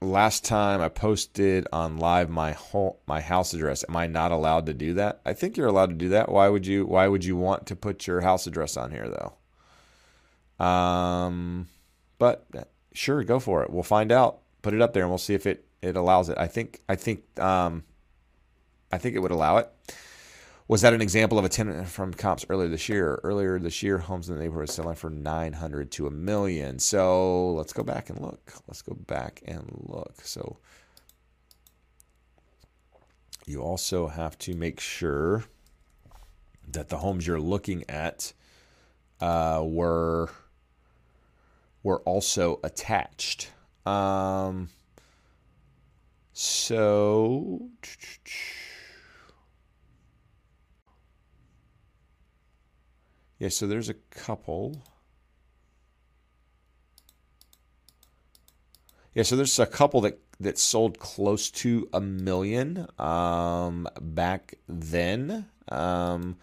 last 0.06 0.44
time 0.44 0.80
I 0.80 0.88
posted 0.88 1.66
on 1.72 1.98
live 1.98 2.30
my 2.30 2.52
whole 2.52 3.00
my 3.06 3.20
house 3.20 3.52
address. 3.52 3.84
Am 3.88 3.96
I 3.96 4.06
not 4.06 4.32
allowed 4.32 4.66
to 4.66 4.74
do 4.74 4.94
that? 4.94 5.20
I 5.24 5.32
think 5.32 5.56
you're 5.56 5.66
allowed 5.66 5.90
to 5.90 5.96
do 5.96 6.08
that. 6.10 6.30
Why 6.30 6.48
would 6.48 6.66
you 6.66 6.86
why 6.86 7.08
would 7.08 7.24
you 7.24 7.36
want 7.36 7.66
to 7.66 7.76
put 7.76 8.06
your 8.06 8.20
house 8.20 8.46
address 8.46 8.76
on 8.76 8.90
here 8.90 9.08
though? 10.58 10.64
Um 10.64 11.68
but 12.18 12.46
sure, 12.92 13.22
go 13.24 13.38
for 13.38 13.62
it. 13.62 13.70
We'll 13.70 13.82
find 13.82 14.10
out. 14.10 14.38
Put 14.62 14.74
it 14.74 14.80
up 14.80 14.94
there 14.94 15.02
and 15.02 15.10
we'll 15.10 15.18
see 15.18 15.34
if 15.34 15.46
it 15.46 15.66
it 15.82 15.96
allows 15.96 16.28
it. 16.28 16.38
I 16.38 16.46
think 16.46 16.80
I 16.88 16.96
think 16.96 17.38
um 17.40 17.84
I 18.90 18.98
think 18.98 19.16
it 19.16 19.20
would 19.20 19.32
allow 19.32 19.58
it. 19.58 19.70
Was 20.68 20.80
that 20.80 20.92
an 20.92 21.00
example 21.00 21.38
of 21.38 21.44
a 21.44 21.48
tenant 21.48 21.86
from 21.88 22.12
comps 22.12 22.44
earlier 22.50 22.68
this 22.68 22.88
year? 22.88 23.20
Earlier 23.22 23.60
this 23.60 23.84
year, 23.84 23.98
homes 23.98 24.28
in 24.28 24.36
the 24.36 24.42
neighborhood 24.42 24.68
selling 24.68 24.96
for 24.96 25.10
900 25.10 25.92
to 25.92 26.08
a 26.08 26.10
million. 26.10 26.80
So 26.80 27.52
let's 27.52 27.72
go 27.72 27.84
back 27.84 28.10
and 28.10 28.20
look. 28.20 28.52
Let's 28.66 28.82
go 28.82 28.94
back 28.94 29.42
and 29.46 29.64
look. 29.86 30.14
So 30.22 30.56
you 33.46 33.62
also 33.62 34.08
have 34.08 34.36
to 34.38 34.54
make 34.54 34.80
sure 34.80 35.44
that 36.72 36.88
the 36.88 36.96
homes 36.98 37.28
you're 37.28 37.40
looking 37.40 37.84
at 37.88 38.32
uh, 39.20 39.62
were 39.64 40.30
were 41.84 42.00
also 42.00 42.58
attached. 42.64 43.52
Um, 43.86 44.70
so. 46.32 47.70
Yeah, 53.38 53.48
so 53.50 53.66
there's 53.66 53.88
a 53.88 53.94
couple. 53.94 54.82
Yeah, 59.14 59.22
so 59.22 59.36
there's 59.36 59.58
a 59.58 59.66
couple 59.66 60.00
that 60.02 60.18
that 60.40 60.58
sold 60.58 60.98
close 60.98 61.50
to 61.50 61.88
a 61.92 62.00
million 62.00 62.86
um, 62.98 63.88
back 64.00 64.54
then. 64.68 65.46
Um, 65.68 66.36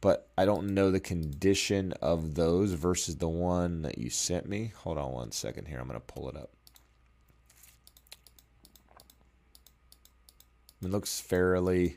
but 0.00 0.28
I 0.38 0.44
don't 0.44 0.74
know 0.74 0.90
the 0.90 1.00
condition 1.00 1.92
of 2.00 2.34
those 2.34 2.72
versus 2.72 3.16
the 3.16 3.28
one 3.28 3.82
that 3.82 3.98
you 3.98 4.10
sent 4.10 4.48
me. 4.48 4.72
Hold 4.78 4.98
on 4.98 5.12
one 5.12 5.32
second 5.32 5.66
here. 5.66 5.78
I'm 5.78 5.88
going 5.88 6.00
to 6.00 6.06
pull 6.06 6.28
it 6.28 6.36
up. 6.36 6.50
It 10.82 10.90
looks 10.90 11.20
fairly. 11.20 11.96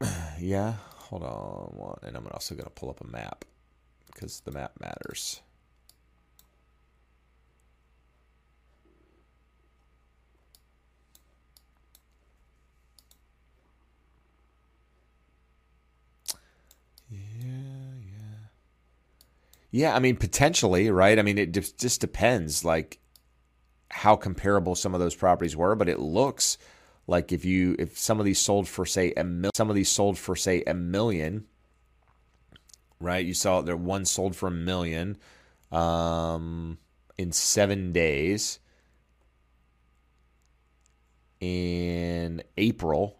yeah, 0.38 0.74
hold 1.10 1.24
on 1.24 1.72
one. 1.76 1.98
And 2.04 2.16
I'm 2.16 2.26
also 2.30 2.54
going 2.54 2.64
to 2.66 2.70
pull 2.70 2.88
up 2.88 3.00
a 3.00 3.06
map 3.06 3.44
because 4.06 4.40
the 4.40 4.52
map 4.52 4.72
matters. 4.80 5.42
Yeah, 17.10 17.18
yeah. 18.00 18.36
Yeah, 19.72 19.96
I 19.96 19.98
mean 19.98 20.16
potentially, 20.16 20.90
right? 20.92 21.18
I 21.18 21.22
mean 21.22 21.38
it 21.38 21.52
just, 21.52 21.76
just 21.78 22.00
depends 22.00 22.64
like 22.64 23.00
how 23.90 24.14
comparable 24.14 24.76
some 24.76 24.94
of 24.94 25.00
those 25.00 25.16
properties 25.16 25.56
were, 25.56 25.74
but 25.74 25.88
it 25.88 25.98
looks 25.98 26.56
like 27.06 27.32
if 27.32 27.44
you 27.44 27.76
if 27.78 27.98
some 27.98 28.18
of 28.18 28.24
these 28.24 28.38
sold 28.38 28.68
for 28.68 28.86
say 28.86 29.12
a 29.16 29.24
mil, 29.24 29.50
some 29.54 29.68
of 29.68 29.76
these 29.76 29.88
sold 29.88 30.18
for 30.18 30.36
say 30.36 30.62
a 30.66 30.74
million, 30.74 31.46
right? 33.00 33.24
You 33.24 33.34
saw 33.34 33.60
there 33.60 33.76
one 33.76 34.04
sold 34.04 34.36
for 34.36 34.48
a 34.48 34.52
million 34.52 35.16
um, 35.72 36.78
in 37.18 37.32
seven 37.32 37.92
days 37.92 38.58
in 41.40 42.42
April. 42.56 43.16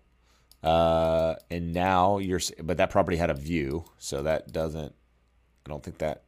Uh, 0.63 1.37
and 1.51 1.73
now 1.73 2.19
you're, 2.19 2.41
but 2.63 2.77
that 2.77 2.91
property 2.91 3.17
had 3.17 3.31
a 3.31 3.35
view, 3.35 3.83
so 3.97 4.23
that 4.23 4.53
doesn't. 4.53 4.95
I 5.65 5.71
don't 5.71 5.83
think 5.83 5.97
that 5.99 6.25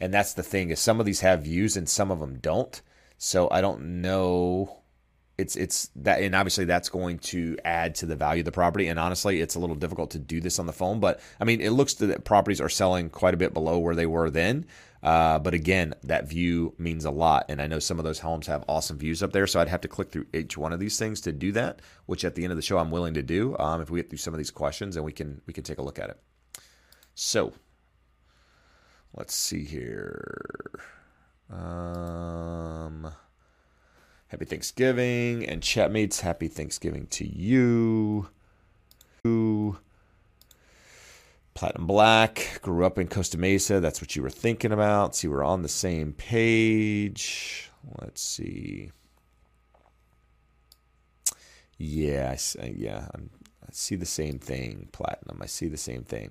and 0.00 0.12
that's 0.12 0.34
the 0.34 0.42
thing 0.42 0.70
is 0.70 0.80
some 0.80 1.00
of 1.00 1.06
these 1.06 1.20
have 1.20 1.42
views 1.42 1.76
and 1.76 1.88
some 1.88 2.10
of 2.10 2.20
them 2.20 2.38
don't. 2.38 2.80
So 3.18 3.48
I 3.50 3.60
don't 3.60 4.02
know. 4.02 4.82
It's 5.38 5.54
it's 5.54 5.90
that 5.96 6.22
and 6.22 6.34
obviously 6.34 6.64
that's 6.64 6.88
going 6.88 7.18
to 7.18 7.58
add 7.64 7.94
to 7.96 8.06
the 8.06 8.16
value 8.16 8.40
of 8.40 8.46
the 8.46 8.52
property. 8.52 8.88
And 8.88 8.98
honestly, 8.98 9.40
it's 9.40 9.54
a 9.54 9.58
little 9.58 9.76
difficult 9.76 10.10
to 10.12 10.18
do 10.18 10.40
this 10.40 10.58
on 10.58 10.66
the 10.66 10.72
phone. 10.72 11.00
But 11.00 11.20
I 11.40 11.44
mean, 11.44 11.60
it 11.60 11.70
looks 11.70 11.94
that 11.94 12.24
properties 12.24 12.60
are 12.60 12.68
selling 12.68 13.10
quite 13.10 13.34
a 13.34 13.36
bit 13.36 13.52
below 13.52 13.78
where 13.78 13.94
they 13.94 14.06
were 14.06 14.30
then. 14.30 14.66
Uh, 15.02 15.38
but 15.38 15.54
again, 15.54 15.94
that 16.02 16.28
view 16.28 16.74
means 16.78 17.04
a 17.04 17.10
lot. 17.10 17.44
And 17.48 17.60
I 17.60 17.66
know 17.66 17.78
some 17.78 17.98
of 17.98 18.04
those 18.04 18.20
homes 18.20 18.46
have 18.46 18.64
awesome 18.66 18.98
views 18.98 19.22
up 19.22 19.32
there. 19.32 19.46
So 19.46 19.60
I'd 19.60 19.68
have 19.68 19.82
to 19.82 19.88
click 19.88 20.10
through 20.10 20.26
each 20.32 20.56
one 20.56 20.72
of 20.72 20.80
these 20.80 20.98
things 20.98 21.20
to 21.22 21.32
do 21.32 21.52
that, 21.52 21.80
which 22.06 22.24
at 22.24 22.34
the 22.34 22.42
end 22.42 22.52
of 22.52 22.56
the 22.56 22.62
show 22.62 22.78
I'm 22.78 22.90
willing 22.90 23.14
to 23.14 23.22
do. 23.22 23.56
Um, 23.58 23.80
if 23.82 23.90
we 23.90 24.00
get 24.00 24.08
through 24.08 24.18
some 24.18 24.34
of 24.34 24.38
these 24.38 24.50
questions 24.50 24.96
and 24.96 25.04
we 25.04 25.12
can 25.12 25.42
we 25.46 25.52
can 25.52 25.64
take 25.64 25.78
a 25.78 25.82
look 25.82 25.98
at 25.98 26.10
it. 26.10 26.18
So 27.14 27.52
Let's 29.16 29.34
see 29.34 29.64
here. 29.64 30.70
Um, 31.50 33.10
happy 34.28 34.44
Thanksgiving 34.44 35.46
and 35.46 35.62
chatmates. 35.62 36.20
Happy 36.20 36.48
Thanksgiving 36.48 37.06
to 37.08 37.26
you. 37.26 38.28
Platinum 41.54 41.86
Black 41.86 42.60
grew 42.62 42.84
up 42.84 42.98
in 42.98 43.08
Costa 43.08 43.38
Mesa. 43.38 43.80
That's 43.80 44.00
what 44.00 44.14
you 44.14 44.22
were 44.22 44.30
thinking 44.30 44.72
about. 44.72 45.16
See, 45.16 45.26
we're 45.26 45.42
on 45.42 45.62
the 45.62 45.68
same 45.68 46.12
page. 46.12 47.70
Let's 48.00 48.20
see. 48.20 48.90
Yeah, 51.78 52.36
I, 52.36 52.62
uh, 52.62 52.68
yeah, 52.74 53.08
I'm, 53.14 53.30
I 53.62 53.68
see 53.72 53.96
the 53.96 54.06
same 54.06 54.38
thing. 54.38 54.88
Platinum. 54.92 55.40
I 55.42 55.46
see 55.46 55.68
the 55.68 55.76
same 55.76 56.04
thing. 56.04 56.30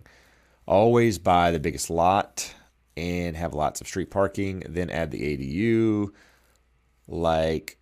Always 0.67 1.17
buy 1.17 1.51
the 1.51 1.59
biggest 1.59 1.89
lot 1.89 2.53
and 2.97 3.35
have 3.35 3.53
lots 3.53 3.81
of 3.81 3.87
street 3.87 4.09
parking, 4.09 4.63
then 4.67 4.89
add 4.89 5.11
the 5.11 5.19
ADU 5.19 6.11
like 7.07 7.77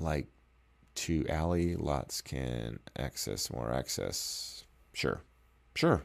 like 0.00 0.28
two 0.94 1.24
alley 1.28 1.76
lots 1.76 2.20
can 2.20 2.78
access 2.98 3.52
more 3.52 3.72
access. 3.72 4.64
Sure. 4.92 5.22
Sure. 5.74 6.02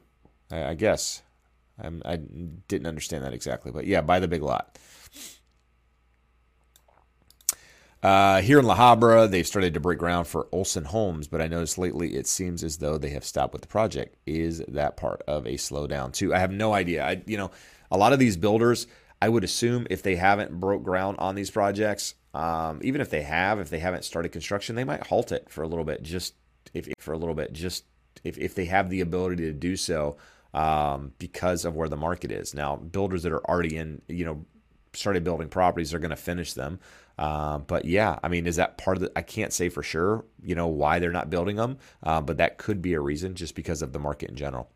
I, 0.52 0.64
I 0.66 0.74
guess. 0.76 1.22
I'm, 1.78 2.02
I 2.06 2.16
didn't 2.16 2.88
understand 2.88 3.26
that 3.26 3.34
exactly, 3.34 3.72
but 3.72 3.86
yeah, 3.86 4.02
buy 4.02 4.20
the 4.20 4.28
big 4.28 4.42
lot. 4.42 4.78
Uh, 8.02 8.40
here 8.42 8.60
in 8.60 8.66
La 8.66 8.76
Habra, 8.76 9.30
they've 9.30 9.48
started 9.48 9.74
to 9.74 9.80
break 9.80 9.98
ground 9.98 10.28
for 10.28 10.48
Olson 10.52 10.86
Homes, 10.86 11.28
but 11.28 11.42
I 11.42 11.48
noticed 11.48 11.80
lately 11.80 12.16
it 12.16 12.28
seems 12.28 12.64
as 12.64 12.78
though 12.78 13.00
they 13.00 13.10
have 13.10 13.26
stopped 13.26 13.52
with 13.52 13.64
the 13.64 13.68
project. 13.68 14.16
Is 14.28 14.64
that 14.68 14.96
part 14.96 15.24
of 15.28 15.48
a 15.48 15.54
slowdown 15.54 16.14
too? 16.14 16.34
I 16.34 16.38
have 16.38 16.52
no 16.52 16.72
idea. 16.72 17.04
I, 17.04 17.24
you 17.26 17.36
know, 17.36 17.50
a 17.90 17.98
lot 17.98 18.14
of 18.14 18.20
these 18.20 18.38
builders, 18.38 18.86
I 19.22 19.30
would 19.30 19.44
assume 19.44 19.88
if 19.90 20.04
they 20.04 20.18
haven't 20.18 20.60
broke 20.60 20.84
ground 20.84 21.18
on 21.18 21.34
these 21.34 21.50
projects, 21.50 22.14
um, 22.36 22.80
even 22.84 23.02
if 23.02 23.10
they 23.10 23.22
have, 23.22 23.60
if 23.60 23.70
they 23.70 23.80
haven't 23.80 24.04
started 24.04 24.30
construction, 24.30 24.76
they 24.76 24.84
might 24.84 25.08
halt 25.08 25.32
it 25.32 25.50
for 25.50 25.64
a 25.64 25.68
little 25.68 25.86
bit, 25.86 26.04
just 26.04 26.36
if 26.74 26.88
for 27.00 27.14
a 27.14 27.18
little 27.18 27.36
bit, 27.36 27.54
just 27.54 27.86
if 28.24 28.38
if 28.38 28.54
they 28.56 28.66
have 28.66 28.90
the 28.90 29.02
ability 29.02 29.44
to 29.44 29.54
do 29.54 29.76
so. 29.76 30.18
Um, 30.54 31.12
because 31.20 31.66
of 31.66 31.76
where 31.76 31.90
the 31.90 31.98
market 31.98 32.32
is 32.32 32.54
now, 32.54 32.78
builders 32.78 33.24
that 33.24 33.34
are 33.34 33.46
already 33.46 33.76
in, 33.76 34.02
you 34.08 34.24
know, 34.24 34.46
started 34.94 35.24
building 35.26 35.50
properties 35.50 35.94
are 35.94 36.00
going 36.00 36.12
to 36.12 36.16
finish 36.16 36.54
them. 36.54 36.80
Uh, 37.18 37.58
but 37.58 37.84
yeah, 37.84 38.20
I 38.24 38.30
mean, 38.30 38.48
is 38.48 38.56
that 38.56 38.78
part 38.78 38.98
of 38.98 39.04
the? 39.04 39.12
I 39.18 39.22
can't 39.22 39.54
say 39.54 39.70
for 39.70 39.84
sure, 39.84 40.26
you 40.42 40.56
know, 40.56 40.68
why 40.68 41.00
they're 41.00 41.12
not 41.12 41.30
building 41.30 41.56
them, 41.58 41.78
uh, 42.04 42.22
but 42.22 42.38
that 42.38 42.58
could 42.58 42.82
be 42.82 42.94
a 42.94 43.02
reason 43.02 43.36
just 43.36 43.56
because 43.56 43.82
of 43.82 43.94
the 43.94 44.00
market 44.00 44.30
in 44.30 44.36
general. 44.36 44.70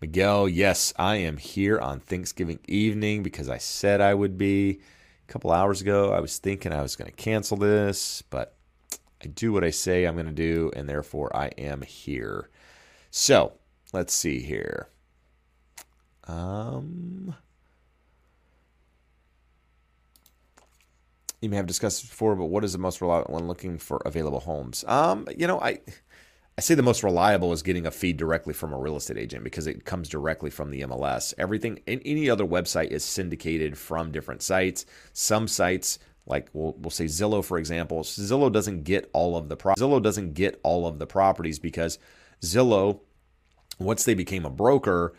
Miguel, 0.00 0.48
yes, 0.48 0.92
I 0.98 1.16
am 1.16 1.36
here 1.36 1.78
on 1.78 2.00
Thanksgiving 2.00 2.58
evening 2.66 3.22
because 3.22 3.48
I 3.48 3.58
said 3.58 4.00
I 4.00 4.14
would 4.14 4.36
be. 4.38 4.80
A 5.28 5.32
couple 5.32 5.52
hours 5.52 5.80
ago, 5.80 6.12
I 6.12 6.20
was 6.20 6.38
thinking 6.38 6.72
I 6.72 6.82
was 6.82 6.96
going 6.96 7.10
to 7.10 7.16
cancel 7.16 7.56
this, 7.56 8.22
but 8.22 8.56
I 9.22 9.28
do 9.28 9.52
what 9.52 9.64
I 9.64 9.70
say 9.70 10.04
I'm 10.04 10.14
going 10.14 10.26
to 10.26 10.32
do, 10.32 10.70
and 10.74 10.88
therefore 10.88 11.34
I 11.34 11.48
am 11.58 11.82
here. 11.82 12.50
So 13.10 13.52
let's 13.92 14.12
see 14.12 14.40
here. 14.40 14.88
Um, 16.26 17.34
you 21.40 21.48
may 21.48 21.56
have 21.56 21.66
discussed 21.66 22.08
before, 22.08 22.34
but 22.36 22.46
what 22.46 22.64
is 22.64 22.72
the 22.72 22.78
most 22.78 23.00
reliable 23.00 23.34
when 23.34 23.46
looking 23.46 23.78
for 23.78 24.02
available 24.04 24.40
homes? 24.40 24.84
Um, 24.86 25.26
you 25.36 25.46
know, 25.46 25.60
I 25.60 25.80
I 26.58 26.60
say 26.60 26.74
the 26.74 26.82
most 26.82 27.02
reliable 27.02 27.52
is 27.52 27.62
getting 27.62 27.86
a 27.86 27.90
feed 27.90 28.18
directly 28.18 28.52
from 28.52 28.72
a 28.72 28.78
real 28.78 28.96
estate 28.96 29.16
agent 29.16 29.42
because 29.42 29.66
it 29.66 29.86
comes 29.86 30.08
directly 30.08 30.50
from 30.50 30.70
the 30.70 30.82
MLS. 30.82 31.32
Everything 31.38 31.80
in 31.86 32.00
any 32.00 32.28
other 32.28 32.44
website 32.44 32.88
is 32.88 33.04
syndicated 33.04 33.78
from 33.78 34.12
different 34.12 34.42
sites. 34.42 34.84
Some 35.14 35.48
sites 35.48 35.98
like 36.26 36.48
we'll, 36.52 36.74
we'll 36.78 36.90
say 36.90 37.06
Zillow 37.06 37.44
for 37.44 37.58
example, 37.58 38.02
Zillow 38.02 38.52
doesn't 38.52 38.84
get 38.84 39.08
all 39.12 39.36
of 39.36 39.48
the 39.48 39.56
pro- 39.56 39.74
Zillow 39.74 40.02
doesn't 40.02 40.34
get 40.34 40.60
all 40.62 40.86
of 40.86 40.98
the 40.98 41.06
properties 41.06 41.58
because 41.58 41.98
Zillow 42.42 43.00
once 43.78 44.04
they 44.04 44.14
became 44.14 44.44
a 44.44 44.50
broker, 44.50 45.14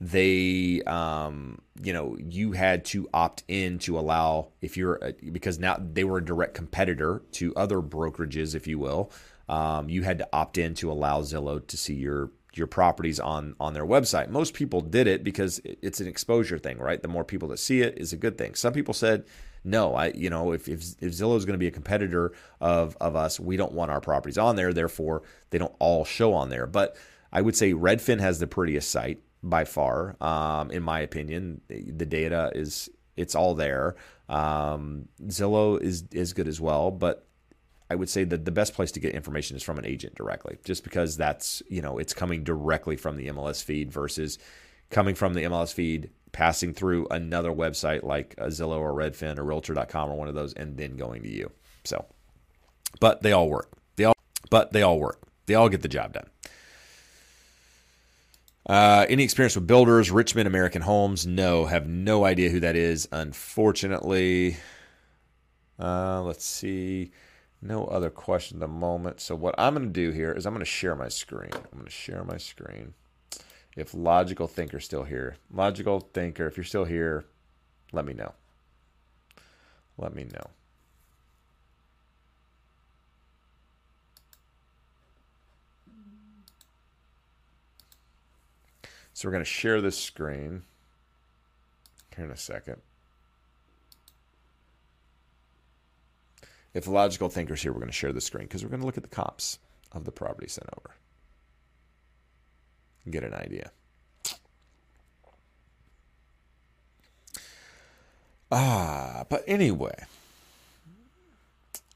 they 0.00 0.82
um, 0.86 1.60
you 1.82 1.92
know 1.92 2.16
you 2.18 2.52
had 2.52 2.84
to 2.86 3.08
opt 3.12 3.42
in 3.48 3.78
to 3.80 3.98
allow 3.98 4.48
if 4.60 4.76
you're 4.76 4.98
a, 5.02 5.12
because 5.30 5.58
now 5.58 5.76
they 5.78 6.04
were 6.04 6.18
a 6.18 6.24
direct 6.24 6.54
competitor 6.54 7.22
to 7.32 7.54
other 7.56 7.80
brokerages 7.80 8.54
if 8.54 8.66
you 8.66 8.78
will 8.78 9.10
um, 9.48 9.88
you 9.88 10.02
had 10.02 10.18
to 10.18 10.28
opt 10.32 10.58
in 10.58 10.74
to 10.74 10.90
allow 10.90 11.20
zillow 11.20 11.64
to 11.66 11.76
see 11.76 11.94
your 11.94 12.30
your 12.54 12.66
properties 12.66 13.20
on 13.20 13.54
on 13.60 13.74
their 13.74 13.84
website 13.84 14.30
most 14.30 14.54
people 14.54 14.80
did 14.80 15.06
it 15.06 15.22
because 15.22 15.60
it's 15.64 16.00
an 16.00 16.06
exposure 16.06 16.58
thing 16.58 16.78
right 16.78 17.02
the 17.02 17.08
more 17.08 17.24
people 17.24 17.48
that 17.48 17.58
see 17.58 17.82
it 17.82 17.96
is 17.98 18.12
a 18.12 18.16
good 18.16 18.38
thing 18.38 18.54
some 18.54 18.72
people 18.72 18.94
said 18.94 19.24
no 19.62 19.94
i 19.94 20.06
you 20.14 20.30
know 20.30 20.52
if 20.52 20.66
if, 20.66 20.80
if 21.00 21.12
zillow 21.12 21.36
is 21.36 21.44
going 21.44 21.54
to 21.54 21.58
be 21.58 21.66
a 21.66 21.70
competitor 21.70 22.32
of 22.60 22.96
of 22.98 23.14
us 23.14 23.38
we 23.38 23.58
don't 23.58 23.72
want 23.72 23.90
our 23.90 24.00
properties 24.00 24.38
on 24.38 24.56
there 24.56 24.72
therefore 24.72 25.22
they 25.50 25.58
don't 25.58 25.74
all 25.78 26.02
show 26.04 26.32
on 26.32 26.48
there 26.48 26.66
but 26.66 26.96
i 27.30 27.42
would 27.42 27.54
say 27.54 27.74
redfin 27.74 28.20
has 28.20 28.38
the 28.38 28.46
prettiest 28.46 28.90
site 28.90 29.20
by 29.42 29.64
far. 29.64 30.16
Um, 30.20 30.70
in 30.70 30.82
my 30.82 31.00
opinion, 31.00 31.60
the 31.68 32.06
data 32.06 32.50
is 32.54 32.88
it's 33.16 33.34
all 33.34 33.54
there. 33.54 33.96
Um, 34.28 35.08
Zillow 35.24 35.80
is 35.80 36.04
is 36.12 36.32
good 36.32 36.48
as 36.48 36.60
well, 36.60 36.90
but 36.90 37.25
I 37.88 37.94
would 37.94 38.08
say 38.08 38.24
that 38.24 38.44
the 38.44 38.50
best 38.50 38.74
place 38.74 38.90
to 38.92 39.00
get 39.00 39.14
information 39.14 39.56
is 39.56 39.62
from 39.62 39.78
an 39.78 39.86
agent 39.86 40.14
directly, 40.14 40.58
just 40.64 40.82
because 40.82 41.16
that's 41.16 41.62
you 41.68 41.82
know 41.82 41.98
it's 41.98 42.14
coming 42.14 42.42
directly 42.44 42.96
from 42.96 43.16
the 43.16 43.28
MLS 43.28 43.62
feed 43.62 43.92
versus 43.92 44.38
coming 44.90 45.14
from 45.14 45.34
the 45.34 45.42
MLS 45.44 45.72
feed, 45.72 46.10
passing 46.32 46.72
through 46.72 47.06
another 47.10 47.50
website 47.50 48.02
like 48.02 48.34
Zillow 48.36 48.78
or 48.78 48.92
Redfin 48.92 49.38
or 49.38 49.44
Realtor.com 49.44 50.10
or 50.10 50.16
one 50.16 50.28
of 50.28 50.34
those, 50.34 50.52
and 50.54 50.76
then 50.76 50.96
going 50.96 51.22
to 51.22 51.30
you. 51.30 51.50
So, 51.84 52.04
but 53.00 53.22
they 53.22 53.32
all 53.32 53.48
work. 53.48 53.70
They 53.96 54.04
all, 54.04 54.16
but 54.50 54.72
they 54.72 54.82
all 54.82 54.98
work. 54.98 55.22
They 55.46 55.54
all 55.54 55.68
get 55.68 55.82
the 55.82 55.88
job 55.88 56.12
done. 56.12 56.26
Uh, 58.68 59.06
any 59.08 59.22
experience 59.22 59.54
with 59.54 59.66
builders, 59.66 60.10
Richmond 60.10 60.48
American 60.48 60.82
Homes? 60.82 61.24
No, 61.24 61.66
have 61.66 61.86
no 61.86 62.24
idea 62.24 62.50
who 62.50 62.58
that 62.60 62.74
is, 62.74 63.08
unfortunately. 63.12 64.56
Uh, 65.78 66.22
let's 66.22 66.44
see. 66.44 67.12
No 67.62 67.86
other 67.86 68.10
question 68.10 68.58
at 68.58 68.60
the 68.60 68.68
moment. 68.68 69.20
So, 69.20 69.34
what 69.34 69.54
I'm 69.58 69.74
going 69.74 69.86
to 69.86 69.92
do 69.92 70.10
here 70.10 70.32
is 70.32 70.46
I'm 70.46 70.52
going 70.52 70.60
to 70.60 70.70
share 70.70 70.94
my 70.94 71.08
screen. 71.08 71.50
I'm 71.52 71.78
going 71.78 71.84
to 71.84 71.90
share 71.90 72.22
my 72.24 72.36
screen. 72.36 72.94
If 73.76 73.92
Logical 73.92 74.46
Thinker's 74.46 74.84
still 74.84 75.04
here, 75.04 75.36
Logical 75.52 76.00
Thinker, 76.00 76.46
if 76.46 76.56
you're 76.56 76.64
still 76.64 76.84
here, 76.84 77.24
let 77.92 78.04
me 78.04 78.14
know. 78.14 78.32
Let 79.98 80.14
me 80.14 80.24
know. 80.24 80.50
So 89.12 89.28
we're 89.28 89.32
going 89.32 89.44
to 89.44 89.50
share 89.50 89.80
this 89.80 89.98
screen 89.98 90.62
here 92.14 92.26
in 92.26 92.30
a 92.30 92.36
second. 92.36 92.82
If 96.76 96.86
logical 96.86 97.30
thinker's 97.30 97.62
here, 97.62 97.72
we're 97.72 97.80
going 97.80 97.88
to 97.88 97.94
share 97.94 98.12
the 98.12 98.20
screen 98.20 98.44
because 98.44 98.62
we're 98.62 98.68
going 98.68 98.80
to 98.80 98.86
look 98.86 98.98
at 98.98 99.02
the 99.02 99.08
comps 99.08 99.58
of 99.92 100.04
the 100.04 100.12
property 100.12 100.46
sent 100.46 100.68
over 100.76 100.94
get 103.10 103.24
an 103.24 103.34
idea. 103.34 103.70
Ah, 108.50 109.24
but 109.28 109.42
anyway, 109.46 110.04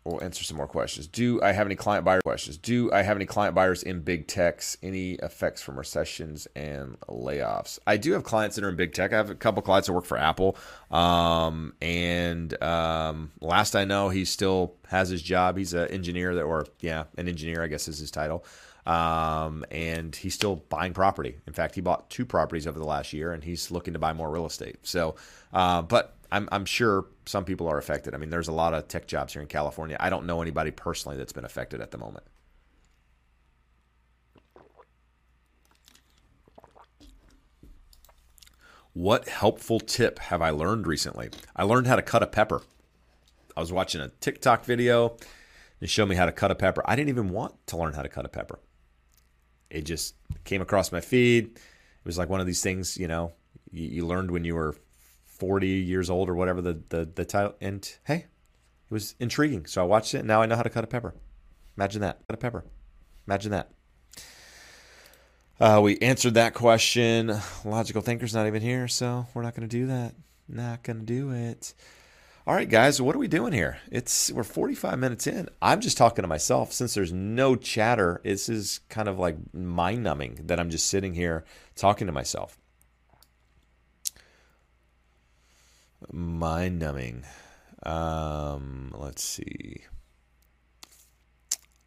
we'll 0.05 0.23
answer 0.23 0.45
some 0.45 0.57
more 0.57 0.67
questions. 0.67 1.07
Do 1.07 1.43
I 1.43 1.53
have 1.53 1.67
any 1.67 1.75
client 1.75 2.05
buyer 2.05 2.21
questions? 2.23 2.57
Do 2.57 2.91
I 2.93 3.03
have 3.03 3.17
any 3.17 3.27
client 3.27 3.55
buyers 3.55 3.83
in 3.83 4.01
big 4.01 4.27
techs? 4.27 4.77
Any 4.83 5.13
effects 5.15 5.61
from 5.63 5.77
recessions 5.77 6.47
and 6.57 6.99
layoffs? 7.09 7.79
I 7.87 7.97
do 7.97 8.13
have 8.13 8.25
clients 8.25 8.57
that 8.57 8.65
are 8.65 8.71
in 8.71 8.77
big 8.77 8.95
tech. 8.95 9.13
I 9.13 9.17
have 9.17 9.31
a 9.31 9.35
couple 9.35 9.63
clients 9.63 9.89
that 9.89 9.93
work 9.93 10.07
for 10.07 10.17
Apple. 10.17 10.57
Um, 10.91 11.75
and 11.83 12.61
um, 12.63 13.33
last 13.41 13.77
I 13.77 13.85
know, 13.85 14.09
he 14.09 14.25
still 14.25 14.75
has 14.89 15.11
his 15.11 15.23
job. 15.23 15.57
He's 15.57 15.75
an 15.75 15.89
engineer 15.89 16.35
that, 16.35 16.43
or 16.43 16.67
yeah, 16.81 17.05
an 17.19 17.29
engineer, 17.29 17.63
I 17.63 17.67
guess 17.67 17.87
is 17.87 17.99
his 17.99 18.11
title. 18.11 18.45
Um, 18.87 19.65
and 19.71 20.17
he's 20.17 20.35
still 20.35 20.57
buying 20.57 20.95
property. 20.95 21.37
In 21.47 21.53
fact, 21.53 21.75
he 21.75 21.83
bought 21.83 22.09
two 22.09 22.25
properties 22.25 22.67
over 22.67 22.79
the 22.79 22.87
last 22.87 23.13
year, 23.13 23.33
and 23.33 23.45
he's 23.45 23.71
looking 23.71 23.93
to 23.93 23.99
buy 23.99 24.15
more 24.15 24.31
real 24.31 24.47
estate. 24.47 24.79
So, 24.83 25.17
uh, 25.53 25.83
but 25.83 26.17
I'm, 26.33 26.49
I'm 26.51 26.65
sure 26.65 27.05
some 27.31 27.45
people 27.45 27.69
are 27.69 27.79
affected. 27.79 28.15
I 28.15 28.19
mean, 28.19 28.31
there's 28.31 28.49
a 28.49 28.53
lot 28.53 28.75
of 28.75 28.89
tech 28.89 29.07
jobs 29.07 29.33
here 29.33 29.41
in 29.41 29.49
California. 29.49 29.97
I 30.01 30.11
don't 30.11 30.27
know 30.27 30.43
anybody 30.43 30.71
personally 30.71 31.17
that's 31.17 31.33
been 31.33 31.45
affected 31.45 31.81
at 31.81 31.93
the 31.93 31.99
moment. 31.99 32.25
What 38.93 39.29
helpful 39.29 39.79
tip 39.79 40.19
have 40.19 40.43
I 40.43 40.51
learned 40.51 40.89
recently? 40.89 41.31
I 41.55 41.63
learned 41.63 41.87
how 41.87 41.95
to 41.95 42.03
cut 42.03 42.25
a 42.25 42.27
pepper. 42.27 42.63
I 43.57 43.61
was 43.61 43.73
watching 43.73 44.01
a 44.01 44.09
TikTok 44.09 44.65
video. 44.65 45.17
They 45.79 45.87
showed 45.87 46.09
me 46.09 46.17
how 46.17 46.27
to 46.27 46.33
cut 46.33 46.51
a 46.51 46.57
pepper. 46.57 46.83
I 46.85 46.97
didn't 46.97 47.11
even 47.11 47.31
want 47.31 47.55
to 47.69 47.77
learn 47.77 47.95
how 47.95 48.03
to 48.03 48.09
cut 48.09 48.27
a 48.27 48.29
pepper. 48.29 48.59
It 49.71 49.83
just 49.83 50.17
came 50.45 50.61
across 50.61 50.91
my 50.91 51.01
feed. 51.01 51.45
It 51.45 52.05
was 52.05 52.19
like 52.19 52.29
one 52.29 52.41
of 52.41 52.47
these 52.47 52.63
things, 52.63 52.97
you 52.97 53.07
know, 53.07 53.33
you, 53.71 53.87
you 53.87 54.07
learned 54.07 54.33
when 54.33 54.45
you 54.45 54.57
were 54.57 54.75
40 55.41 55.67
years 55.67 56.11
old 56.11 56.29
or 56.29 56.35
whatever 56.35 56.61
the, 56.61 56.81
the, 56.91 57.11
the 57.13 57.25
title. 57.25 57.57
And 57.61 57.91
hey, 58.05 58.17
it 58.17 58.95
was 58.95 59.17
intriguing. 59.19 59.67
So 59.67 59.83
I 59.83 59.85
watched 59.85 60.15
it 60.15 60.25
now 60.25 60.43
I 60.43 60.47
know 60.47 60.57
how 60.57 60.63
to 60.63 60.71
cut 60.71 60.85
a 60.85 60.87
pepper. 60.87 61.15
Imagine 61.77 62.03
that. 62.03 62.21
Cut 62.29 62.35
a 62.35 62.37
pepper. 62.37 62.65
Imagine 63.27 63.51
that. 63.53 63.71
Uh, 65.59 65.81
we 65.83 65.99
answered 65.99 66.35
that 66.35 66.55
question. 66.55 67.33
Logical 67.65 68.03
thinker's 68.03 68.35
not 68.35 68.47
even 68.47 68.63
here, 68.63 68.89
so 68.89 69.27
we're 69.35 69.43
not 69.43 69.55
going 69.55 69.69
to 69.69 69.77
do 69.77 69.87
that. 69.87 70.15
Not 70.49 70.83
going 70.83 71.01
to 71.01 71.07
do 71.07 71.33
it. 71.33 71.75
All 72.47 72.55
right, 72.55 72.69
guys, 72.69 73.01
what 73.01 73.15
are 73.15 73.19
we 73.19 73.29
doing 73.29 73.53
here? 73.53 73.79
It's 73.91 74.33
we're 74.33 74.43
45 74.43 74.99
minutes 74.99 75.27
in. 75.27 75.49
I'm 75.61 75.81
just 75.81 75.97
talking 75.97 76.23
to 76.23 76.29
myself 76.29 76.73
since 76.73 76.95
there's 76.95 77.13
no 77.13 77.55
chatter. 77.55 78.21
This 78.25 78.49
is 78.49 78.81
kind 78.89 79.09
of 79.09 79.19
like 79.19 79.37
mind 79.55 80.03
numbing 80.03 80.41
that 80.45 80.59
I'm 80.59 80.71
just 80.71 80.87
sitting 80.87 81.15
here 81.15 81.45
talking 81.77 82.07
to 82.07 82.13
myself. 82.13 82.60
Mind 86.13 86.79
numbing. 86.79 87.25
Um, 87.83 88.95
let's 88.97 89.23
see. 89.23 89.85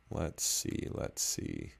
Let's 0.09 0.43
see. 0.43 0.87
Let's 0.91 1.21
see. 1.21 1.73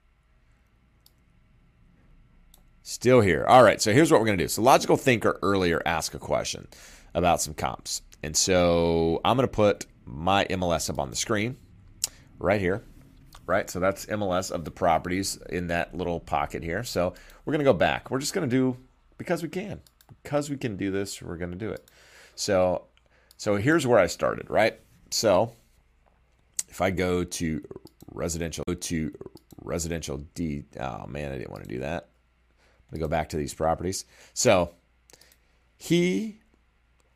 Still 2.82 3.20
here. 3.20 3.44
All 3.46 3.62
right. 3.62 3.80
So 3.80 3.92
here's 3.92 4.10
what 4.10 4.20
we're 4.20 4.26
going 4.26 4.38
to 4.38 4.44
do. 4.44 4.48
So, 4.48 4.62
Logical 4.62 4.96
Thinker 4.96 5.38
earlier 5.42 5.80
asked 5.86 6.14
a 6.14 6.18
question 6.18 6.68
about 7.14 7.40
some 7.40 7.54
comps. 7.54 8.02
And 8.22 8.36
so 8.36 9.20
I'm 9.24 9.36
going 9.36 9.48
to 9.48 9.52
put 9.52 9.86
my 10.04 10.44
MLS 10.46 10.90
up 10.90 10.98
on 10.98 11.10
the 11.10 11.16
screen 11.16 11.56
right 12.38 12.60
here. 12.60 12.82
Right. 13.46 13.68
So 13.68 13.78
that's 13.78 14.06
MLS 14.06 14.50
of 14.50 14.64
the 14.64 14.70
properties 14.70 15.38
in 15.50 15.66
that 15.66 15.94
little 15.94 16.18
pocket 16.18 16.62
here. 16.62 16.82
So 16.82 17.12
we're 17.44 17.52
going 17.52 17.64
to 17.64 17.70
go 17.70 17.74
back. 17.74 18.10
We're 18.10 18.18
just 18.18 18.32
going 18.32 18.48
to 18.48 18.56
do 18.56 18.76
because 19.18 19.42
we 19.42 19.48
can. 19.48 19.80
Because 20.22 20.48
we 20.50 20.56
can 20.56 20.76
do 20.76 20.90
this, 20.90 21.20
we're 21.22 21.36
going 21.36 21.50
to 21.50 21.58
do 21.58 21.70
it. 21.70 21.90
So, 22.34 22.86
so 23.36 23.56
here's 23.56 23.86
where 23.86 23.98
I 23.98 24.06
started, 24.06 24.50
right? 24.50 24.78
So, 25.10 25.52
if 26.68 26.80
I 26.80 26.90
go 26.90 27.24
to 27.24 27.62
residential, 28.12 28.64
go 28.66 28.74
to 28.74 29.12
residential 29.62 30.18
D. 30.34 30.64
Oh 30.80 31.06
man, 31.06 31.32
I 31.32 31.38
didn't 31.38 31.50
want 31.50 31.62
to 31.62 31.68
do 31.68 31.80
that. 31.80 32.08
I'm 32.90 32.98
gonna 32.98 33.00
go 33.00 33.08
back 33.08 33.28
to 33.30 33.36
these 33.36 33.54
properties. 33.54 34.04
So, 34.32 34.70
he, 35.76 36.40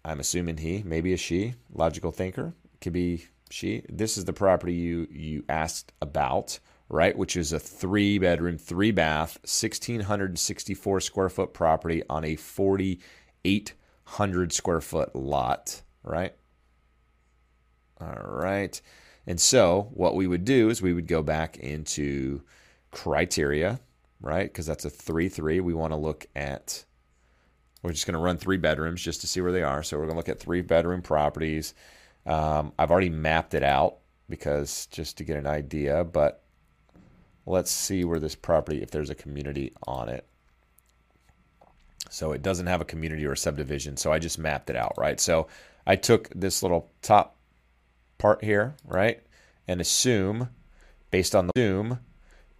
I'm 0.05 0.21
assuming 0.21 0.59
he, 0.59 0.83
maybe 0.85 1.13
a 1.13 1.17
she, 1.17 1.55
logical 1.73 2.13
thinker, 2.13 2.55
could 2.81 2.93
be 2.93 3.27
she. 3.51 3.83
This 3.89 4.17
is 4.17 4.25
the 4.25 4.33
property 4.33 4.75
you 4.75 5.09
you 5.11 5.45
asked 5.49 5.93
about, 6.01 6.59
right? 6.89 7.17
Which 7.17 7.37
is 7.37 7.53
a 7.53 7.59
three 7.61 8.19
bedroom, 8.19 8.59
three 8.59 8.91
bath, 8.91 9.39
1664 9.43 11.01
square 11.01 11.29
foot 11.29 11.53
property 11.53 12.03
on 12.09 12.25
a 12.25 12.37
48 12.37 13.75
100 14.09 14.53
square 14.53 14.81
foot 14.81 15.15
lot, 15.15 15.83
right? 16.03 16.35
All 18.01 18.17
right. 18.25 18.81
And 19.27 19.39
so 19.39 19.91
what 19.93 20.15
we 20.15 20.27
would 20.27 20.47
do 20.47 20.71
is 20.71 20.81
we 20.81 20.95
would 20.95 21.07
go 21.07 21.23
back 21.23 21.59
into 21.59 22.41
criteria, 22.91 23.81
right? 24.23 24.45
Because 24.51 24.65
that's 24.65 24.87
a 24.87 24.91
3 24.91 25.29
3. 25.29 25.61
We 25.61 25.75
want 25.75 25.93
to 25.93 25.99
look 25.99 26.27
at, 26.35 26.85
we're 27.83 27.93
just 27.93 28.07
going 28.07 28.15
to 28.15 28.19
run 28.19 28.39
three 28.39 28.57
bedrooms 28.57 29.03
just 29.03 29.21
to 29.21 29.27
see 29.27 29.43
where 29.43 29.53
they 29.53 29.63
are. 29.63 29.83
So 29.83 29.99
we're 29.99 30.07
going 30.07 30.15
to 30.15 30.19
look 30.19 30.31
at 30.31 30.41
three 30.41 30.63
bedroom 30.63 31.03
properties. 31.03 31.75
Um, 32.25 32.73
I've 32.79 32.91
already 32.91 33.11
mapped 33.11 33.53
it 33.53 33.63
out 33.63 33.99
because 34.31 34.87
just 34.87 35.19
to 35.19 35.25
get 35.25 35.37
an 35.37 35.47
idea, 35.47 36.05
but 36.05 36.43
let's 37.45 37.71
see 37.71 38.05
where 38.05 38.21
this 38.21 38.35
property, 38.35 38.83
if 38.83 38.91
there's 38.91 39.11
a 39.11 39.15
community 39.15 39.73
on 39.87 40.09
it. 40.09 40.27
So 42.11 42.33
it 42.33 42.43
doesn't 42.43 42.67
have 42.67 42.81
a 42.81 42.87
community 42.87 43.27
or 43.27 43.33
a 43.33 43.37
subdivision. 43.37 43.97
So 43.97 44.13
I 44.13 44.19
just 44.19 44.39
mapped 44.39 44.71
it 44.71 44.77
out, 44.77 44.95
right? 44.97 45.21
So 45.21 45.49
I 45.87 45.97
took 45.97 46.31
this 46.35 46.63
little 46.63 46.91
top 47.03 47.37
part 48.19 48.43
here, 48.43 48.75
right? 48.85 49.23
And 49.67 49.81
assume 49.81 50.49
based 51.11 51.35
on 51.35 51.47
the 51.47 51.53
assume 51.57 51.99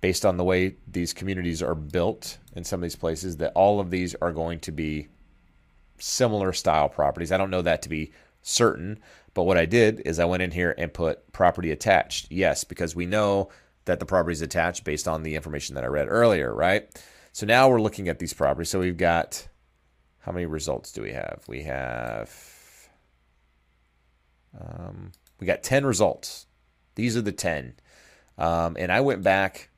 based 0.01 0.25
on 0.25 0.37
the 0.37 0.45
way 0.45 0.77
these 0.87 1.13
communities 1.13 1.63
are 1.63 1.75
built 1.75 2.39
in 2.55 2.65
some 2.65 2.79
of 2.79 2.83
these 2.83 2.97
places 2.97 3.39
that 3.39 3.53
all 3.55 3.81
of 3.81 3.91
these 3.91 4.15
are 4.17 4.33
going 4.33 4.61
to 4.61 4.73
be 4.73 5.09
similar 5.99 6.53
style 6.53 6.89
properties. 6.89 7.33
I 7.33 7.37
don't 7.37 7.51
know 7.51 7.63
that 7.63 7.83
to 7.83 7.89
be 7.89 8.13
certain, 8.43 9.01
but 9.35 9.43
what 9.43 9.59
I 9.59 9.67
did 9.67 10.01
is 10.05 10.19
I 10.19 10.25
went 10.25 10.43
in 10.43 10.53
here 10.53 10.75
and 10.79 10.93
put 10.93 11.33
property 11.33 11.73
attached. 11.73 12.31
Yes, 12.31 12.65
because 12.65 12.95
we 12.95 13.07
know 13.07 13.49
that 13.87 13.99
the 13.99 14.07
property 14.07 14.33
is 14.33 14.43
attached 14.43 14.85
based 14.85 15.09
on 15.09 15.23
the 15.23 15.35
information 15.35 15.75
that 15.75 15.85
I 15.85 15.89
read 15.89 16.07
earlier, 16.09 16.55
right? 16.55 16.89
So 17.39 17.47
now 17.47 17.69
we're 17.69 17.81
looking 17.81 18.09
at 18.09 18.19
these 18.19 18.33
properties. 18.33 18.69
So 18.69 18.81
we've 18.81 18.97
got, 18.97 19.47
how 20.19 20.33
many 20.33 20.47
results 20.47 20.91
do 20.91 21.03
we 21.03 21.13
have? 21.13 21.45
We 21.47 21.63
have, 21.63 22.89
um, 24.61 25.13
we 25.39 25.47
got 25.47 25.63
10 25.63 25.87
results. 25.87 26.47
These 26.97 27.17
are 27.17 27.23
the 27.23 27.31
10. 27.31 27.75
Um, 28.39 28.77
and 28.77 28.91
I 28.91 29.03
went 29.03 29.23
back 29.23 29.71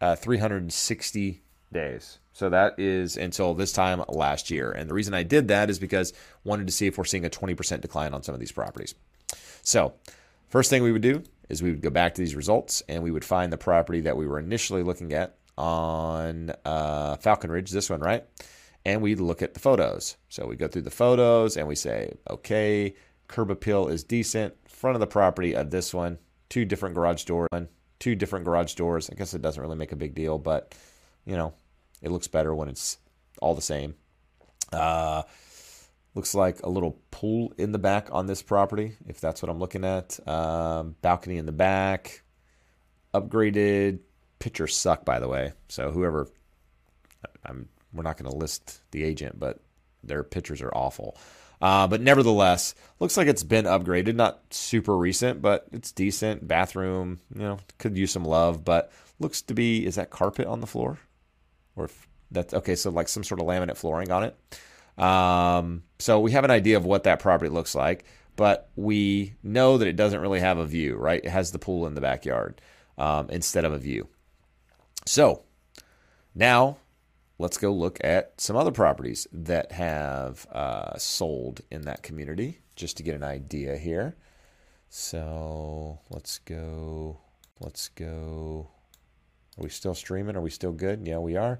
uh, 0.00 0.14
360 0.14 1.42
days. 1.72 2.20
So 2.34 2.48
that 2.50 2.78
is 2.78 3.16
until 3.16 3.54
this 3.54 3.72
time 3.72 4.00
last 4.08 4.48
year. 4.48 4.70
And 4.70 4.88
the 4.88 4.94
reason 4.94 5.12
I 5.12 5.24
did 5.24 5.48
that 5.48 5.70
is 5.70 5.80
because 5.80 6.12
wanted 6.44 6.68
to 6.68 6.72
see 6.72 6.86
if 6.86 6.98
we're 6.98 7.04
seeing 7.04 7.24
a 7.24 7.30
20% 7.30 7.80
decline 7.80 8.14
on 8.14 8.22
some 8.22 8.32
of 8.32 8.38
these 8.38 8.52
properties. 8.52 8.94
So, 9.62 9.94
first 10.50 10.70
thing 10.70 10.84
we 10.84 10.92
would 10.92 11.02
do 11.02 11.24
is 11.48 11.64
we 11.64 11.72
would 11.72 11.82
go 11.82 11.90
back 11.90 12.14
to 12.14 12.20
these 12.20 12.36
results 12.36 12.80
and 12.88 13.02
we 13.02 13.10
would 13.10 13.24
find 13.24 13.52
the 13.52 13.58
property 13.58 14.02
that 14.02 14.16
we 14.16 14.28
were 14.28 14.38
initially 14.38 14.84
looking 14.84 15.12
at 15.12 15.34
on 15.60 16.52
uh, 16.64 17.16
Falcon 17.16 17.50
Ridge, 17.50 17.70
this 17.70 17.90
one, 17.90 18.00
right? 18.00 18.24
And 18.86 19.02
we 19.02 19.14
look 19.14 19.42
at 19.42 19.52
the 19.52 19.60
photos. 19.60 20.16
So 20.30 20.46
we 20.46 20.56
go 20.56 20.66
through 20.68 20.82
the 20.82 20.90
photos 20.90 21.58
and 21.58 21.68
we 21.68 21.74
say, 21.74 22.14
okay, 22.30 22.94
curb 23.28 23.50
appeal 23.50 23.88
is 23.88 24.02
decent. 24.02 24.54
Front 24.66 24.96
of 24.96 25.00
the 25.00 25.06
property 25.06 25.54
of 25.54 25.70
this 25.70 25.92
one, 25.92 26.18
two 26.48 26.64
different 26.64 26.94
garage 26.94 27.24
doors, 27.24 27.48
two 27.98 28.14
different 28.14 28.46
garage 28.46 28.72
doors. 28.74 29.10
I 29.10 29.14
guess 29.16 29.34
it 29.34 29.42
doesn't 29.42 29.62
really 29.62 29.76
make 29.76 29.92
a 29.92 29.96
big 29.96 30.14
deal, 30.14 30.38
but 30.38 30.74
you 31.26 31.36
know, 31.36 31.52
It 32.02 32.10
looks 32.10 32.28
better 32.28 32.54
when 32.54 32.68
it's 32.68 32.96
all 33.42 33.54
the 33.54 33.60
same. 33.60 33.94
Uh, 34.72 35.22
looks 36.14 36.34
like 36.34 36.62
a 36.62 36.68
little 36.70 36.98
pool 37.10 37.52
in 37.58 37.72
the 37.72 37.78
back 37.78 38.08
on 38.10 38.26
this 38.26 38.42
property, 38.42 38.96
if 39.06 39.20
that's 39.20 39.42
what 39.42 39.50
I'm 39.50 39.58
looking 39.58 39.84
at. 39.84 40.18
Um, 40.26 40.96
balcony 41.02 41.36
in 41.36 41.46
the 41.46 41.52
back, 41.52 42.22
upgraded. 43.12 44.00
Pictures 44.40 44.76
suck, 44.76 45.04
by 45.04 45.20
the 45.20 45.28
way. 45.28 45.52
So 45.68 45.92
whoever, 45.92 46.26
I'm, 47.46 47.68
we're 47.92 48.02
not 48.02 48.16
going 48.16 48.30
to 48.30 48.36
list 48.36 48.80
the 48.90 49.04
agent, 49.04 49.38
but 49.38 49.60
their 50.02 50.24
pitchers 50.24 50.62
are 50.62 50.74
awful. 50.74 51.16
Uh, 51.60 51.86
but 51.86 52.00
nevertheless, 52.00 52.74
looks 52.98 53.16
like 53.16 53.28
it's 53.28 53.42
been 53.42 53.66
upgraded. 53.66 54.14
Not 54.14 54.40
super 54.50 54.96
recent, 54.96 55.42
but 55.42 55.66
it's 55.72 55.92
decent. 55.92 56.48
Bathroom, 56.48 57.20
you 57.34 57.42
know, 57.42 57.58
could 57.78 57.96
use 57.96 58.10
some 58.10 58.24
love, 58.24 58.64
but 58.64 58.90
looks 59.18 59.42
to 59.42 59.54
be 59.54 59.84
is 59.84 59.96
that 59.96 60.10
carpet 60.10 60.46
on 60.46 60.60
the 60.60 60.66
floor, 60.66 60.98
or 61.76 61.84
if 61.84 62.08
that's 62.30 62.54
okay. 62.54 62.74
So 62.74 62.90
like 62.90 63.08
some 63.08 63.24
sort 63.24 63.40
of 63.40 63.46
laminate 63.46 63.76
flooring 63.76 64.10
on 64.10 64.24
it. 64.24 65.02
Um, 65.02 65.82
so 65.98 66.20
we 66.20 66.32
have 66.32 66.44
an 66.44 66.50
idea 66.50 66.76
of 66.78 66.84
what 66.84 67.04
that 67.04 67.20
property 67.20 67.50
looks 67.50 67.74
like, 67.74 68.04
but 68.36 68.70
we 68.74 69.34
know 69.42 69.76
that 69.76 69.88
it 69.88 69.96
doesn't 69.96 70.20
really 70.20 70.40
have 70.40 70.58
a 70.58 70.64
view, 70.64 70.96
right? 70.96 71.22
It 71.22 71.30
has 71.30 71.52
the 71.52 71.58
pool 71.58 71.86
in 71.86 71.94
the 71.94 72.00
backyard 72.00 72.60
um, 72.96 73.28
instead 73.30 73.66
of 73.66 73.72
a 73.72 73.78
view. 73.78 74.08
So 75.10 75.42
now 76.36 76.76
let's 77.36 77.58
go 77.58 77.72
look 77.72 77.98
at 78.04 78.40
some 78.40 78.54
other 78.54 78.70
properties 78.70 79.26
that 79.32 79.72
have 79.72 80.46
uh, 80.52 80.96
sold 80.98 81.62
in 81.68 81.82
that 81.82 82.04
community 82.04 82.60
just 82.76 82.96
to 82.98 83.02
get 83.02 83.16
an 83.16 83.24
idea 83.24 83.76
here. 83.76 84.14
So 84.88 85.98
let's 86.10 86.38
go. 86.38 87.18
Let's 87.58 87.88
go. 87.88 88.70
Are 89.58 89.64
we 89.64 89.68
still 89.68 89.96
streaming? 89.96 90.36
Are 90.36 90.40
we 90.40 90.48
still 90.48 90.70
good? 90.70 91.04
Yeah, 91.04 91.18
we 91.18 91.34
are. 91.34 91.58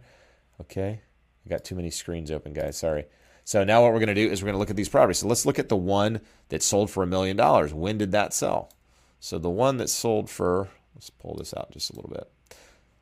Okay. 0.60 1.00
I 1.44 1.48
got 1.48 1.64
too 1.64 1.74
many 1.74 1.90
screens 1.90 2.30
open, 2.30 2.52
guys. 2.52 2.78
Sorry. 2.78 3.06
So 3.42 3.64
now 3.64 3.82
what 3.82 3.92
we're 3.92 3.98
going 3.98 4.10
to 4.10 4.14
do 4.14 4.30
is 4.30 4.42
we're 4.42 4.46
going 4.46 4.54
to 4.54 4.60
look 4.60 4.70
at 4.70 4.76
these 4.76 4.88
properties. 4.88 5.18
So 5.18 5.26
let's 5.26 5.44
look 5.44 5.58
at 5.58 5.68
the 5.68 5.76
one 5.76 6.20
that 6.50 6.62
sold 6.62 6.88
for 6.88 7.02
a 7.02 7.08
million 7.08 7.36
dollars. 7.36 7.74
When 7.74 7.98
did 7.98 8.12
that 8.12 8.32
sell? 8.32 8.72
So 9.18 9.40
the 9.40 9.50
one 9.50 9.78
that 9.78 9.90
sold 9.90 10.30
for, 10.30 10.68
let's 10.94 11.10
pull 11.10 11.34
this 11.34 11.52
out 11.52 11.72
just 11.72 11.90
a 11.90 11.96
little 11.96 12.12
bit. 12.12 12.30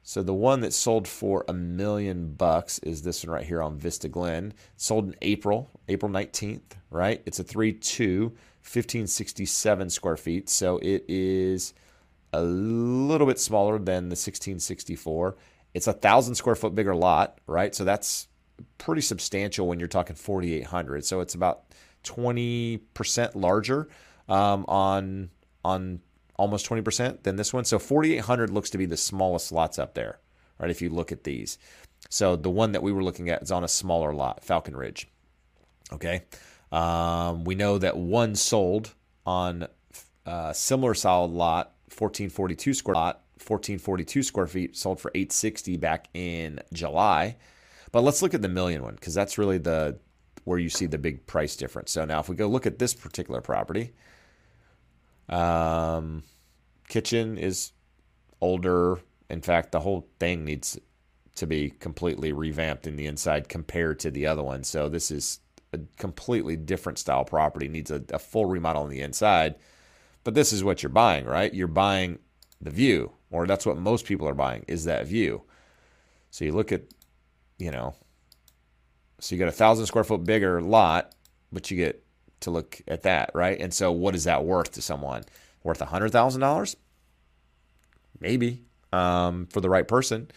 So 0.02 0.22
the 0.22 0.34
one 0.34 0.60
that 0.60 0.72
sold 0.72 1.06
for 1.06 1.44
a 1.48 1.52
million 1.52 2.32
bucks 2.32 2.78
is 2.80 3.02
this 3.02 3.24
one 3.24 3.34
right 3.34 3.44
here 3.44 3.62
on 3.62 3.76
Vista 3.76 4.08
Glen. 4.08 4.54
sold 4.76 5.08
in 5.08 5.14
April, 5.20 5.70
April 5.88 6.10
19th, 6.10 6.62
right? 6.90 7.22
It's 7.26 7.38
a 7.38 7.44
3-2, 7.44 8.22
1567 8.22 9.90
square 9.90 10.16
feet. 10.16 10.48
So 10.48 10.78
it 10.78 11.04
is 11.08 11.74
a 12.32 12.42
little 12.42 13.26
bit 13.26 13.38
smaller 13.38 13.78
than 13.78 14.08
the 14.08 14.16
1664. 14.16 15.36
It's 15.74 15.86
a 15.86 15.92
thousand 15.92 16.34
square 16.34 16.54
foot 16.54 16.74
bigger 16.74 16.94
lot, 16.94 17.38
right? 17.46 17.74
So 17.74 17.84
that's 17.84 18.28
pretty 18.78 19.02
substantial 19.02 19.66
when 19.66 19.78
you're 19.78 19.88
talking 19.88 20.16
4,800. 20.16 21.04
So 21.04 21.20
it's 21.20 21.34
about 21.34 21.64
20% 22.04 23.34
larger 23.34 23.88
um, 24.28 24.64
on 24.68 25.30
on 25.64 26.00
almost 26.38 26.66
20% 26.68 27.24
than 27.24 27.36
this 27.36 27.52
one. 27.52 27.64
So 27.64 27.78
4,800 27.78 28.48
looks 28.48 28.70
to 28.70 28.78
be 28.78 28.86
the 28.86 28.96
smallest 28.96 29.52
lots 29.52 29.78
up 29.78 29.94
there, 29.94 30.18
right? 30.58 30.70
If 30.70 30.80
you 30.80 30.88
look 30.88 31.12
at 31.12 31.24
these. 31.24 31.58
So 32.08 32.36
the 32.36 32.50
one 32.50 32.72
that 32.72 32.82
we 32.82 32.92
were 32.92 33.04
looking 33.04 33.28
at 33.28 33.42
is 33.42 33.52
on 33.52 33.64
a 33.64 33.68
smaller 33.68 34.14
lot, 34.14 34.44
Falcon 34.44 34.76
Ridge. 34.76 35.08
Okay. 35.92 36.22
Um, 36.72 37.44
we 37.44 37.54
know 37.54 37.78
that 37.78 37.96
one 37.96 38.34
sold 38.34 38.94
on 39.26 39.66
a 40.26 40.30
uh, 40.30 40.52
similar 40.52 40.94
solid 40.94 41.32
lot, 41.32 41.74
1442 41.88 42.74
square 42.74 42.94
lot, 42.94 43.22
1442 43.36 44.22
square 44.22 44.46
feet, 44.46 44.76
sold 44.76 45.00
for 45.00 45.10
860 45.14 45.76
back 45.76 46.08
in 46.14 46.60
July. 46.72 47.36
But 47.90 48.02
let's 48.02 48.22
look 48.22 48.34
at 48.34 48.42
the 48.42 48.48
million 48.48 48.82
one 48.82 48.94
because 48.94 49.14
that's 49.14 49.38
really 49.38 49.58
the 49.58 49.98
where 50.44 50.58
you 50.58 50.68
see 50.68 50.86
the 50.86 50.98
big 50.98 51.26
price 51.26 51.56
difference. 51.56 51.90
So 51.90 52.04
now 52.04 52.20
if 52.20 52.28
we 52.28 52.36
go 52.36 52.46
look 52.46 52.66
at 52.66 52.78
this 52.78 52.94
particular 52.94 53.40
property, 53.40 53.92
um, 55.28 56.22
kitchen 56.88 57.38
is 57.38 57.72
older. 58.40 59.00
In 59.30 59.42
fact, 59.42 59.72
the 59.72 59.80
whole 59.80 60.08
thing 60.18 60.44
needs 60.44 60.78
to 61.36 61.46
be 61.46 61.70
completely 61.70 62.32
revamped 62.32 62.86
in 62.86 62.96
the 62.96 63.06
inside 63.06 63.48
compared 63.48 64.00
to 64.00 64.10
the 64.10 64.26
other 64.26 64.42
one. 64.42 64.64
So 64.64 64.88
this 64.88 65.10
is 65.10 65.40
a 65.72 65.78
completely 65.98 66.56
different 66.56 66.98
style 66.98 67.24
property. 67.24 67.68
Needs 67.68 67.90
a, 67.90 68.02
a 68.12 68.18
full 68.18 68.46
remodel 68.46 68.84
on 68.84 68.90
the 68.90 69.00
inside. 69.00 69.56
But 70.24 70.34
this 70.34 70.52
is 70.52 70.64
what 70.64 70.82
you're 70.82 70.90
buying, 70.90 71.24
right? 71.24 71.52
You're 71.54 71.68
buying 71.68 72.18
the 72.60 72.70
view, 72.70 73.12
or 73.30 73.46
that's 73.46 73.64
what 73.64 73.78
most 73.78 74.04
people 74.04 74.28
are 74.28 74.34
buying 74.34 74.64
is 74.66 74.84
that 74.84 75.06
view. 75.06 75.42
So 76.30 76.44
you 76.44 76.52
look 76.52 76.72
at, 76.72 76.82
you 77.58 77.70
know, 77.70 77.94
so 79.20 79.34
you 79.34 79.38
got 79.38 79.48
a 79.48 79.52
thousand 79.52 79.86
square 79.86 80.04
foot 80.04 80.24
bigger 80.24 80.60
lot, 80.60 81.14
but 81.52 81.70
you 81.70 81.76
get 81.76 82.04
to 82.40 82.50
look 82.50 82.80
at 82.86 83.02
that, 83.02 83.30
right? 83.34 83.58
And 83.58 83.72
so, 83.72 83.92
what 83.92 84.14
is 84.14 84.24
that 84.24 84.44
worth 84.44 84.72
to 84.72 84.82
someone? 84.82 85.24
Worth 85.62 85.80
hundred 85.80 86.10
thousand 86.10 86.40
dollars? 86.40 86.76
Maybe 88.20 88.62
um, 88.92 89.46
for 89.46 89.60
the 89.60 89.70
right 89.70 89.86
person. 89.86 90.30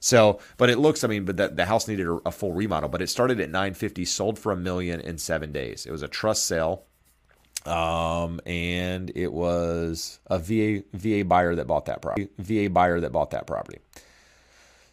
So, 0.00 0.38
but 0.56 0.70
it 0.70 0.78
looks, 0.78 1.02
I 1.02 1.08
mean, 1.08 1.24
but 1.24 1.36
that 1.38 1.56
the 1.56 1.64
house 1.64 1.88
needed 1.88 2.06
a, 2.06 2.18
a 2.26 2.30
full 2.30 2.52
remodel. 2.52 2.88
But 2.88 3.02
it 3.02 3.08
started 3.08 3.40
at 3.40 3.50
950, 3.50 4.04
sold 4.04 4.38
for 4.38 4.52
a 4.52 4.56
million 4.56 5.00
in 5.00 5.18
seven 5.18 5.52
days. 5.52 5.86
It 5.86 5.90
was 5.90 6.02
a 6.02 6.08
trust 6.08 6.46
sale, 6.46 6.84
um, 7.66 8.40
and 8.46 9.10
it 9.14 9.32
was 9.32 10.20
a 10.26 10.38
VA 10.38 10.84
VA 10.92 11.24
buyer 11.24 11.54
that 11.56 11.66
bought 11.66 11.86
that 11.86 12.00
property. 12.00 12.28
VA 12.38 12.70
buyer 12.70 13.00
that 13.00 13.12
bought 13.12 13.30
that 13.30 13.46
property. 13.46 13.78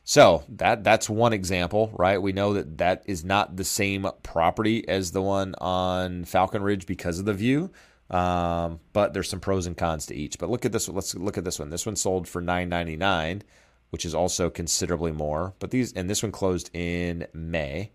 So 0.07 0.43
that 0.49 0.83
that's 0.83 1.09
one 1.09 1.33
example, 1.33 1.89
right? 1.93 2.21
We 2.21 2.31
know 2.31 2.53
that 2.53 2.77
that 2.77 3.03
is 3.07 3.25
not 3.25 3.55
the 3.55 3.63
same 3.63 4.07
property 4.21 4.87
as 4.87 5.11
the 5.11 5.21
one 5.21 5.55
on 5.57 6.25
Falcon 6.25 6.61
Ridge 6.61 6.85
because 6.85 7.17
of 7.17 7.25
the 7.25 7.33
view, 7.33 7.71
um, 8.11 8.79
but 8.93 9.13
there's 9.13 9.27
some 9.27 9.39
pros 9.39 9.65
and 9.65 9.75
cons 9.75 10.05
to 10.05 10.15
each. 10.15 10.37
But 10.37 10.51
look 10.51 10.63
at 10.63 10.71
this. 10.71 10.87
One. 10.87 10.95
Let's 10.95 11.15
look 11.15 11.39
at 11.39 11.43
this 11.43 11.57
one. 11.57 11.71
This 11.71 11.87
one 11.87 11.95
sold 11.95 12.27
for 12.27 12.39
nine 12.39 12.69
ninety 12.69 12.95
nine, 12.95 13.41
which 13.89 14.05
is 14.05 14.13
also 14.13 14.51
considerably 14.51 15.11
more. 15.11 15.55
But 15.57 15.71
these 15.71 15.91
and 15.93 16.07
this 16.07 16.21
one 16.21 16.31
closed 16.31 16.69
in 16.71 17.25
May. 17.33 17.91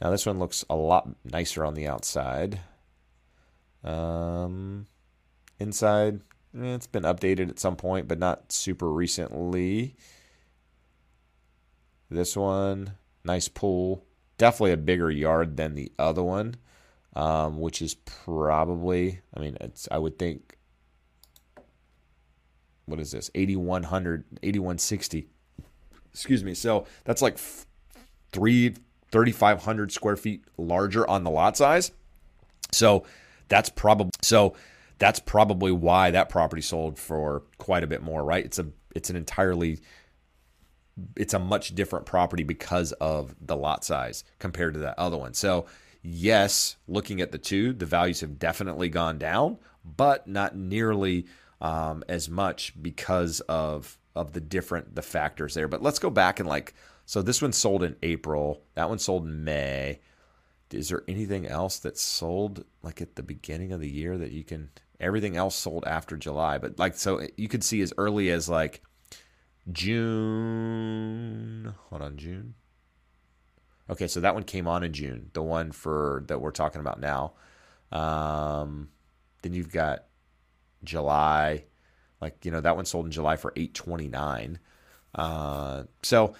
Now 0.00 0.10
this 0.10 0.26
one 0.26 0.40
looks 0.40 0.64
a 0.68 0.74
lot 0.74 1.08
nicer 1.24 1.64
on 1.64 1.74
the 1.74 1.86
outside. 1.86 2.58
Um, 3.84 4.86
inside 5.60 6.20
it's 6.52 6.86
been 6.86 7.04
updated 7.04 7.48
at 7.48 7.58
some 7.58 7.76
point, 7.76 8.08
but 8.08 8.18
not 8.18 8.52
super 8.52 8.90
recently. 8.90 9.96
This 12.10 12.36
one, 12.36 12.94
nice 13.24 13.48
pool. 13.48 14.04
Definitely 14.38 14.72
a 14.72 14.78
bigger 14.78 15.10
yard 15.10 15.56
than 15.56 15.74
the 15.74 15.92
other 15.98 16.22
one, 16.22 16.56
um, 17.14 17.60
which 17.60 17.80
is 17.82 17.94
probably, 17.94 19.20
I 19.34 19.40
mean, 19.40 19.56
it's 19.60 19.86
I 19.90 19.98
would 19.98 20.18
think, 20.18 20.56
what 22.86 22.98
is 22.98 23.12
this? 23.12 23.30
8100, 23.34 24.24
8160. 24.42 25.28
Excuse 26.12 26.42
me. 26.42 26.54
So 26.54 26.86
that's 27.04 27.22
like 27.22 27.38
three, 28.32 28.74
3,500 29.12 29.92
square 29.92 30.16
feet 30.16 30.44
larger 30.56 31.08
on 31.08 31.22
the 31.22 31.30
lot 31.30 31.56
size. 31.56 31.92
So 32.72 33.04
that's 33.48 33.68
probably, 33.68 34.10
so 34.22 34.54
that's 35.00 35.18
probably 35.18 35.72
why 35.72 36.12
that 36.12 36.28
property 36.28 36.62
sold 36.62 36.98
for 36.98 37.42
quite 37.58 37.82
a 37.82 37.88
bit 37.88 38.02
more, 38.02 38.22
right? 38.22 38.44
It's 38.44 38.60
a 38.60 38.66
it's 38.94 39.10
an 39.10 39.16
entirely 39.16 39.80
it's 41.16 41.34
a 41.34 41.38
much 41.38 41.74
different 41.74 42.04
property 42.04 42.42
because 42.44 42.92
of 42.92 43.34
the 43.40 43.56
lot 43.56 43.82
size 43.82 44.22
compared 44.38 44.74
to 44.74 44.80
that 44.80 44.98
other 44.98 45.16
one. 45.16 45.32
So, 45.32 45.64
yes, 46.02 46.76
looking 46.86 47.22
at 47.22 47.32
the 47.32 47.38
two, 47.38 47.72
the 47.72 47.86
values 47.86 48.20
have 48.20 48.38
definitely 48.38 48.90
gone 48.90 49.16
down, 49.18 49.56
but 49.82 50.26
not 50.26 50.54
nearly 50.54 51.26
um, 51.62 52.04
as 52.08 52.28
much 52.28 52.74
because 52.80 53.40
of 53.40 53.98
of 54.14 54.32
the 54.32 54.40
different 54.40 54.94
the 54.94 55.02
factors 55.02 55.54
there. 55.54 55.68
But 55.68 55.82
let's 55.82 55.98
go 55.98 56.10
back 56.10 56.40
and 56.40 56.48
like 56.48 56.74
so 57.06 57.22
this 57.22 57.40
one 57.40 57.54
sold 57.54 57.82
in 57.82 57.96
April, 58.02 58.62
that 58.74 58.90
one 58.90 58.98
sold 58.98 59.24
in 59.24 59.44
May. 59.44 60.00
Is 60.70 60.90
there 60.90 61.04
anything 61.08 61.46
else 61.46 61.78
that 61.80 61.96
sold 61.96 62.64
like 62.82 63.00
at 63.00 63.16
the 63.16 63.22
beginning 63.22 63.72
of 63.72 63.80
the 63.80 63.90
year 63.90 64.18
that 64.18 64.30
you 64.30 64.44
can 64.44 64.68
Everything 65.00 65.36
else 65.36 65.56
sold 65.56 65.84
after 65.86 66.16
July, 66.16 66.58
but 66.58 66.78
like 66.78 66.96
so 66.96 67.26
you 67.36 67.48
could 67.48 67.64
see 67.64 67.80
as 67.80 67.92
early 67.96 68.30
as 68.30 68.48
like 68.48 68.82
June. 69.72 71.34
Hold 71.88 72.02
on, 72.02 72.16
June. 72.16 72.54
Okay, 73.88 74.06
so 74.06 74.20
that 74.20 74.34
one 74.34 74.44
came 74.44 74.68
on 74.68 74.84
in 74.84 74.92
June. 74.92 75.30
The 75.32 75.42
one 75.42 75.72
for 75.72 76.24
that 76.28 76.40
we're 76.40 76.52
talking 76.52 76.80
about 76.80 77.00
now. 77.00 77.32
Um, 77.90 78.90
then 79.42 79.52
you've 79.52 79.72
got 79.72 80.04
July, 80.84 81.64
like 82.20 82.44
you 82.44 82.50
know 82.50 82.60
that 82.60 82.76
one 82.76 82.84
sold 82.84 83.06
in 83.06 83.10
July 83.10 83.36
for 83.36 83.52
eight 83.56 83.74
twenty 83.74 84.06
nine. 84.08 84.58
Uh, 85.14 85.84
so 86.02 86.34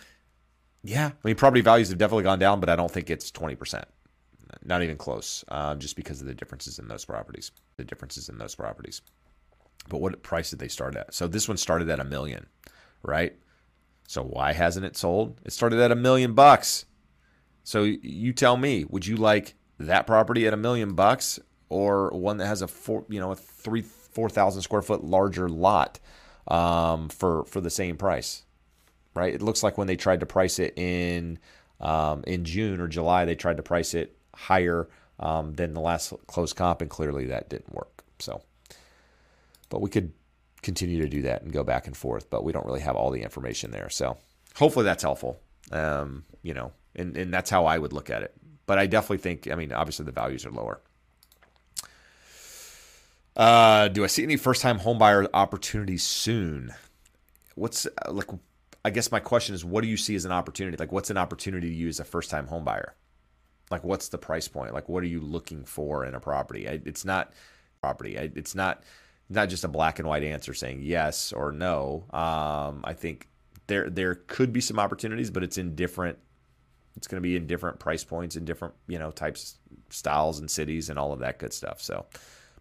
yeah, 0.82 1.06
I 1.08 1.26
mean 1.26 1.36
property 1.36 1.60
values 1.60 1.88
have 1.88 1.98
definitely 1.98 2.24
gone 2.24 2.38
down, 2.38 2.60
but 2.60 2.68
I 2.68 2.76
don't 2.76 2.90
think 2.90 3.10
it's 3.10 3.30
twenty 3.30 3.56
percent 3.56 3.86
not 4.64 4.82
even 4.82 4.96
close, 4.96 5.44
uh, 5.48 5.74
just 5.74 5.96
because 5.96 6.20
of 6.20 6.26
the 6.26 6.34
differences 6.34 6.78
in 6.78 6.88
those 6.88 7.04
properties. 7.04 7.52
The 7.76 7.84
differences 7.84 8.28
in 8.28 8.38
those 8.38 8.54
properties. 8.54 9.02
But 9.88 10.00
what 10.00 10.22
price 10.22 10.50
did 10.50 10.58
they 10.58 10.68
start 10.68 10.96
at? 10.96 11.14
So 11.14 11.26
this 11.26 11.48
one 11.48 11.56
started 11.56 11.88
at 11.88 12.00
a 12.00 12.04
million, 12.04 12.46
right? 13.02 13.36
So 14.06 14.22
why 14.22 14.52
hasn't 14.52 14.86
it 14.86 14.96
sold? 14.96 15.40
It 15.44 15.52
started 15.52 15.80
at 15.80 15.92
a 15.92 15.96
million 15.96 16.34
bucks. 16.34 16.84
So 17.64 17.84
you 17.84 18.32
tell 18.32 18.56
me, 18.56 18.84
would 18.88 19.06
you 19.06 19.16
like 19.16 19.54
that 19.78 20.06
property 20.06 20.46
at 20.46 20.52
a 20.52 20.58
million 20.58 20.94
bucks 20.94 21.38
or 21.68 22.10
one 22.10 22.38
that 22.38 22.46
has 22.46 22.62
a 22.62 22.68
four, 22.68 23.04
you 23.08 23.20
know, 23.20 23.30
a 23.32 23.36
three, 23.36 23.82
four 23.82 24.28
thousand 24.28 24.62
square 24.62 24.82
foot 24.82 25.04
larger 25.04 25.48
lot 25.48 25.98
um, 26.48 27.08
for 27.08 27.44
for 27.44 27.60
the 27.60 27.70
same 27.70 27.96
price, 27.96 28.44
right? 29.14 29.32
It 29.32 29.42
looks 29.42 29.62
like 29.62 29.78
when 29.78 29.86
they 29.86 29.96
tried 29.96 30.20
to 30.20 30.26
price 30.26 30.58
it 30.58 30.76
in 30.76 31.38
um, 31.80 32.24
in 32.26 32.44
June 32.44 32.80
or 32.80 32.88
July, 32.88 33.24
they 33.24 33.36
tried 33.36 33.56
to 33.56 33.62
price 33.62 33.94
it 33.94 34.16
higher 34.34 34.88
um, 35.18 35.54
than 35.54 35.74
the 35.74 35.80
last 35.80 36.12
close 36.26 36.52
comp, 36.52 36.80
and 36.80 36.90
clearly 36.90 37.26
that 37.26 37.48
didn't 37.48 37.74
work. 37.74 38.04
So, 38.18 38.42
but 39.68 39.80
we 39.80 39.90
could 39.90 40.12
continue 40.62 41.00
to 41.02 41.08
do 41.08 41.22
that 41.22 41.42
and 41.42 41.52
go 41.52 41.64
back 41.64 41.86
and 41.86 41.96
forth, 41.96 42.28
but 42.30 42.44
we 42.44 42.52
don't 42.52 42.66
really 42.66 42.80
have 42.80 42.96
all 42.96 43.10
the 43.10 43.22
information 43.22 43.70
there. 43.70 43.88
So 43.88 44.18
hopefully 44.56 44.84
that's 44.84 45.02
helpful. 45.02 45.40
Um, 45.72 46.24
you 46.42 46.54
know, 46.54 46.72
and, 46.96 47.16
and 47.16 47.32
that's 47.32 47.50
how 47.50 47.66
I 47.66 47.78
would 47.78 47.92
look 47.92 48.10
at 48.10 48.22
it. 48.22 48.34
But 48.66 48.78
I 48.78 48.86
definitely 48.86 49.18
think, 49.18 49.50
I 49.50 49.54
mean, 49.54 49.72
obviously 49.72 50.04
the 50.04 50.12
values 50.12 50.44
are 50.44 50.50
lower. 50.50 50.80
Uh, 53.36 53.88
do 53.88 54.04
I 54.04 54.06
see 54.06 54.22
any 54.22 54.36
first 54.36 54.60
time 54.60 54.78
homebuyer 54.78 55.28
opportunities 55.32 56.02
soon? 56.02 56.74
What's 57.54 57.86
like, 58.08 58.28
I 58.84 58.90
guess 58.90 59.10
my 59.10 59.20
question 59.20 59.54
is, 59.54 59.64
what 59.64 59.82
do 59.82 59.88
you 59.88 59.96
see 59.96 60.14
as 60.14 60.24
an 60.24 60.32
opportunity? 60.32 60.76
Like, 60.76 60.92
what's 60.92 61.10
an 61.10 61.16
opportunity 61.16 61.68
to 61.68 61.74
you 61.74 61.88
as 61.88 62.00
a 62.00 62.04
first 62.04 62.30
time 62.30 62.46
homebuyer? 62.46 62.90
Like, 63.70 63.84
what's 63.84 64.08
the 64.08 64.18
price 64.18 64.48
point? 64.48 64.74
Like, 64.74 64.88
what 64.88 65.02
are 65.02 65.08
you 65.08 65.20
looking 65.20 65.64
for 65.64 66.04
in 66.04 66.14
a 66.14 66.20
property? 66.20 66.66
It's 66.66 67.04
not 67.04 67.32
property. 67.80 68.16
It's 68.16 68.54
not 68.54 68.82
not 69.28 69.48
just 69.48 69.62
a 69.62 69.68
black 69.68 70.00
and 70.00 70.08
white 70.08 70.24
answer 70.24 70.52
saying 70.52 70.80
yes 70.82 71.32
or 71.32 71.52
no. 71.52 72.04
Um, 72.10 72.80
I 72.84 72.94
think 72.94 73.28
there 73.68 73.88
there 73.88 74.16
could 74.16 74.52
be 74.52 74.60
some 74.60 74.78
opportunities, 74.78 75.30
but 75.30 75.42
it's 75.42 75.56
in 75.56 75.74
different. 75.74 76.18
It's 76.96 77.06
going 77.06 77.22
to 77.22 77.26
be 77.26 77.36
in 77.36 77.46
different 77.46 77.78
price 77.78 78.02
points 78.02 78.34
and 78.36 78.44
different 78.44 78.74
you 78.88 78.98
know 78.98 79.10
types, 79.12 79.56
styles, 79.90 80.40
and 80.40 80.50
cities 80.50 80.90
and 80.90 80.98
all 80.98 81.12
of 81.12 81.20
that 81.20 81.38
good 81.38 81.52
stuff. 81.52 81.80
So 81.80 82.06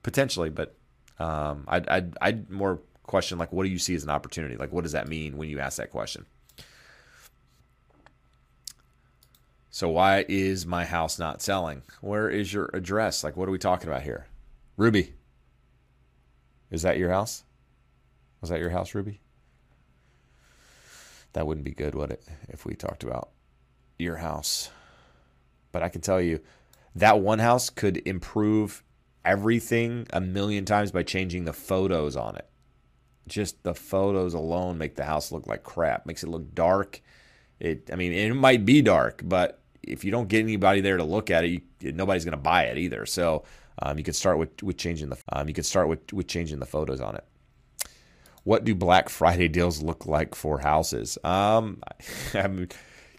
potentially, 0.04 0.52
but 0.52 0.76
um, 1.18 1.66
I'd, 1.68 1.88
I'd 1.90 2.18
I'd 2.22 2.50
more 2.50 2.82
question 3.04 3.40
like, 3.40 3.52
what 3.52 3.64
do 3.64 3.70
you 3.70 3.80
see 3.80 3.96
as 3.96 4.04
an 4.04 4.12
opportunity? 4.12 4.56
Like, 4.56 4.72
what 4.72 4.84
does 4.84 4.92
that 4.94 5.08
mean 5.08 5.38
when 5.38 5.50
you 5.50 5.60
ask 5.60 5.78
that 5.78 5.90
question? 5.90 6.28
So 9.72 9.90
why 9.90 10.26
is 10.28 10.66
my 10.66 10.86
house 10.86 11.20
not 11.20 11.42
selling? 11.42 11.84
Where 12.02 12.30
is 12.30 12.52
your 12.52 12.70
address? 12.74 13.24
Like, 13.24 13.38
what 13.38 13.48
are 13.48 13.52
we 13.52 13.60
talking 13.60 13.88
about 13.88 14.02
here? 14.02 14.28
Ruby, 14.78 15.14
is 16.72 16.82
that 16.82 16.98
your 16.98 17.12
house? 17.12 17.44
Was 18.42 18.50
that 18.50 18.60
your 18.60 18.72
house, 18.72 18.96
Ruby? 18.96 19.22
That 21.34 21.46
wouldn't 21.46 21.66
be 21.66 21.72
good, 21.72 21.94
would 21.94 22.12
it, 22.12 22.24
if 22.48 22.66
we 22.66 22.74
talked 22.74 23.04
about 23.04 23.30
your 24.00 24.18
house? 24.18 24.72
But 25.72 25.84
I 25.84 25.90
can 25.90 26.02
tell 26.02 26.22
you 26.22 26.40
that 26.96 27.20
one 27.20 27.40
house 27.40 27.70
could 27.70 27.98
improve 28.08 28.84
everything 29.24 30.08
a 30.12 30.20
million 30.20 30.66
times 30.66 30.92
by 30.92 31.04
changing 31.04 31.46
the 31.46 31.54
photos 31.54 32.16
on 32.16 32.36
it. 32.36 32.50
Just 33.28 33.62
the 33.62 33.76
photos 33.76 34.34
alone 34.34 34.80
make 34.80 34.96
the 34.96 35.06
house 35.06 35.32
look 35.32 35.46
like 35.46 35.62
crap, 35.62 36.08
makes 36.08 36.24
it 36.24 36.30
look 36.30 36.56
dark. 36.56 37.02
It, 37.60 37.90
I 37.94 37.96
mean, 37.96 38.14
it 38.14 38.34
might 38.34 38.66
be 38.66 38.82
dark, 38.82 39.22
but 39.24 39.59
if 39.84 40.04
you 40.04 40.12
don't 40.12 40.28
get 40.28 40.40
anybody 40.40 40.82
there 40.82 40.98
to 40.98 41.04
look 41.04 41.30
at 41.30 41.44
it, 41.44 41.50
you, 41.80 41.92
nobody's 41.92 42.26
going 42.26 42.38
to 42.38 42.38
buy 42.38 42.64
it 42.64 42.78
either. 42.78 43.06
So 43.06 43.44
um, 43.82 43.98
you 43.98 44.04
could 44.04 44.16
start 44.16 44.38
with, 44.38 44.62
with 44.62 44.78
changing 44.78 45.10
the 45.10 45.18
um, 45.32 45.48
you 45.48 45.54
could 45.54 45.66
start 45.66 45.88
with, 45.88 46.12
with 46.14 46.28
changing 46.28 46.60
the 46.60 46.66
photos 46.66 47.02
on 47.02 47.16
it. 47.16 47.24
What 48.44 48.64
do 48.64 48.76
Black 48.76 49.10
Friday 49.10 49.48
deals 49.48 49.82
look 49.82 50.06
like 50.06 50.36
for 50.36 50.60
houses? 50.60 51.18
Um, 51.24 51.82
I'm, 52.34 52.68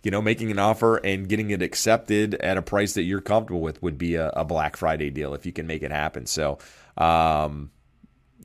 you 0.02 0.11
know, 0.11 0.22
making 0.22 0.50
an 0.50 0.58
offer 0.58 0.96
and 0.96 1.28
getting 1.28 1.50
it 1.50 1.62
accepted 1.62 2.34
at 2.36 2.56
a 2.56 2.62
price 2.62 2.94
that 2.94 3.02
you're 3.02 3.20
comfortable 3.20 3.61
with 3.61 3.82
would 3.82 3.98
be 3.98 4.14
a, 4.14 4.28
a 4.30 4.44
Black 4.44 4.76
Friday 4.76 5.11
deal 5.11 5.34
if 5.34 5.44
you 5.44 5.52
can 5.52 5.66
make 5.66 5.82
it 5.82 5.90
happen. 5.90 6.26
So, 6.26 6.58
um, 6.96 7.70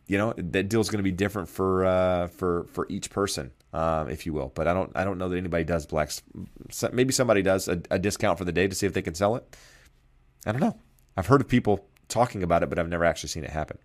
you 0.07 0.17
know, 0.17 0.33
that 0.37 0.69
deal 0.69 0.81
is 0.81 0.89
going 0.89 0.99
to 0.99 1.03
be 1.03 1.11
different 1.11 1.49
for 1.49 1.85
uh, 1.85 2.27
for 2.27 2.65
for 2.71 2.85
each 2.89 3.09
person, 3.09 3.51
um, 3.75 4.09
if 4.09 4.25
you 4.25 4.31
will. 4.31 4.51
But 4.55 4.69
I 4.69 4.73
don't 4.73 4.91
I 4.95 5.03
don't 5.03 5.17
know 5.17 5.27
that 5.27 5.37
anybody 5.37 5.65
does 5.65 5.85
black. 5.85 6.09
Maybe 6.93 7.11
somebody 7.11 7.41
does 7.41 7.67
a, 7.67 7.81
a 7.91 7.99
discount 7.99 8.37
for 8.37 8.45
the 8.45 8.53
day 8.53 8.67
to 8.67 8.73
see 8.73 8.87
if 8.87 8.93
they 8.93 9.01
can 9.01 9.15
sell 9.15 9.35
it. 9.35 9.55
I 10.45 10.53
don't 10.53 10.61
know. 10.61 10.79
I've 11.17 11.27
heard 11.27 11.41
of 11.41 11.49
people 11.49 11.85
talking 12.07 12.41
about 12.41 12.63
it, 12.63 12.69
but 12.69 12.79
I've 12.79 12.87
never 12.87 13.03
actually 13.03 13.29
seen 13.29 13.43
it 13.43 13.49
happen. 13.49 13.77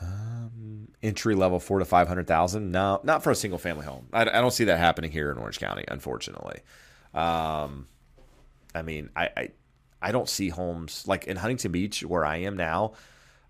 Um, 0.00 0.88
entry 1.02 1.34
level 1.34 1.60
four 1.60 1.78
to 1.78 1.84
five 1.84 2.08
hundred 2.08 2.26
thousand. 2.26 2.72
No, 2.72 3.00
not 3.04 3.22
for 3.22 3.30
a 3.30 3.34
single 3.34 3.58
family 3.58 3.84
home. 3.84 4.06
I, 4.14 4.22
I, 4.22 4.40
don't 4.40 4.52
see 4.52 4.64
that 4.64 4.78
happening 4.78 5.10
here 5.10 5.30
in 5.30 5.36
Orange 5.36 5.60
County, 5.60 5.84
unfortunately. 5.88 6.60
Um, 7.12 7.86
I 8.74 8.80
mean, 8.80 9.10
I, 9.14 9.28
I, 9.36 9.48
I 10.00 10.12
don't 10.12 10.28
see 10.28 10.48
homes 10.48 11.06
like 11.06 11.26
in 11.26 11.36
Huntington 11.36 11.72
Beach 11.72 12.02
where 12.02 12.24
I 12.24 12.38
am 12.38 12.56
now. 12.56 12.92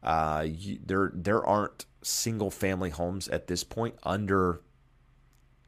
Uh, 0.02 0.46
you, 0.48 0.80
there 0.84 1.12
there 1.14 1.46
aren't 1.46 1.84
single 2.03 2.51
family 2.51 2.90
homes 2.90 3.28
at 3.28 3.46
this 3.46 3.64
point 3.64 3.94
under 4.03 4.61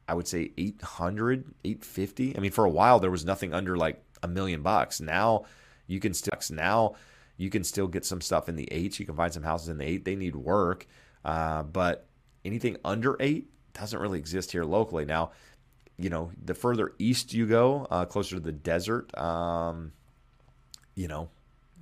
I 0.07 0.15
would 0.15 0.27
say 0.27 0.51
800, 0.57 1.45
850. 1.63 2.35
I 2.35 2.39
mean, 2.41 2.51
for 2.51 2.65
a 2.65 2.69
while 2.69 2.99
there 2.99 3.11
was 3.11 3.23
nothing 3.23 3.53
under 3.53 3.77
like 3.77 4.03
a 4.21 4.27
million 4.27 4.61
bucks. 4.61 4.99
Now 4.99 5.45
you 5.87 5.99
can 5.99 6.13
still 6.13 6.37
now 6.51 6.95
you 7.37 7.49
can 7.49 7.63
still 7.63 7.87
get 7.87 8.05
some 8.05 8.21
stuff 8.21 8.49
in 8.49 8.55
the 8.55 8.71
eights. 8.71 8.99
You 8.99 9.05
can 9.05 9.15
find 9.15 9.33
some 9.33 9.43
houses 9.43 9.69
in 9.69 9.77
the 9.77 9.85
eight. 9.85 10.05
They 10.05 10.15
need 10.15 10.35
work, 10.35 10.87
uh, 11.25 11.63
but 11.63 12.07
anything 12.45 12.77
under 12.83 13.17
eight 13.19 13.49
doesn't 13.73 13.99
really 13.99 14.19
exist 14.19 14.51
here 14.51 14.63
locally. 14.63 15.05
Now, 15.05 15.31
you 15.97 16.09
know, 16.09 16.31
the 16.43 16.53
further 16.53 16.93
east 16.99 17.33
you 17.33 17.47
go, 17.47 17.87
uh, 17.89 18.05
closer 18.05 18.35
to 18.35 18.41
the 18.41 18.51
desert, 18.51 19.15
um, 19.17 19.93
you 20.95 21.07
know, 21.07 21.29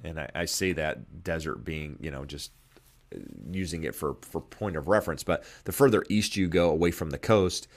and 0.04 0.20
I, 0.20 0.30
I 0.34 0.46
say 0.46 0.74
that 0.74 1.24
desert 1.24 1.64
being, 1.64 1.98
you 2.00 2.12
know, 2.12 2.26
just 2.26 2.52
using 3.52 3.84
it 3.84 3.96
for 3.96 4.16
for 4.22 4.42
point 4.42 4.76
of 4.76 4.88
reference. 4.88 5.24
But 5.24 5.44
the 5.66 5.72
further 5.72 6.04
east 6.10 6.36
you 6.36 6.48
go 6.48 6.70
away 6.70 6.92
from 6.92 7.10
the 7.10 7.18
coast, 7.18 7.68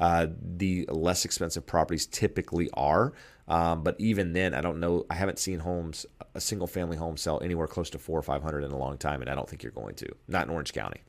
uh, 0.00 0.26
the 0.40 0.86
less 0.90 1.24
expensive 1.24 1.66
properties 1.66 2.06
typically 2.06 2.70
are. 2.74 3.12
Um, 3.48 3.82
but 3.82 3.96
even 3.98 4.32
then, 4.32 4.54
I 4.54 4.60
don't 4.60 4.80
know. 4.80 5.04
I 5.10 5.14
haven't 5.14 5.38
seen 5.38 5.58
homes, 5.58 6.06
a 6.34 6.40
single 6.40 6.66
family 6.66 6.96
home, 6.96 7.16
sell 7.16 7.40
anywhere 7.42 7.66
close 7.66 7.90
to 7.90 7.98
four 7.98 8.18
or 8.18 8.22
five 8.22 8.42
hundred 8.42 8.64
in 8.64 8.70
a 8.70 8.78
long 8.78 8.98
time, 8.98 9.20
and 9.20 9.30
I 9.30 9.34
don't 9.34 9.48
think 9.48 9.62
you're 9.62 9.72
going 9.72 9.94
to. 9.96 10.08
Not 10.28 10.46
in 10.46 10.50
Orange 10.52 10.72
County. 10.72 11.02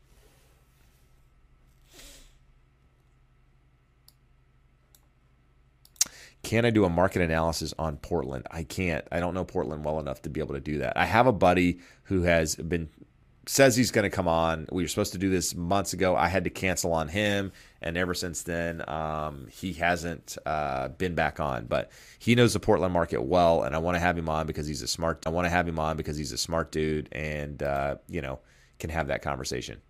Can 6.44 6.66
I 6.66 6.72
do 6.72 6.84
a 6.84 6.90
market 6.90 7.22
analysis 7.22 7.74
on 7.80 7.96
Portland? 7.98 8.46
I 8.52 8.64
can't. 8.64 9.08
I 9.12 9.22
don't 9.22 9.34
know 9.34 9.46
Portland 9.46 9.86
well 9.86 10.00
enough 10.00 10.22
to 10.24 10.30
be 10.30 10.42
able 10.42 10.56
to 10.56 10.60
do 10.60 10.80
that. 10.80 10.98
I 10.98 11.06
have 11.06 11.26
a 11.26 11.32
buddy 11.32 11.80
who 12.04 12.24
has 12.24 12.56
been 12.56 12.90
says 13.46 13.76
he's 13.76 13.92
going 13.92 14.04
to 14.04 14.10
come 14.10 14.28
on. 14.28 14.68
We 14.72 14.84
were 14.84 14.88
supposed 14.88 15.12
to 15.14 15.18
do 15.18 15.30
this 15.30 15.56
months 15.56 15.94
ago. 15.94 16.16
I 16.16 16.28
had 16.28 16.46
to 16.46 16.50
cancel 16.50 16.94
on 16.94 17.10
him, 17.10 17.52
and 17.82 17.98
ever 17.98 18.14
since 18.14 18.44
then, 18.44 18.88
um, 18.90 19.48
he 19.52 19.74
hasn't 19.74 20.38
uh, 20.46 20.90
been 20.90 21.16
back 21.16 21.40
on. 21.40 21.66
But 21.66 21.92
he 22.20 22.36
knows 22.36 22.54
the 22.54 22.60
Portland 22.60 22.94
market 22.94 23.22
well, 23.22 23.64
and 23.64 23.76
I 23.76 23.80
want 23.80 23.96
to 23.96 24.00
have 24.00 24.18
him 24.18 24.30
on 24.30 24.48
because 24.48 24.68
he's 24.68 24.82
a 24.82 24.88
smart. 24.88 25.26
I 25.26 25.30
want 25.30 25.46
to 25.46 25.50
have 25.50 25.68
him 25.68 25.80
on 25.80 25.98
because 25.98 26.18
he's 26.18 26.32
a 26.32 26.38
smart 26.38 26.72
dude, 26.72 27.10
and 27.12 27.62
uh, 27.62 27.96
you 28.08 28.22
know 28.22 28.40
can 28.80 28.90
have 28.90 29.08
that 29.08 29.22
conversation. 29.22 29.82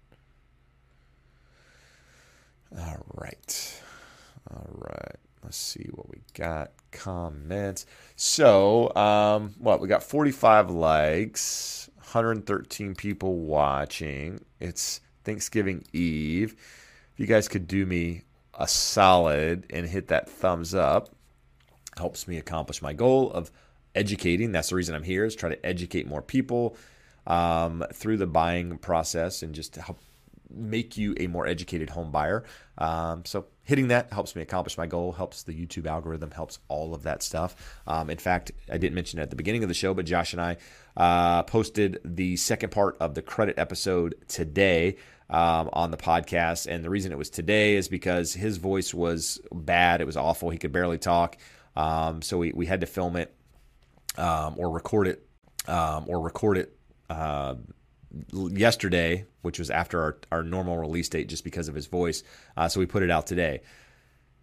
All 2.78 3.06
right, 3.16 3.82
all 4.50 4.70
right. 4.72 5.16
Let's 5.44 5.58
see 5.58 5.90
what 5.92 6.10
we 6.10 6.22
got. 6.34 6.72
Comments. 6.92 7.86
So, 8.16 8.96
um, 8.96 9.54
what 9.60 9.82
we 9.82 9.88
got? 9.88 10.02
Forty-five 10.02 10.70
likes. 10.72 11.90
113 12.14 12.94
people 12.94 13.40
watching. 13.40 14.40
It's 14.60 15.02
Thanksgiving 15.24 15.84
Eve. 15.94 16.56
If 17.14 17.20
you 17.20 17.26
guys 17.26 17.48
could 17.48 17.68
do 17.68 17.88
me 17.88 18.22
a 18.54 18.68
solid 18.68 19.66
and 19.72 19.88
hit 19.88 20.10
that 20.10 20.30
thumbs 20.30 20.76
up, 20.76 21.10
helps 21.98 22.28
me 22.28 22.38
accomplish 22.38 22.84
my 22.84 22.94
goal 22.94 23.32
of 23.32 23.52
educating. 23.96 24.52
That's 24.52 24.70
the 24.70 24.76
reason 24.76 24.94
I'm 24.94 25.04
here 25.04 25.26
is 25.26 25.36
try 25.36 25.50
to 25.50 25.66
educate 25.66 26.08
more 26.08 26.22
people 26.22 26.78
um, 27.26 27.84
through 27.94 28.18
the 28.18 28.28
buying 28.28 28.78
process 28.78 29.42
and 29.42 29.56
just 29.56 29.76
help 29.76 29.98
make 30.54 30.98
you 30.98 31.16
a 31.20 31.26
more 31.26 31.48
educated 31.48 31.90
home 31.90 32.12
buyer. 32.12 32.44
Um, 32.78 33.26
so 33.26 33.48
hitting 33.64 33.88
that 33.88 34.14
helps 34.14 34.36
me 34.36 34.42
accomplish 34.42 34.78
my 34.78 34.86
goal, 34.86 35.12
helps 35.12 35.44
the 35.44 35.54
YouTube 35.54 35.88
algorithm, 35.88 36.32
helps 36.32 36.60
all 36.68 36.94
of 36.94 37.04
that 37.04 37.24
stuff. 37.24 37.56
Um, 37.88 38.10
in 38.10 38.18
fact, 38.18 38.52
I 38.72 38.78
didn't 38.78 38.96
mention 38.96 39.20
it 39.20 39.24
at 39.24 39.30
the 39.30 39.36
beginning 39.36 39.64
of 39.64 39.70
the 39.70 39.74
show, 39.74 39.94
but 39.94 40.06
Josh 40.06 40.34
and 40.34 40.42
I 40.42 40.58
uh, 40.96 41.44
posted 41.44 42.00
the 42.04 42.36
second 42.36 42.72
part 42.72 42.98
of 43.00 43.14
the 43.16 43.22
credit 43.22 43.58
episode 43.58 44.16
today. 44.28 44.98
Um, 45.30 45.70
on 45.74 45.90
the 45.90 45.98
podcast, 45.98 46.68
and 46.68 46.84
the 46.84 46.92
reason 46.92 47.12
it 47.12 47.18
was 47.18 47.32
today 47.32 47.76
is 47.76 47.88
because 47.88 48.34
his 48.34 48.58
voice 48.58 48.94
was 48.94 49.40
bad. 49.52 50.00
It 50.00 50.06
was 50.06 50.18
awful. 50.18 50.52
He 50.52 50.60
could 50.60 50.74
barely 50.74 51.00
talk. 51.00 51.38
Um, 51.76 52.22
so 52.22 52.38
we, 52.38 52.52
we 52.52 52.68
had 52.68 52.82
to 52.82 52.86
film 52.86 53.16
it 53.16 53.34
um, 54.18 54.56
or 54.58 54.70
record 54.70 55.08
it 55.08 55.26
um, 55.68 56.06
or 56.08 56.20
record 56.20 56.58
it 56.58 56.78
uh, 57.10 57.56
yesterday, 58.32 59.26
which 59.42 59.60
was 59.60 59.70
after 59.70 60.02
our, 60.02 60.18
our 60.32 60.44
normal 60.44 60.78
release 60.78 61.10
date, 61.10 61.30
just 61.30 61.44
because 61.44 61.68
of 61.68 61.76
his 61.76 61.88
voice. 61.88 62.24
Uh, 62.56 62.68
so 62.68 62.80
we 62.80 62.86
put 62.86 63.04
it 63.04 63.12
out 63.12 63.28
today. 63.28 63.62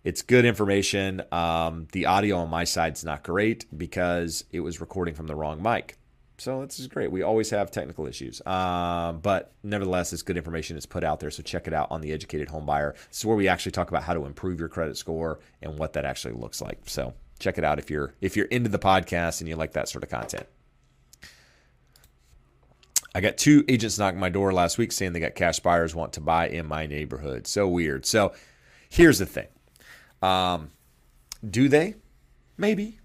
It's 0.03 0.23
good 0.23 0.45
information. 0.45 1.23
Um, 1.31 1.87
the 1.93 2.07
audio 2.07 2.39
on 2.39 2.49
my 2.49 2.65
side 2.65 2.95
is 2.95 3.05
not 3.05 3.23
great 3.23 3.67
because 3.77 4.45
it 4.51 4.61
was 4.61 4.81
recording 4.81 5.15
from 5.15 5.27
the 5.27 5.35
wrong 5.35 5.63
mic. 5.63 5.97
So 6.41 6.65
this 6.65 6.79
is 6.81 6.87
great. 6.87 7.13
We 7.13 7.21
always 7.21 7.51
have 7.51 7.71
technical 7.71 8.07
issues, 8.07 8.41
um, 8.47 9.21
but 9.21 9.53
nevertheless, 9.63 10.11
it's 10.15 10.23
good 10.23 10.39
information. 10.39 10.75
It's 10.79 10.87
put 10.87 11.05
out 11.05 11.21
there, 11.21 11.31
so 11.31 11.43
check 11.43 11.67
it 11.67 11.75
out 11.75 11.89
on 11.91 12.01
the 12.01 12.13
Educated 12.13 12.49
Home 12.49 12.65
Buyer. 12.65 12.95
This 13.09 13.19
is 13.19 13.27
where 13.27 13.37
we 13.37 13.47
actually 13.47 13.73
talk 13.73 13.91
about 13.91 14.05
how 14.05 14.15
to 14.15 14.25
improve 14.25 14.59
your 14.59 14.71
credit 14.71 14.97
score 14.97 15.41
and 15.61 15.79
what 15.79 15.93
that 15.93 16.07
actually 16.07 16.33
looks 16.33 16.63
like. 16.63 16.81
So 16.87 17.13
check 17.41 17.59
it 17.59 17.65
out 17.65 17.79
if 17.79 17.91
you're 17.91 18.15
if 18.23 18.39
you're 18.39 18.47
into 18.47 18.71
the 18.71 18.79
podcast 18.79 19.41
and 19.41 19.49
you 19.51 19.57
like 19.57 19.73
that 19.75 19.91
sort 19.91 20.03
of 20.03 20.09
content. 20.09 20.47
I 23.15 23.21
got 23.21 23.37
two 23.37 23.63
agents 23.69 23.99
knocking 23.99 24.19
my 24.21 24.31
door 24.31 24.51
last 24.51 24.79
week 24.79 24.93
saying 24.93 25.13
they 25.13 25.21
got 25.21 25.35
cash 25.35 25.61
buyers 25.61 25.95
want 25.95 26.15
to 26.15 26.23
buy 26.23 26.49
in 26.49 26.67
my 26.67 26.87
neighborhood. 26.87 27.47
So 27.49 27.69
weird. 27.69 28.07
So 28.07 28.33
here's 28.89 29.19
the 29.19 29.27
thing. 29.27 29.49
Um, 30.23 30.71
do 31.47 31.69
they? 31.69 31.97
Maybe. 32.57 32.99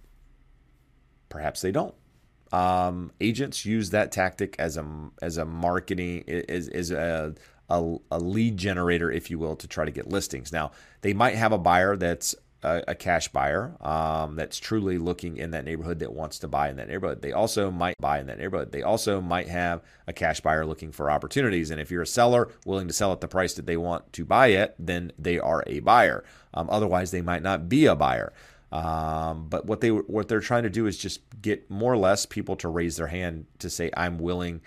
Perhaps 1.28 1.60
they 1.60 1.74
don't. 1.74 1.96
Um, 2.56 3.12
agents 3.20 3.66
use 3.66 3.90
that 3.90 4.14
tactic 4.14 4.56
as 4.60 4.78
a 4.78 4.86
as 5.22 5.36
a 5.38 5.44
marketing 5.44 6.24
is 6.28 6.70
is 6.70 6.92
a, 6.92 7.36
a, 7.70 7.98
a 8.12 8.20
lead 8.20 8.56
generator, 8.56 9.12
if 9.12 9.30
you 9.30 9.38
will, 9.38 9.58
to 9.58 9.68
try 9.68 9.84
to 9.84 9.92
get 9.92 10.08
listings. 10.08 10.54
Now 10.54 10.72
they 11.02 11.14
might 11.14 11.36
have 11.36 11.52
a 11.52 11.58
buyer 11.58 11.98
that's 11.98 12.34
a, 12.64 12.84
a 12.90 12.96
cash 12.96 13.28
buyer 13.28 13.76
um, 13.82 14.38
that's 14.38 14.58
truly 14.58 14.98
looking 14.98 15.36
in 15.36 15.52
that 15.52 15.66
neighborhood 15.66 16.00
that 16.00 16.14
wants 16.14 16.40
to 16.40 16.48
buy 16.48 16.70
in 16.70 16.78
that 16.78 16.88
neighborhood. 16.88 17.22
They 17.22 17.34
also 17.34 17.72
might 17.72 17.96
buy 18.00 18.20
in 18.20 18.28
that 18.28 18.40
neighborhood. 18.40 18.72
They 18.72 18.84
also 18.84 19.20
might 19.20 19.50
have 19.50 19.82
a 20.08 20.14
cash 20.14 20.40
buyer 20.40 20.66
looking 20.66 20.94
for 20.94 21.12
opportunities. 21.12 21.72
And 21.72 21.82
if 21.82 21.92
you're 21.92 22.04
a 22.04 22.08
seller 22.08 22.50
willing 22.66 22.88
to 22.88 22.94
sell 22.94 23.12
at 23.12 23.20
the 23.20 23.28
price 23.28 23.54
that 23.56 23.66
they 23.66 23.78
want 23.78 24.14
to 24.14 24.24
buy 24.24 24.48
it, 24.48 24.76
then 24.80 25.12
they 25.20 25.40
are 25.40 25.64
a 25.68 25.82
buyer. 25.82 26.24
Um, 26.54 26.70
otherwise, 26.70 27.12
they 27.12 27.22
might 27.22 27.44
not 27.44 27.68
be 27.68 27.86
a 27.86 27.96
buyer. 27.96 28.32
Um, 28.76 29.48
but 29.48 29.66
what 29.66 29.80
they 29.80 29.90
what 29.90 30.28
they're 30.28 30.42
trying 30.42 30.64
to 30.64 30.70
do 30.70 30.86
is 30.86 30.98
just 30.98 31.22
get 31.42 31.70
more 31.70 31.94
or 31.94 31.98
less 31.98 32.26
people 32.26 32.58
to 32.58 32.68
raise 32.68 32.98
their 32.98 33.08
hand 33.08 33.46
to 33.60 33.70
say, 33.70 33.90
"I'm 33.96 34.18
willing." 34.18 34.62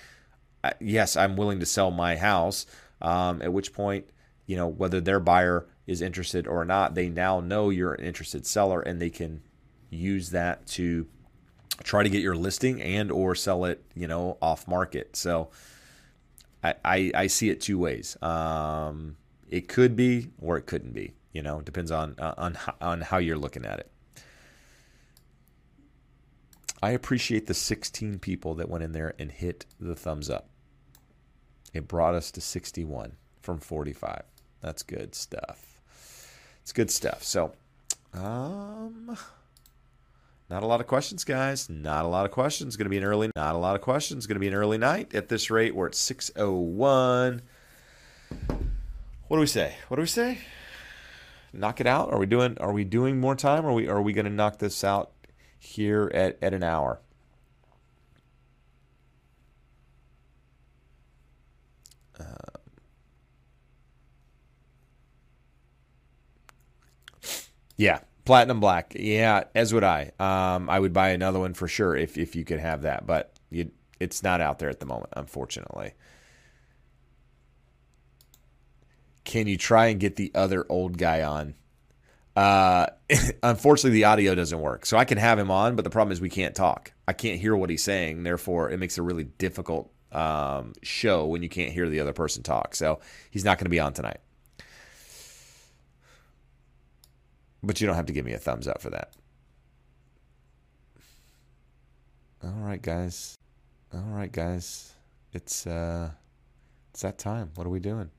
Yes, 0.81 1.15
I'm 1.17 1.37
willing 1.37 1.61
to 1.61 1.67
sell 1.67 1.91
my 1.91 2.17
house. 2.17 2.67
Um, 3.03 3.43
at 3.43 3.53
which 3.53 3.73
point, 3.73 4.07
you 4.47 4.57
know, 4.57 4.67
whether 4.67 5.01
their 5.01 5.21
buyer 5.21 5.67
is 5.87 6.01
interested 6.01 6.47
or 6.47 6.65
not, 6.65 6.95
they 6.95 7.09
now 7.09 7.41
know 7.41 7.71
you're 7.71 7.95
an 7.95 8.05
interested 8.05 8.47
seller 8.47 8.81
and 8.81 9.01
they 9.01 9.11
can 9.11 9.43
use 9.91 10.31
that 10.31 10.67
to 10.67 11.07
try 11.85 12.03
to 12.03 12.09
get 12.09 12.23
your 12.23 12.35
listing 12.35 12.83
and 12.83 13.13
or 13.13 13.35
sell 13.35 13.65
it, 13.67 13.85
you 13.95 14.09
know, 14.09 14.37
off 14.43 14.67
market. 14.67 15.17
So 15.17 15.51
I, 16.65 16.75
I, 16.85 17.13
I 17.15 17.27
see 17.29 17.51
it 17.51 17.61
two 17.61 17.79
ways. 17.79 18.21
Um, 18.21 19.17
it 19.49 19.69
could 19.69 19.95
be 19.95 20.31
or 20.41 20.57
it 20.57 20.67
couldn't 20.67 20.93
be. 20.93 21.13
You 21.33 21.43
know, 21.43 21.61
depends 21.61 21.93
on 21.93 22.17
uh, 22.19 22.35
on 22.37 22.59
on 22.81 23.01
how 23.03 23.19
you're 23.19 23.39
looking 23.39 23.65
at 23.65 23.79
it. 23.79 23.91
I 26.83 26.91
appreciate 26.91 27.47
the 27.47 27.55
16 27.55 28.19
people 28.21 28.55
that 28.55 28.69
went 28.69 28.85
in 28.85 28.93
there 28.93 29.15
and 29.19 29.33
hit 29.33 29.67
the 29.81 29.97
thumbs 29.97 30.31
up. 30.31 30.49
It 31.73 31.89
brought 31.89 32.15
us 32.15 32.31
to 32.33 32.41
61 32.41 33.17
from 33.43 33.59
45. 33.59 34.23
That's 34.61 34.83
good 34.83 35.15
stuff. 35.15 35.81
It's 36.63 36.73
good 36.73 36.91
stuff. 36.91 37.23
So, 37.23 37.53
um, 38.15 39.17
not 40.51 40.63
a 40.63 40.67
lot 40.67 40.81
of 40.81 40.87
questions, 40.87 41.25
guys. 41.25 41.69
Not 41.69 42.05
a 42.05 42.09
lot 42.09 42.25
of 42.25 42.31
questions. 42.31 42.77
Going 42.77 42.87
to 42.87 42.91
be 42.91 42.99
an 42.99 43.05
early. 43.05 43.31
Not 43.35 43.55
a 43.55 43.59
lot 43.59 43.75
of 43.75 43.83
questions. 43.83 44.27
Going 44.27 44.37
to 44.37 44.41
be 44.41 44.49
an 44.49 44.55
early 44.55 44.79
night. 44.79 45.15
At 45.15 45.29
this 45.29 45.51
rate, 45.51 45.75
we're 45.75 45.89
at 45.89 45.95
six 45.95 46.31
oh 46.37 46.53
one. 46.53 47.43
What 48.39 49.37
do 49.37 49.41
we 49.41 49.47
say? 49.47 49.75
What 49.89 49.97
do 49.97 50.03
we 50.03 50.09
say? 50.09 50.39
Knock 51.53 51.81
it 51.81 51.87
out. 51.87 52.13
Are 52.13 52.19
we 52.19 52.27
doing? 52.27 52.57
Are 52.59 52.73
we 52.73 52.85
doing 52.85 53.21
more 53.21 53.35
time? 53.35 53.67
Or 53.67 53.71
are 53.71 53.75
we? 53.75 53.89
Are 53.89 54.03
we 54.03 54.13
going 54.13 54.25
to 54.27 54.33
knock 54.33 54.59
this 54.59 54.85
out 54.85 55.13
here 55.59 56.11
at 56.15 56.39
at 56.43 56.55
an 56.55 56.63
hour? 56.63 57.01
Yeah, 67.77 68.01
platinum 68.25 68.61
black. 68.61 68.93
Yeah, 68.99 69.45
as 69.55 69.73
would 69.73 69.85
I. 69.85 70.13
Um, 70.19 70.69
I 70.69 70.79
would 70.79 70.93
buy 70.93 71.11
another 71.11 71.39
one 71.39 71.55
for 71.55 71.69
sure 71.69 71.97
if 71.97 72.19
if 72.19 72.35
you 72.37 72.45
could 72.45 72.61
have 72.61 72.83
that, 72.83 73.07
but 73.07 73.33
you, 73.51 73.71
it's 74.01 74.23
not 74.23 74.41
out 74.41 74.59
there 74.59 74.69
at 74.69 74.81
the 74.81 74.87
moment, 74.87 75.13
unfortunately. 75.17 75.95
Can 79.25 79.47
you 79.47 79.57
try 79.57 79.87
and 79.87 80.01
get 80.01 80.17
the 80.17 80.33
other 80.35 80.65
old 80.69 80.99
guy 80.99 81.23
on? 81.23 81.55
Uh, 82.39 82.87
unfortunately, 83.43 83.91
the 83.99 84.05
audio 84.05 84.33
doesn't 84.33 84.61
work. 84.61 84.87
So 84.87 84.97
I 84.97 85.05
can 85.05 85.19
have 85.19 85.41
him 85.41 85.51
on, 85.51 85.75
but 85.75 85.83
the 85.83 85.91
problem 85.91 86.13
is 86.13 86.21
we 86.21 86.29
can't 86.29 86.55
talk. 86.55 86.93
I 87.09 87.13
can't 87.13 87.41
hear 87.41 87.57
what 87.57 87.69
he's 87.69 87.83
saying. 87.83 88.23
Therefore, 88.23 88.71
it 88.71 88.79
makes 88.79 88.97
a 88.97 89.03
really 89.03 89.25
difficult 89.25 89.91
um, 90.13 90.73
show 90.81 91.27
when 91.27 91.43
you 91.43 91.49
can't 91.49 91.73
hear 91.73 91.89
the 91.89 91.99
other 91.99 92.13
person 92.13 92.45
talk. 92.45 92.77
So 92.77 93.01
he's 93.33 93.45
not 93.45 93.59
going 93.59 93.65
to 93.65 93.71
be 93.71 93.81
on 93.81 93.93
tonight. 93.93 94.21
But 97.61 97.81
you 97.81 97.89
don't 97.89 97.97
have 97.97 98.07
to 98.07 98.13
give 98.13 98.25
me 98.25 98.35
a 98.35 98.39
thumbs 98.39 98.69
up 98.69 98.81
for 98.81 98.91
that. 98.91 99.15
All 102.45 102.51
right, 102.51 102.81
guys. 102.81 103.37
All 103.93 104.01
right, 104.01 104.31
guys. 104.31 104.93
It's 105.33 105.67
uh 105.67 106.11
it's 106.93 107.03
that 107.03 107.19
time. 107.19 107.51
What 107.57 107.67
are 107.67 107.71
we 107.71 107.81
doing? 107.81 108.11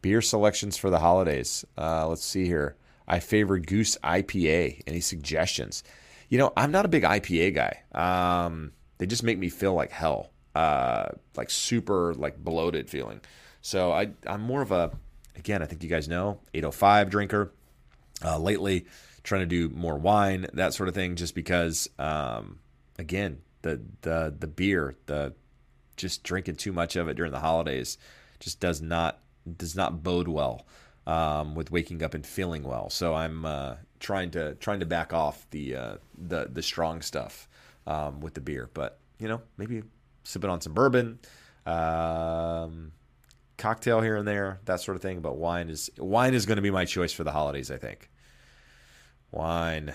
Beer 0.00 0.22
selections 0.22 0.78
for 0.78 0.88
the 0.88 1.00
holidays. 1.00 1.66
Uh, 1.76 2.08
let's 2.08 2.24
see 2.24 2.46
here. 2.46 2.76
I 3.08 3.20
favor 3.20 3.58
Goose 3.58 3.96
IPA. 4.02 4.82
Any 4.86 5.00
suggestions? 5.00 5.84
You 6.28 6.38
know, 6.38 6.52
I'm 6.56 6.72
not 6.72 6.84
a 6.84 6.88
big 6.88 7.04
IPA 7.04 7.54
guy. 7.54 8.46
Um, 8.46 8.72
they 8.98 9.06
just 9.06 9.22
make 9.22 9.38
me 9.38 9.48
feel 9.48 9.74
like 9.74 9.90
hell. 9.90 10.30
Uh, 10.54 11.08
like 11.36 11.50
super 11.50 12.14
like 12.14 12.42
bloated 12.42 12.88
feeling. 12.88 13.20
So 13.60 13.92
I 13.92 14.10
I'm 14.26 14.40
more 14.40 14.62
of 14.62 14.72
a 14.72 14.90
again, 15.36 15.62
I 15.62 15.66
think 15.66 15.82
you 15.82 15.88
guys 15.88 16.08
know, 16.08 16.40
805 16.54 17.10
drinker 17.10 17.52
uh, 18.24 18.38
lately, 18.38 18.86
trying 19.22 19.42
to 19.42 19.46
do 19.46 19.68
more 19.68 19.96
wine, 19.96 20.46
that 20.54 20.74
sort 20.74 20.88
of 20.88 20.94
thing, 20.94 21.16
just 21.16 21.34
because, 21.34 21.88
um, 21.98 22.58
again, 22.98 23.38
the 23.62 23.80
the 24.02 24.34
the 24.38 24.46
beer, 24.46 24.94
the 25.06 25.34
just 25.96 26.22
drinking 26.22 26.56
too 26.56 26.72
much 26.72 26.96
of 26.96 27.08
it 27.08 27.14
during 27.14 27.32
the 27.32 27.40
holidays, 27.40 27.98
just 28.40 28.60
does 28.60 28.80
not 28.80 29.20
does 29.56 29.76
not 29.76 30.02
bode 30.02 30.28
well 30.28 30.66
um, 31.06 31.54
with 31.54 31.70
waking 31.70 32.02
up 32.02 32.14
and 32.14 32.26
feeling 32.26 32.62
well. 32.62 32.90
So 32.90 33.14
I'm 33.14 33.44
uh, 33.44 33.76
trying 34.00 34.30
to 34.32 34.54
trying 34.56 34.80
to 34.80 34.86
back 34.86 35.12
off 35.12 35.46
the 35.50 35.76
uh, 35.76 35.96
the 36.16 36.48
the 36.50 36.62
strong 36.62 37.02
stuff 37.02 37.48
um, 37.86 38.20
with 38.20 38.34
the 38.34 38.40
beer, 38.40 38.70
but 38.74 38.98
you 39.18 39.28
know 39.28 39.40
maybe 39.56 39.82
sipping 40.24 40.50
on 40.50 40.60
some 40.60 40.74
bourbon. 40.74 41.18
Um, 41.64 42.92
cocktail 43.56 44.00
here 44.00 44.16
and 44.16 44.28
there, 44.28 44.60
that 44.66 44.80
sort 44.80 44.96
of 44.96 45.02
thing. 45.02 45.20
But 45.20 45.36
wine 45.36 45.68
is 45.68 45.90
wine 45.98 46.34
is 46.34 46.46
going 46.46 46.56
to 46.56 46.62
be 46.62 46.70
my 46.70 46.84
choice 46.84 47.12
for 47.12 47.24
the 47.24 47.32
holidays. 47.32 47.70
I 47.70 47.76
think 47.76 48.10
wine. 49.30 49.94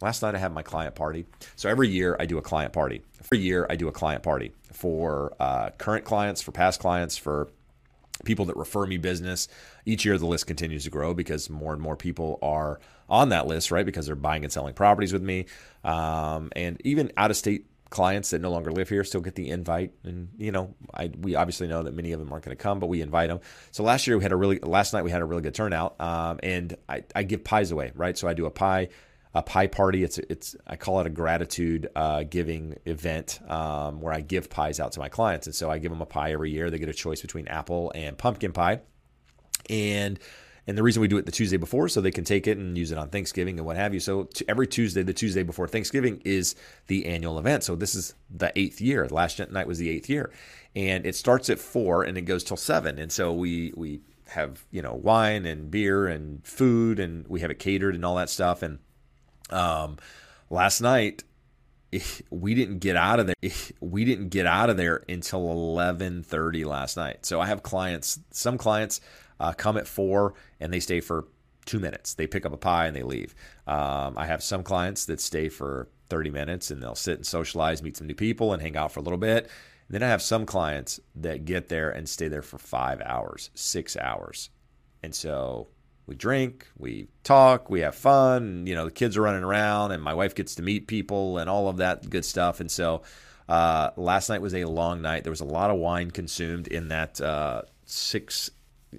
Last 0.00 0.22
night 0.22 0.36
I 0.36 0.38
had 0.38 0.52
my 0.52 0.62
client 0.62 0.94
party. 0.94 1.26
So 1.56 1.68
every 1.68 1.88
year 1.88 2.16
I 2.20 2.26
do 2.26 2.38
a 2.38 2.42
client 2.42 2.72
party. 2.72 3.02
Every 3.20 3.40
year 3.40 3.66
I 3.68 3.74
do 3.74 3.88
a 3.88 3.92
client 3.92 4.22
party 4.22 4.52
for 4.72 5.34
uh, 5.40 5.70
current 5.70 6.04
clients, 6.04 6.40
for 6.40 6.52
past 6.52 6.78
clients, 6.78 7.16
for 7.16 7.48
people 8.24 8.44
that 8.46 8.56
refer 8.56 8.86
me 8.86 8.98
business. 8.98 9.48
Each 9.86 10.04
year 10.04 10.18
the 10.18 10.26
list 10.26 10.46
continues 10.46 10.84
to 10.84 10.90
grow 10.90 11.14
because 11.14 11.48
more 11.48 11.72
and 11.72 11.80
more 11.80 11.96
people 11.96 12.38
are 12.42 12.80
on 13.08 13.30
that 13.30 13.46
list, 13.46 13.70
right? 13.70 13.86
Because 13.86 14.06
they're 14.06 14.16
buying 14.16 14.44
and 14.44 14.52
selling 14.52 14.74
properties 14.74 15.12
with 15.12 15.22
me, 15.22 15.46
um, 15.84 16.50
and 16.54 16.80
even 16.84 17.12
out 17.16 17.30
of 17.30 17.36
state 17.36 17.66
clients 17.90 18.30
that 18.30 18.40
no 18.40 18.50
longer 18.50 18.70
live 18.70 18.88
here 18.88 19.02
still 19.02 19.20
get 19.22 19.34
the 19.34 19.48
invite 19.48 19.92
and 20.04 20.28
you 20.36 20.52
know 20.52 20.74
I, 20.92 21.10
we 21.18 21.36
obviously 21.36 21.68
know 21.68 21.82
that 21.84 21.94
many 21.94 22.12
of 22.12 22.20
them 22.20 22.30
aren't 22.30 22.44
going 22.44 22.54
to 22.54 22.62
come 22.62 22.80
but 22.80 22.88
we 22.88 23.00
invite 23.00 23.28
them 23.28 23.40
so 23.70 23.82
last 23.82 24.06
year 24.06 24.18
we 24.18 24.22
had 24.22 24.32
a 24.32 24.36
really 24.36 24.58
last 24.58 24.92
night 24.92 25.04
we 25.04 25.10
had 25.10 25.22
a 25.22 25.24
really 25.24 25.40
good 25.40 25.54
turnout 25.54 25.98
um, 25.98 26.38
and 26.42 26.76
I, 26.86 27.04
I 27.16 27.22
give 27.22 27.44
pies 27.44 27.70
away 27.70 27.92
right 27.94 28.18
so 28.18 28.28
i 28.28 28.34
do 28.34 28.44
a 28.44 28.50
pie 28.50 28.88
a 29.38 29.42
pie 29.42 29.68
party 29.68 30.02
it's 30.02 30.18
it's 30.18 30.56
i 30.66 30.74
call 30.74 31.00
it 31.00 31.06
a 31.06 31.10
gratitude 31.10 31.88
uh, 31.94 32.24
giving 32.24 32.76
event 32.86 33.40
um, 33.48 34.00
where 34.00 34.12
i 34.12 34.20
give 34.20 34.50
pies 34.50 34.80
out 34.80 34.92
to 34.92 34.98
my 34.98 35.08
clients 35.08 35.46
and 35.46 35.54
so 35.54 35.70
i 35.70 35.78
give 35.78 35.92
them 35.92 36.00
a 36.00 36.06
pie 36.06 36.32
every 36.32 36.50
year 36.50 36.70
they 36.70 36.78
get 36.78 36.88
a 36.88 36.94
choice 36.94 37.22
between 37.22 37.46
apple 37.46 37.92
and 37.94 38.18
pumpkin 38.18 38.52
pie 38.52 38.80
and 39.70 40.18
and 40.66 40.76
the 40.76 40.82
reason 40.82 41.00
we 41.00 41.08
do 41.08 41.16
it 41.16 41.24
the 41.24 41.32
Tuesday 41.32 41.56
before 41.56 41.88
so 41.88 42.02
they 42.02 42.10
can 42.10 42.24
take 42.24 42.46
it 42.46 42.58
and 42.58 42.76
use 42.76 42.92
it 42.92 42.98
on 42.98 43.08
Thanksgiving 43.08 43.58
and 43.58 43.64
what 43.64 43.76
have 43.76 43.94
you. 43.94 44.00
So 44.00 44.28
every 44.48 44.66
Tuesday, 44.66 45.02
the 45.02 45.14
Tuesday 45.14 45.42
before 45.42 45.66
Thanksgiving 45.66 46.20
is 46.26 46.56
the 46.88 47.06
annual 47.06 47.38
event. 47.38 47.64
So 47.64 47.74
this 47.74 47.94
is 47.94 48.14
the 48.28 48.52
eighth 48.54 48.78
year. 48.78 49.08
Last 49.08 49.40
night 49.50 49.66
was 49.66 49.78
the 49.78 49.88
eighth 49.88 50.10
year, 50.10 50.30
and 50.76 51.06
it 51.06 51.16
starts 51.16 51.48
at 51.48 51.58
four 51.58 52.02
and 52.02 52.18
it 52.18 52.22
goes 52.22 52.44
till 52.44 52.58
seven. 52.58 52.98
And 52.98 53.10
so 53.10 53.32
we 53.32 53.72
we 53.76 54.02
have 54.26 54.66
you 54.70 54.82
know 54.82 54.92
wine 54.92 55.46
and 55.46 55.70
beer 55.70 56.06
and 56.06 56.44
food 56.44 57.00
and 57.00 57.26
we 57.28 57.40
have 57.40 57.50
it 57.50 57.58
catered 57.58 57.94
and 57.94 58.04
all 58.04 58.16
that 58.16 58.28
stuff. 58.28 58.60
And 58.62 58.78
um, 59.50 59.98
last 60.50 60.80
night 60.80 61.24
we 62.30 62.54
didn't 62.54 62.78
get 62.78 62.96
out 62.96 63.18
of 63.20 63.26
there 63.26 63.34
we 63.80 64.04
didn't 64.04 64.28
get 64.28 64.46
out 64.46 64.70
of 64.70 64.76
there 64.76 65.04
until 65.08 65.40
11:30 65.48 66.64
last 66.64 66.96
night. 66.96 67.24
So 67.24 67.40
I 67.40 67.46
have 67.46 67.62
clients, 67.62 68.18
some 68.30 68.58
clients 68.58 69.00
uh, 69.40 69.52
come 69.52 69.76
at 69.76 69.86
4 69.86 70.34
and 70.60 70.72
they 70.72 70.80
stay 70.80 71.00
for 71.00 71.26
2 71.66 71.78
minutes. 71.78 72.14
They 72.14 72.26
pick 72.26 72.46
up 72.46 72.52
a 72.52 72.56
pie 72.56 72.86
and 72.86 72.96
they 72.96 73.02
leave. 73.02 73.34
Um, 73.66 74.14
I 74.16 74.26
have 74.26 74.42
some 74.42 74.62
clients 74.62 75.04
that 75.06 75.20
stay 75.20 75.48
for 75.48 75.88
30 76.08 76.30
minutes 76.30 76.70
and 76.70 76.82
they'll 76.82 76.94
sit 76.94 77.16
and 77.16 77.26
socialize, 77.26 77.82
meet 77.82 77.96
some 77.96 78.06
new 78.06 78.14
people 78.14 78.52
and 78.52 78.62
hang 78.62 78.76
out 78.76 78.92
for 78.92 79.00
a 79.00 79.02
little 79.02 79.18
bit. 79.18 79.44
And 79.44 79.94
then 79.94 80.02
I 80.02 80.08
have 80.08 80.22
some 80.22 80.44
clients 80.44 81.00
that 81.16 81.44
get 81.44 81.68
there 81.68 81.90
and 81.90 82.08
stay 82.08 82.28
there 82.28 82.42
for 82.42 82.58
5 82.58 83.00
hours, 83.02 83.50
6 83.54 83.96
hours. 83.96 84.50
And 85.02 85.14
so 85.14 85.68
we 86.08 86.14
drink, 86.14 86.66
we 86.78 87.06
talk, 87.22 87.68
we 87.68 87.80
have 87.80 87.94
fun. 87.94 88.66
You 88.66 88.74
know, 88.74 88.86
the 88.86 88.90
kids 88.90 89.18
are 89.18 89.22
running 89.22 89.44
around, 89.44 89.92
and 89.92 90.02
my 90.02 90.14
wife 90.14 90.34
gets 90.34 90.54
to 90.54 90.62
meet 90.62 90.86
people 90.86 91.36
and 91.36 91.50
all 91.50 91.68
of 91.68 91.76
that 91.76 92.08
good 92.08 92.24
stuff. 92.24 92.60
And 92.60 92.70
so, 92.70 93.02
uh, 93.46 93.90
last 93.96 94.30
night 94.30 94.40
was 94.40 94.54
a 94.54 94.64
long 94.64 95.02
night. 95.02 95.22
There 95.22 95.30
was 95.30 95.42
a 95.42 95.44
lot 95.44 95.70
of 95.70 95.76
wine 95.76 96.10
consumed 96.10 96.66
in 96.66 96.88
that 96.88 97.20
uh, 97.20 97.62
six, 97.84 98.50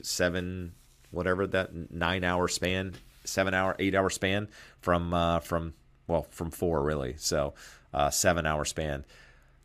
seven, 0.03 0.73
whatever 1.09 1.47
that 1.47 1.91
nine 1.91 2.23
hour 2.23 2.47
span, 2.47 2.93
seven 3.23 3.55
hour, 3.55 3.75
eight 3.79 3.95
hour 3.95 4.11
span 4.11 4.47
from 4.79 5.11
uh, 5.11 5.39
from 5.39 5.73
well 6.07 6.27
from 6.29 6.51
four 6.51 6.83
really. 6.83 7.15
So 7.17 7.55
uh, 7.91 8.11
seven 8.11 8.45
hour 8.45 8.65
span. 8.65 9.03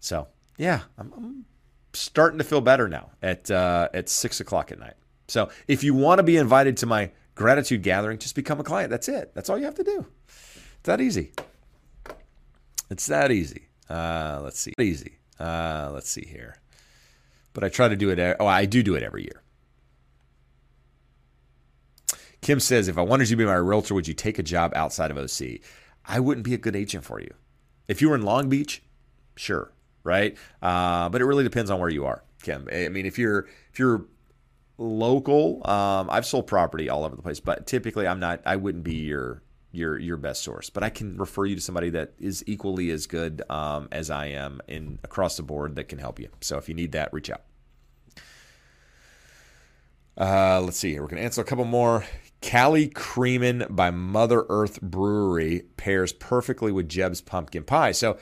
So 0.01 0.29
yeah, 0.57 0.81
I'm, 0.97 1.13
I'm 1.15 1.45
starting 1.93 2.39
to 2.39 2.45
feel 2.45 2.63
better 2.63 2.89
now 2.89 3.11
at 3.23 3.51
uh, 3.51 3.91
at 3.93 4.09
six 4.09 4.41
o'clock 4.41 4.73
at 4.73 4.79
night. 4.79 4.95
So 5.29 5.51
if 5.69 5.85
you 5.85 5.93
want 5.93 6.19
to 6.19 6.23
be 6.23 6.37
invited 6.39 6.79
to 6.79 6.87
my 6.87 7.11
gratitude 7.35 7.83
gathering, 7.83 8.19
just 8.19 8.35
become 8.35 8.61
a 8.61 8.65
client. 8.65 8.91
That's 8.91 9.09
it. 9.09 9.33
That's 9.35 9.51
all 9.51 9.59
you 9.59 9.65
have 9.65 9.75
to 9.77 9.85
do. 9.85 10.07
It's 10.27 10.85
that 10.85 11.01
easy. 11.01 11.33
It's 12.91 13.07
that 13.07 13.31
easy. 13.31 13.69
Uh, 13.89 14.41
let's 14.43 14.59
see. 14.59 14.73
Easy. 14.81 15.19
Uh, 15.39 15.91
let's 15.93 16.09
see 16.09 16.25
here. 16.27 16.57
But 17.53 17.65
I 17.65 17.69
try 17.69 17.89
to 17.89 17.97
do 17.97 18.11
it. 18.11 18.37
Oh, 18.41 18.47
I 18.47 18.67
do 18.67 18.83
do 18.83 18.95
it 18.95 19.03
every 19.03 19.23
year. 19.23 19.43
Kim 22.41 22.61
says, 22.61 22.89
if 22.89 22.99
I 22.99 23.03
wanted 23.03 23.31
you 23.31 23.37
to 23.37 23.43
be 23.43 23.47
my 23.47 23.55
realtor, 23.55 23.95
would 23.95 24.07
you 24.07 24.13
take 24.13 24.39
a 24.39 24.43
job 24.43 24.73
outside 24.77 25.11
of 25.11 25.17
OC? 25.17 25.61
I 26.05 26.21
wouldn't 26.21 26.45
be 26.45 26.53
a 26.53 26.59
good 26.59 26.77
agent 26.77 27.05
for 27.05 27.19
you. 27.19 27.33
If 27.89 28.03
you 28.03 28.11
were 28.11 28.17
in 28.17 28.23
Long 28.23 28.51
Beach, 28.51 28.83
sure, 29.37 29.73
right? 30.03 30.37
Uh, 30.61 31.09
but 31.09 31.23
it 31.23 31.25
really 31.25 31.45
depends 31.45 31.71
on 31.71 31.81
where 31.81 31.89
you 31.89 32.05
are, 32.05 32.23
Kim. 32.43 32.69
I 32.71 32.89
mean, 32.89 33.07
if 33.07 33.19
you're 33.19 33.47
if 33.73 33.79
you're 33.79 34.05
local. 34.79 35.67
Um, 35.69 36.09
I've 36.11 36.27
sold 36.27 36.47
property 36.47 36.89
all 36.89 37.05
over 37.05 37.17
the 37.17 37.23
place, 37.23 37.41
but 37.41 37.67
typically 37.67 38.07
I'm 38.07 38.21
not. 38.21 38.41
I 38.47 38.57
wouldn't 38.57 38.85
be 38.85 38.97
your 38.97 39.43
your 39.73 39.99
your 39.99 40.17
best 40.17 40.43
source, 40.43 40.71
but 40.71 40.83
I 40.83 40.91
can 40.91 41.17
refer 41.17 41.45
you 41.45 41.55
to 41.55 41.61
somebody 41.61 41.91
that 41.91 42.13
is 42.19 42.45
equally 42.47 42.91
as 42.91 43.07
good 43.07 43.43
um, 43.51 43.89
as 43.93 44.11
I 44.11 44.27
am 44.27 44.61
in 44.69 44.99
across 45.05 45.37
the 45.37 45.43
board 45.43 45.77
that 45.77 45.89
can 45.89 45.99
help 45.99 46.19
you. 46.19 46.29
So 46.41 46.59
if 46.59 46.69
you 46.69 46.75
need 46.75 46.93
that, 46.93 47.13
reach 47.13 47.31
out. 47.31 47.43
Uh, 50.17 50.61
let's 50.61 50.79
see. 50.79 50.99
We're 50.99 51.09
to 51.09 51.19
answer 51.19 51.41
a 51.41 51.45
couple 51.45 51.65
more. 51.65 52.05
Cali 52.41 52.89
Creamin' 52.89 53.67
by 53.71 53.91
Mother 53.91 54.45
Earth 54.49 54.81
Brewery 54.83 55.65
pairs 55.77 56.13
perfectly 56.13 56.71
with 56.71 56.89
Jeb's 56.89 57.21
pumpkin 57.21 57.65
pie. 57.65 57.93
So 57.93 58.19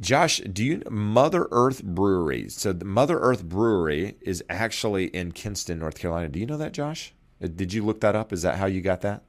Josh, 0.00 0.38
do 0.38 0.64
you 0.64 0.82
Mother 0.90 1.46
Earth 1.52 1.84
Brewery? 1.84 2.48
So 2.48 2.72
the 2.72 2.84
Mother 2.84 3.18
Earth 3.20 3.44
Brewery 3.44 4.16
is 4.20 4.42
actually 4.50 5.06
in 5.06 5.32
Kinston, 5.32 5.78
North 5.78 5.98
Carolina. 5.98 6.28
Do 6.28 6.40
you 6.40 6.46
know 6.46 6.56
that, 6.56 6.72
Josh? 6.72 7.14
Uh, 7.42 7.46
did 7.46 7.72
you 7.72 7.84
look 7.84 8.00
that 8.00 8.16
up? 8.16 8.32
Is 8.32 8.42
that 8.42 8.56
how 8.56 8.66
you 8.66 8.80
got 8.80 9.02
that? 9.02 9.22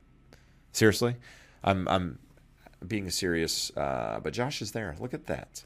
Seriously, 0.72 1.16
I'm 1.64 1.88
I'm 1.88 2.20
being 2.86 3.10
serious, 3.10 3.72
uh, 3.78 4.20
but 4.22 4.34
Josh 4.34 4.62
is 4.62 4.72
there. 4.72 4.96
Look 5.00 5.14
at 5.14 5.28
that. 5.28 5.64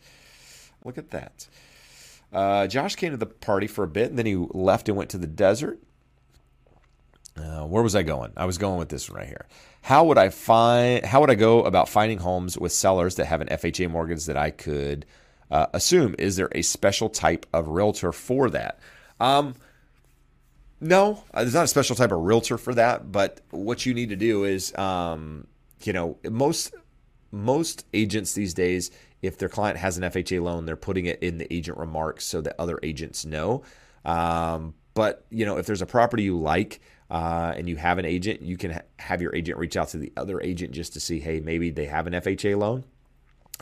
Look 0.84 0.98
at 0.98 1.12
that. 1.12 1.48
Uh, 2.32 2.68
Josh 2.68 2.96
came 2.96 3.12
to 3.12 3.18
the 3.18 3.26
party 3.26 3.68
for 3.68 3.84
a 3.84 3.88
bit, 3.88 4.10
and 4.10 4.20
then 4.20 4.26
he 4.26 4.36
left 4.36 4.88
and 4.88 4.98
went 4.98 5.10
to 5.12 5.18
the 5.18 5.28
desert. 5.28 5.80
Uh, 7.40 7.66
where 7.66 7.84
was 7.84 7.96
I 7.96 8.04
going? 8.04 8.34
I 8.36 8.46
was 8.46 8.58
going 8.58 8.80
with 8.80 8.90
this 8.90 9.10
one 9.10 9.20
right 9.20 9.28
here. 9.28 9.48
How 9.82 10.04
would 10.06 10.18
I 10.18 10.30
find? 10.30 11.06
How 11.06 11.22
would 11.22 11.30
I 11.30 11.36
go 11.36 11.64
about 11.64 11.88
finding 11.88 12.18
homes 12.18 12.58
with 12.58 12.72
sellers 12.72 13.16
that 13.16 13.26
have 13.26 13.42
an 13.42 13.48
FHA 13.48 13.90
mortgage 13.90 14.26
that 14.26 14.38
I 14.38 14.52
could 14.52 15.06
uh, 15.50 15.68
assume? 15.74 16.16
Is 16.20 16.36
there 16.36 16.50
a 16.54 16.62
special 16.62 17.10
type 17.10 17.46
of 17.54 17.70
realtor 17.70 18.12
for 18.12 18.50
that? 18.50 18.80
Um, 19.20 19.56
no, 20.82 21.24
uh, 21.34 21.42
there's 21.42 21.54
not 21.54 21.66
a 21.66 21.68
special 21.68 21.96
type 21.96 22.12
of 22.12 22.20
realtor 22.20 22.58
for 22.58 22.74
that. 22.76 23.12
But 23.12 23.42
what 23.52 23.86
you 23.86 23.94
need 23.94 24.10
to 24.10 24.16
do 24.16 24.44
is, 24.44 24.76
um, 24.78 25.48
you 25.84 25.94
know, 25.94 26.18
most 26.30 26.74
most 27.32 27.86
agents 27.94 28.34
these 28.34 28.54
days, 28.54 28.92
if 29.22 29.38
their 29.38 29.50
client 29.50 29.78
has 29.78 29.98
an 29.98 30.04
FHA 30.04 30.42
loan, 30.42 30.66
they're 30.66 30.76
putting 30.76 31.06
it 31.06 31.22
in 31.22 31.38
the 31.38 31.52
agent 31.54 31.78
remarks 31.78 32.26
so 32.26 32.42
that 32.42 32.56
other 32.60 32.80
agents 32.84 33.26
know. 33.26 33.64
Um, 34.04 34.74
but 34.94 35.26
you 35.30 35.46
know, 35.46 35.58
if 35.58 35.66
there's 35.66 35.82
a 35.82 35.86
property 35.86 36.24
you 36.24 36.38
like 36.38 36.82
uh, 37.10 37.54
and 37.56 37.68
you 37.68 37.76
have 37.76 37.98
an 37.98 38.06
agent, 38.06 38.42
you 38.42 38.58
can 38.58 38.72
ha- 38.72 38.82
have 38.98 39.22
your 39.22 39.36
agent 39.36 39.58
reach 39.58 39.76
out 39.76 39.90
to 39.90 39.98
the 39.98 40.12
other 40.16 40.40
agent 40.42 40.72
just 40.72 40.94
to 40.94 41.00
see, 41.00 41.20
hey, 41.20 41.40
maybe 41.40 41.72
they 41.72 41.86
have 41.86 42.08
an 42.08 42.14
FHA 42.14 42.58
loan. 42.58 42.84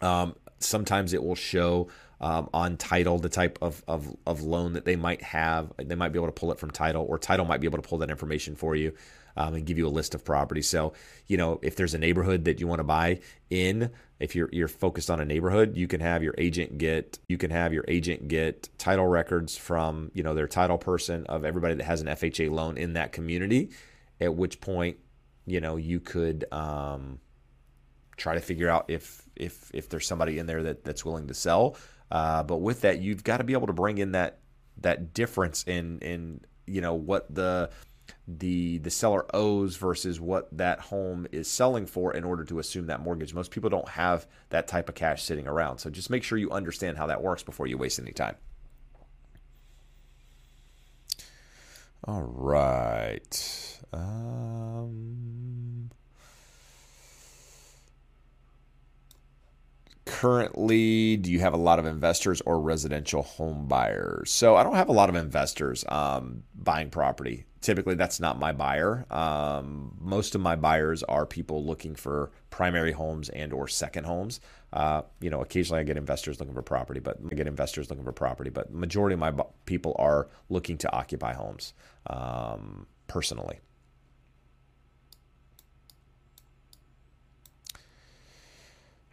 Um, 0.01 0.35
sometimes 0.59 1.13
it 1.13 1.23
will 1.23 1.35
show 1.35 1.87
um, 2.19 2.49
on 2.53 2.77
title 2.77 3.19
the 3.19 3.29
type 3.29 3.57
of, 3.61 3.83
of, 3.87 4.15
of 4.25 4.41
loan 4.41 4.73
that 4.73 4.85
they 4.85 4.95
might 4.95 5.21
have. 5.21 5.71
They 5.77 5.95
might 5.95 6.09
be 6.09 6.19
able 6.19 6.27
to 6.27 6.33
pull 6.33 6.51
it 6.51 6.59
from 6.59 6.71
title, 6.71 7.05
or 7.07 7.17
title 7.17 7.45
might 7.45 7.61
be 7.61 7.67
able 7.67 7.81
to 7.81 7.87
pull 7.87 7.99
that 7.99 8.09
information 8.09 8.55
for 8.55 8.75
you 8.75 8.93
um, 9.37 9.53
and 9.53 9.65
give 9.65 9.77
you 9.77 9.87
a 9.87 9.89
list 9.89 10.15
of 10.15 10.25
properties. 10.25 10.67
So, 10.67 10.93
you 11.27 11.37
know, 11.37 11.59
if 11.61 11.75
there's 11.75 11.93
a 11.93 11.97
neighborhood 11.97 12.45
that 12.45 12.59
you 12.59 12.67
want 12.67 12.79
to 12.79 12.83
buy 12.83 13.19
in, 13.49 13.91
if 14.19 14.35
you're 14.35 14.49
you're 14.51 14.67
focused 14.67 15.09
on 15.09 15.21
a 15.21 15.25
neighborhood, 15.25 15.77
you 15.77 15.87
can 15.87 16.01
have 16.01 16.23
your 16.23 16.33
agent 16.37 16.77
get 16.77 17.19
you 17.29 17.37
can 17.37 17.51
have 17.51 17.71
your 17.71 17.85
agent 17.87 18.27
get 18.27 18.67
title 18.77 19.07
records 19.07 19.55
from 19.55 20.11
you 20.13 20.23
know 20.23 20.33
their 20.33 20.47
title 20.47 20.77
person 20.77 21.25
of 21.27 21.45
everybody 21.45 21.75
that 21.75 21.83
has 21.85 22.01
an 22.01 22.07
FHA 22.07 22.51
loan 22.51 22.77
in 22.77 22.93
that 22.93 23.11
community. 23.11 23.69
At 24.19 24.35
which 24.35 24.59
point, 24.59 24.97
you 25.45 25.61
know, 25.61 25.75
you 25.75 25.99
could 25.99 26.45
um, 26.51 27.19
try 28.17 28.33
to 28.33 28.41
figure 28.41 28.69
out 28.69 28.85
if 28.87 29.21
if 29.35 29.69
if 29.73 29.87
there's 29.89 30.07
somebody 30.07 30.39
in 30.39 30.47
there 30.47 30.63
that 30.63 30.83
that's 30.83 31.05
willing 31.05 31.27
to 31.27 31.35
sell. 31.35 31.77
Uh, 32.09 32.41
but 32.41 32.57
with 32.57 32.81
that, 32.81 32.99
you've 32.99 33.23
got 33.23 33.37
to 33.37 33.43
be 33.43 33.53
able 33.53 33.67
to 33.67 33.73
bring 33.73 33.99
in 33.99 34.13
that 34.13 34.39
that 34.81 35.13
difference 35.13 35.63
in 35.63 35.99
in 35.99 36.41
you 36.65 36.81
know 36.81 36.95
what 36.95 37.33
the 37.33 37.69
the 38.27 38.79
the 38.79 38.89
seller 38.89 39.25
owes 39.33 39.77
versus 39.77 40.19
what 40.19 40.49
that 40.57 40.79
home 40.79 41.27
is 41.31 41.49
selling 41.49 41.85
for 41.85 42.13
in 42.13 42.25
order 42.25 42.43
to 42.43 42.59
assume 42.59 42.87
that 42.87 42.99
mortgage. 42.99 43.33
Most 43.33 43.51
people 43.51 43.69
don't 43.69 43.87
have 43.87 44.27
that 44.49 44.67
type 44.67 44.89
of 44.89 44.95
cash 44.95 45.23
sitting 45.23 45.47
around. 45.47 45.77
So 45.79 45.89
just 45.89 46.09
make 46.09 46.23
sure 46.23 46.37
you 46.37 46.51
understand 46.51 46.97
how 46.97 47.07
that 47.07 47.23
works 47.23 47.43
before 47.43 47.67
you 47.67 47.77
waste 47.77 47.99
any 47.99 48.11
time. 48.11 48.35
All 52.03 52.23
right. 52.23 53.79
Um, 53.93 55.89
currently 60.07 61.17
do 61.17 61.31
you 61.31 61.39
have 61.39 61.53
a 61.53 61.57
lot 61.57 61.77
of 61.77 61.85
investors 61.85 62.41
or 62.45 62.59
residential 62.59 63.21
home 63.21 63.67
buyers? 63.67 64.31
So 64.31 64.55
i 64.55 64.63
don't 64.63 64.75
have 64.75 64.89
a 64.89 64.93
lot 64.93 65.09
of 65.09 65.15
investors 65.15 65.85
um, 65.89 66.43
buying 66.55 66.89
property. 66.89 67.45
Typically 67.61 67.95
that's 67.95 68.19
not 68.19 68.39
my 68.39 68.51
buyer. 68.51 69.05
Um, 69.11 69.95
most 69.99 70.33
of 70.35 70.41
my 70.41 70.55
buyers 70.55 71.03
are 71.03 71.25
people 71.25 71.65
looking 71.65 71.95
for 71.95 72.31
primary 72.49 72.91
homes 72.91 73.29
and 73.29 73.53
or 73.53 73.67
second 73.67 74.05
homes. 74.05 74.39
Uh, 74.73 75.01
you 75.21 75.29
know 75.29 75.41
occasionally 75.41 75.79
i 75.79 75.83
get 75.83 75.95
investors 75.95 76.41
looking 76.41 76.53
for 76.53 76.61
property 76.61 76.99
but 76.99 77.17
i 77.31 77.35
get 77.35 77.47
investors 77.47 77.89
looking 77.89 78.03
for 78.03 78.11
property 78.11 78.49
but 78.49 78.69
majority 78.73 79.13
of 79.13 79.19
my 79.19 79.31
people 79.65 79.95
are 79.97 80.27
looking 80.49 80.77
to 80.77 80.91
occupy 80.91 81.33
homes 81.33 81.73
um, 82.07 82.85
personally 83.07 83.61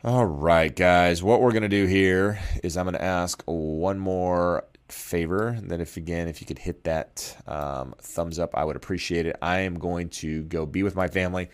All 0.07 0.27
right, 0.27 0.77
guys. 0.77 1.23
What 1.23 1.41
we're 1.41 1.53
going 1.53 1.63
to 1.63 1.69
do 1.71 1.87
here 1.87 2.39
is 2.63 2.77
I'm 2.77 2.85
going 2.85 2.93
to 2.93 3.03
ask 3.03 3.43
one 3.47 3.99
more 3.99 4.67
favor. 4.91 5.59
That 5.63 5.81
if 5.81 5.97
again, 5.97 6.29
if 6.29 6.43
you 6.43 6.47
could 6.47 6.59
hit 6.59 6.85
that 6.85 7.35
um, 7.47 7.95
thumbs 8.03 8.39
up, 8.39 8.55
I 8.55 8.67
would 8.67 8.77
appreciate 8.77 9.25
it. 9.25 9.35
I 9.41 9.61
am 9.61 9.79
going 9.79 10.11
to 10.11 10.43
go 10.43 10.67
be 10.67 10.83
with 10.83 10.95
my 10.95 11.09
family. 11.09 11.49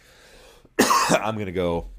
I'm 1.11 1.37
going 1.37 1.47
to 1.47 1.53
go 1.53 1.91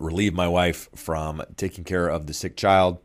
relieve 0.00 0.34
my 0.34 0.48
wife 0.48 0.88
from 0.96 1.44
taking 1.56 1.84
care 1.84 2.08
of 2.08 2.26
the 2.26 2.34
sick 2.34 2.56
child. 2.56 2.98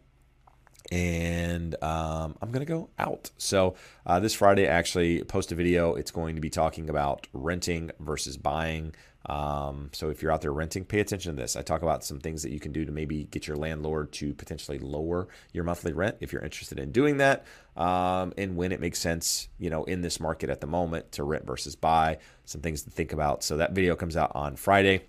And 0.91 1.75
um, 1.83 2.35
I'm 2.41 2.51
going 2.51 2.65
to 2.65 2.71
go 2.71 2.89
out. 2.97 3.29
So, 3.37 3.75
uh, 4.07 4.19
this 4.19 4.33
Friday, 4.33 4.67
I 4.67 4.71
actually 4.71 5.23
post 5.23 5.51
a 5.51 5.55
video. 5.55 5.93
It's 5.93 6.11
going 6.11 6.33
to 6.35 6.41
be 6.41 6.49
talking 6.49 6.89
about 6.89 7.27
renting 7.33 7.91
versus 7.99 8.35
buying. 8.35 8.95
Um, 9.25 9.89
so 9.93 10.09
if 10.09 10.21
you're 10.21 10.31
out 10.31 10.41
there 10.41 10.51
renting, 10.51 10.83
pay 10.83 10.99
attention 10.99 11.35
to 11.35 11.41
this. 11.41 11.55
I 11.55 11.61
talk 11.61 11.81
about 11.81 12.03
some 12.03 12.19
things 12.19 12.43
that 12.43 12.51
you 12.51 12.59
can 12.59 12.71
do 12.71 12.83
to 12.85 12.91
maybe 12.91 13.23
get 13.25 13.47
your 13.47 13.55
landlord 13.55 14.11
to 14.13 14.33
potentially 14.33 14.79
lower 14.79 15.29
your 15.53 15.63
monthly 15.63 15.93
rent 15.93 16.17
if 16.19 16.33
you're 16.33 16.41
interested 16.41 16.79
in 16.79 16.91
doing 16.91 17.17
that, 17.17 17.45
um, 17.77 18.33
and 18.37 18.57
when 18.57 18.71
it 18.71 18.79
makes 18.81 18.99
sense, 18.99 19.47
you 19.59 19.69
know, 19.69 19.85
in 19.85 20.01
this 20.01 20.19
market 20.19 20.49
at 20.49 20.59
the 20.59 20.67
moment 20.67 21.11
to 21.13 21.23
rent 21.23 21.45
versus 21.45 21.75
buy. 21.75 22.17
Some 22.45 22.61
things 22.61 22.83
to 22.83 22.89
think 22.89 23.13
about. 23.13 23.43
So 23.43 23.57
that 23.57 23.71
video 23.71 23.95
comes 23.95 24.17
out 24.17 24.33
on 24.35 24.57
Friday. 24.57 25.03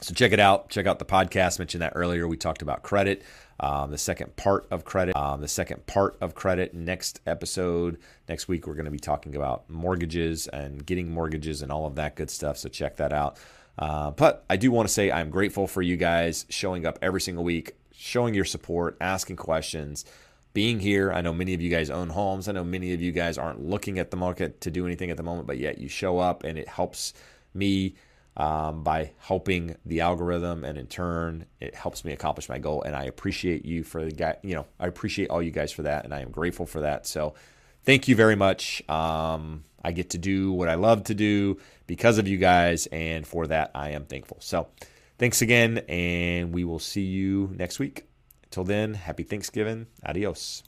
So 0.00 0.12
check 0.12 0.32
it 0.32 0.40
out. 0.40 0.68
Check 0.68 0.86
out 0.86 0.98
the 0.98 1.06
podcast. 1.06 1.58
Mentioned 1.58 1.82
that 1.82 1.92
earlier. 1.94 2.28
We 2.28 2.36
talked 2.36 2.60
about 2.60 2.82
credit, 2.82 3.22
um, 3.60 3.90
the 3.90 3.98
second 3.98 4.36
part 4.36 4.66
of 4.70 4.84
credit, 4.84 5.16
um, 5.16 5.40
the 5.40 5.48
second 5.48 5.86
part 5.86 6.16
of 6.20 6.34
credit. 6.34 6.74
Next 6.74 7.20
episode, 7.26 7.98
next 8.28 8.48
week, 8.48 8.66
we're 8.66 8.74
going 8.74 8.84
to 8.86 8.90
be 8.90 8.98
talking 8.98 9.34
about 9.34 9.68
mortgages 9.70 10.46
and 10.48 10.84
getting 10.84 11.10
mortgages 11.10 11.62
and 11.62 11.72
all 11.72 11.86
of 11.86 11.94
that 11.94 12.16
good 12.16 12.30
stuff. 12.30 12.58
So 12.58 12.68
check 12.68 12.96
that 12.96 13.12
out. 13.12 13.38
Uh, 13.78 14.10
but 14.10 14.44
I 14.48 14.56
do 14.56 14.70
want 14.70 14.88
to 14.88 14.92
say 14.92 15.10
I'm 15.10 15.30
grateful 15.30 15.66
for 15.66 15.82
you 15.82 15.96
guys 15.96 16.46
showing 16.48 16.86
up 16.86 16.98
every 17.02 17.20
single 17.20 17.44
week, 17.44 17.76
showing 17.92 18.34
your 18.34 18.44
support, 18.44 18.96
asking 19.00 19.36
questions, 19.36 20.04
being 20.52 20.80
here. 20.80 21.12
I 21.12 21.20
know 21.20 21.34
many 21.34 21.52
of 21.52 21.60
you 21.60 21.70
guys 21.70 21.90
own 21.90 22.08
homes. 22.08 22.48
I 22.48 22.52
know 22.52 22.64
many 22.64 22.94
of 22.94 23.02
you 23.02 23.12
guys 23.12 23.36
aren't 23.36 23.62
looking 23.62 23.98
at 23.98 24.10
the 24.10 24.16
market 24.16 24.60
to 24.62 24.70
do 24.70 24.86
anything 24.86 25.10
at 25.10 25.18
the 25.18 25.22
moment, 25.22 25.46
but 25.46 25.58
yet 25.58 25.78
you 25.78 25.88
show 25.88 26.18
up 26.18 26.44
and 26.44 26.58
it 26.58 26.68
helps 26.68 27.12
me 27.52 27.94
um, 28.36 28.82
by 28.82 29.12
helping 29.18 29.76
the 29.86 30.00
algorithm, 30.00 30.64
and 30.64 30.76
in 30.76 30.86
turn, 30.86 31.46
it 31.60 31.74
helps 31.74 32.04
me 32.04 32.12
accomplish 32.12 32.48
my 32.48 32.58
goal. 32.58 32.82
And 32.82 32.94
I 32.94 33.04
appreciate 33.04 33.64
you 33.64 33.82
for 33.82 34.04
the 34.04 34.10
guy. 34.10 34.36
You 34.42 34.56
know, 34.56 34.66
I 34.78 34.86
appreciate 34.86 35.30
all 35.30 35.42
you 35.42 35.50
guys 35.50 35.72
for 35.72 35.82
that, 35.82 36.04
and 36.04 36.14
I 36.14 36.20
am 36.20 36.30
grateful 36.30 36.66
for 36.66 36.82
that. 36.82 37.06
So, 37.06 37.34
thank 37.84 38.08
you 38.08 38.16
very 38.16 38.36
much. 38.36 38.86
Um, 38.88 39.64
I 39.82 39.92
get 39.92 40.10
to 40.10 40.18
do 40.18 40.52
what 40.52 40.68
I 40.68 40.74
love 40.74 41.04
to 41.04 41.14
do 41.14 41.58
because 41.86 42.18
of 42.18 42.28
you 42.28 42.36
guys, 42.36 42.86
and 42.86 43.26
for 43.26 43.46
that, 43.46 43.70
I 43.74 43.90
am 43.90 44.04
thankful. 44.04 44.38
So, 44.40 44.68
thanks 45.18 45.40
again, 45.40 45.78
and 45.88 46.52
we 46.52 46.64
will 46.64 46.80
see 46.80 47.04
you 47.04 47.52
next 47.56 47.78
week. 47.78 48.06
Until 48.44 48.64
then, 48.64 48.94
happy 48.94 49.22
Thanksgiving. 49.22 49.86
Adios. 50.04 50.62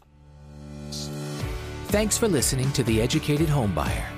Thanks 1.88 2.18
for 2.18 2.28
listening 2.28 2.70
to 2.72 2.82
The 2.82 3.00
Educated 3.00 3.48
Homebuyer. 3.48 4.17